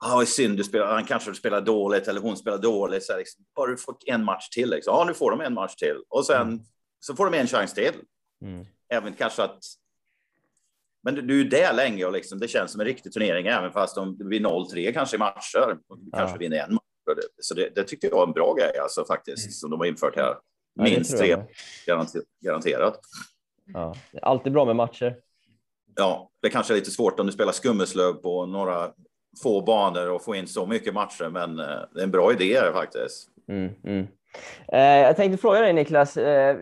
ah, 0.04 0.16
vad 0.16 0.28
synd, 0.28 0.56
du 0.56 0.64
spelar, 0.64 0.94
han 0.94 1.04
kanske 1.04 1.34
spelar 1.34 1.60
dåligt 1.60 2.08
eller 2.08 2.20
hon 2.20 2.36
spelar 2.36 2.58
dåligt. 2.58 3.04
Så 3.04 3.12
här, 3.12 3.18
liksom, 3.18 3.44
har 3.54 3.68
du 3.68 3.76
fått 3.76 4.04
en 4.06 4.24
match 4.24 4.48
till? 4.48 4.70
Liksom. 4.70 4.94
Ah, 4.94 5.04
nu 5.04 5.14
får 5.14 5.30
de 5.30 5.40
en 5.40 5.54
match 5.54 5.74
till. 5.74 5.96
Och 6.08 6.26
sen 6.26 6.42
mm. 6.42 6.60
så 7.00 7.16
får 7.16 7.30
de 7.30 7.38
en 7.38 7.46
chans 7.46 7.74
till. 7.74 7.94
Mm. 8.42 8.66
Även 8.88 9.14
kanske 9.14 9.42
att 9.42 9.58
men 11.04 11.26
du 11.26 11.40
är 11.40 11.44
där 11.44 11.72
länge 11.72 12.04
och 12.04 12.12
liksom, 12.12 12.38
det 12.38 12.48
känns 12.48 12.72
som 12.72 12.80
en 12.80 12.86
riktig 12.86 13.12
turnering, 13.12 13.46
även 13.46 13.72
fast 13.72 13.94
de 13.94 14.16
blir 14.16 14.40
0-3 14.40 14.92
kanske 14.92 15.16
i 15.16 15.18
matcher. 15.18 15.78
Kanske 16.12 16.34
ja. 16.34 16.38
vinner 16.38 16.56
en 16.56 16.74
match. 16.74 16.84
Så 17.40 17.54
det, 17.54 17.68
det 17.74 17.84
tyckte 17.84 18.06
jag 18.06 18.16
var 18.16 18.26
en 18.26 18.32
bra 18.32 18.54
grej, 18.54 18.78
alltså 18.78 19.04
faktiskt, 19.04 19.44
mm. 19.44 19.52
som 19.52 19.70
de 19.70 19.80
har 19.80 19.86
infört 19.86 20.16
här. 20.16 20.34
Minst 20.80 21.12
ja, 21.12 21.18
tre, 21.18 21.36
garanterat. 22.42 23.00
Ja, 23.72 23.94
det 24.12 24.18
är 24.18 24.24
alltid 24.24 24.52
bra 24.52 24.64
med 24.64 24.76
matcher. 24.76 25.16
Ja, 25.96 26.30
det 26.42 26.50
kanske 26.50 26.72
är 26.72 26.76
lite 26.76 26.90
svårt 26.90 27.20
om 27.20 27.26
du 27.26 27.32
spelar 27.32 27.52
skummeslöv 27.52 28.12
på 28.12 28.46
några 28.46 28.90
få 29.42 29.60
banor 29.60 30.10
och 30.10 30.24
få 30.24 30.34
in 30.34 30.46
så 30.46 30.66
mycket 30.66 30.94
matcher, 30.94 31.28
men 31.30 31.58
eh, 31.58 31.66
det 31.94 32.00
är 32.00 32.04
en 32.04 32.10
bra 32.10 32.32
idé 32.32 32.60
faktiskt. 32.72 33.28
Mm, 33.48 33.70
mm. 33.84 34.06
Eh, 34.72 35.06
jag 35.06 35.16
tänkte 35.16 35.38
fråga 35.38 35.60
dig 35.60 35.72
Niklas. 35.72 36.16
Eh, 36.16 36.56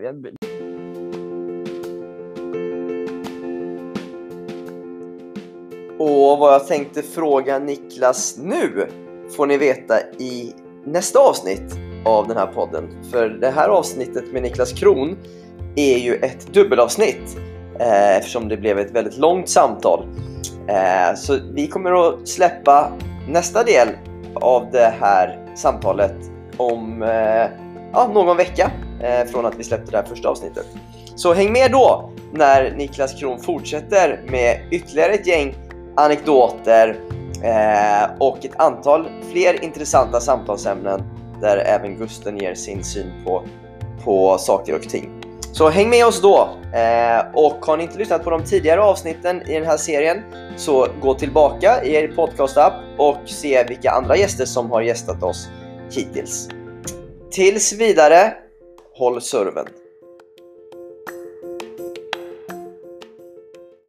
och 5.99 6.37
vad 6.39 6.53
jag 6.53 6.67
tänkte 6.67 7.01
fråga 7.01 7.59
Niklas 7.59 8.37
nu 8.37 8.87
får 9.35 9.47
ni 9.47 9.57
veta 9.57 9.99
i 10.19 10.53
nästa 10.85 11.19
avsnitt 11.19 11.77
av 12.05 12.27
den 12.27 12.37
här 12.37 12.47
podden. 12.47 13.03
För 13.11 13.29
det 13.29 13.49
här 13.49 13.69
avsnittet 13.69 14.31
med 14.33 14.41
Niklas 14.41 14.73
Kron 14.73 15.17
är 15.75 15.97
ju 15.97 16.15
ett 16.15 16.53
dubbelavsnitt 16.53 17.37
eh, 17.79 18.17
eftersom 18.17 18.49
det 18.49 18.57
blev 18.57 18.79
ett 18.79 18.91
väldigt 18.91 19.17
långt 19.17 19.49
samtal. 19.49 20.07
Eh, 20.67 21.15
så 21.15 21.39
vi 21.53 21.67
kommer 21.67 22.07
att 22.07 22.27
släppa 22.27 22.91
nästa 23.27 23.63
del 23.63 23.87
av 24.35 24.71
det 24.71 24.93
här 25.01 25.39
samtalet 25.55 26.15
om 26.57 27.03
eh, 27.03 27.49
ja, 27.93 28.09
någon 28.13 28.37
vecka 28.37 28.71
eh, 29.01 29.27
från 29.27 29.45
att 29.45 29.55
vi 29.59 29.63
släppte 29.63 29.91
det 29.91 29.97
här 29.97 30.05
första 30.05 30.29
avsnittet. 30.29 30.65
Så 31.15 31.33
häng 31.33 31.51
med 31.53 31.71
då 31.71 32.09
när 32.31 32.75
Niklas 32.75 33.19
Kron 33.19 33.39
fortsätter 33.39 34.21
med 34.31 34.59
ytterligare 34.71 35.13
ett 35.13 35.27
gäng 35.27 35.55
anekdoter 35.95 36.99
eh, 37.43 38.17
och 38.19 38.45
ett 38.45 38.55
antal 38.55 39.09
fler 39.31 39.63
intressanta 39.63 40.19
samtalsämnen 40.19 41.03
där 41.41 41.57
även 41.57 41.97
Gusten 41.97 42.37
ger 42.37 42.55
sin 42.55 42.83
syn 42.83 43.11
på, 43.25 43.43
på 44.03 44.37
saker 44.37 44.75
och 44.75 44.81
ting. 44.81 45.22
Så 45.53 45.69
häng 45.69 45.89
med 45.89 46.05
oss 46.05 46.21
då! 46.21 46.49
Eh, 46.73 47.25
och 47.33 47.65
har 47.65 47.77
ni 47.77 47.83
inte 47.83 47.97
lyssnat 47.97 48.23
på 48.23 48.29
de 48.29 48.43
tidigare 48.43 48.81
avsnitten 48.81 49.41
i 49.41 49.53
den 49.53 49.65
här 49.65 49.77
serien 49.77 50.17
så 50.55 50.87
gå 51.01 51.13
tillbaka 51.13 51.83
i 51.83 51.95
er 51.95 52.07
podcast-app 52.07 52.73
och 52.97 53.17
se 53.25 53.63
vilka 53.63 53.91
andra 53.91 54.17
gäster 54.17 54.45
som 54.45 54.71
har 54.71 54.81
gästat 54.81 55.23
oss 55.23 55.49
hittills. 55.91 56.49
Tills 57.31 57.73
vidare, 57.73 58.33
håll 58.97 59.21
serven! 59.21 59.65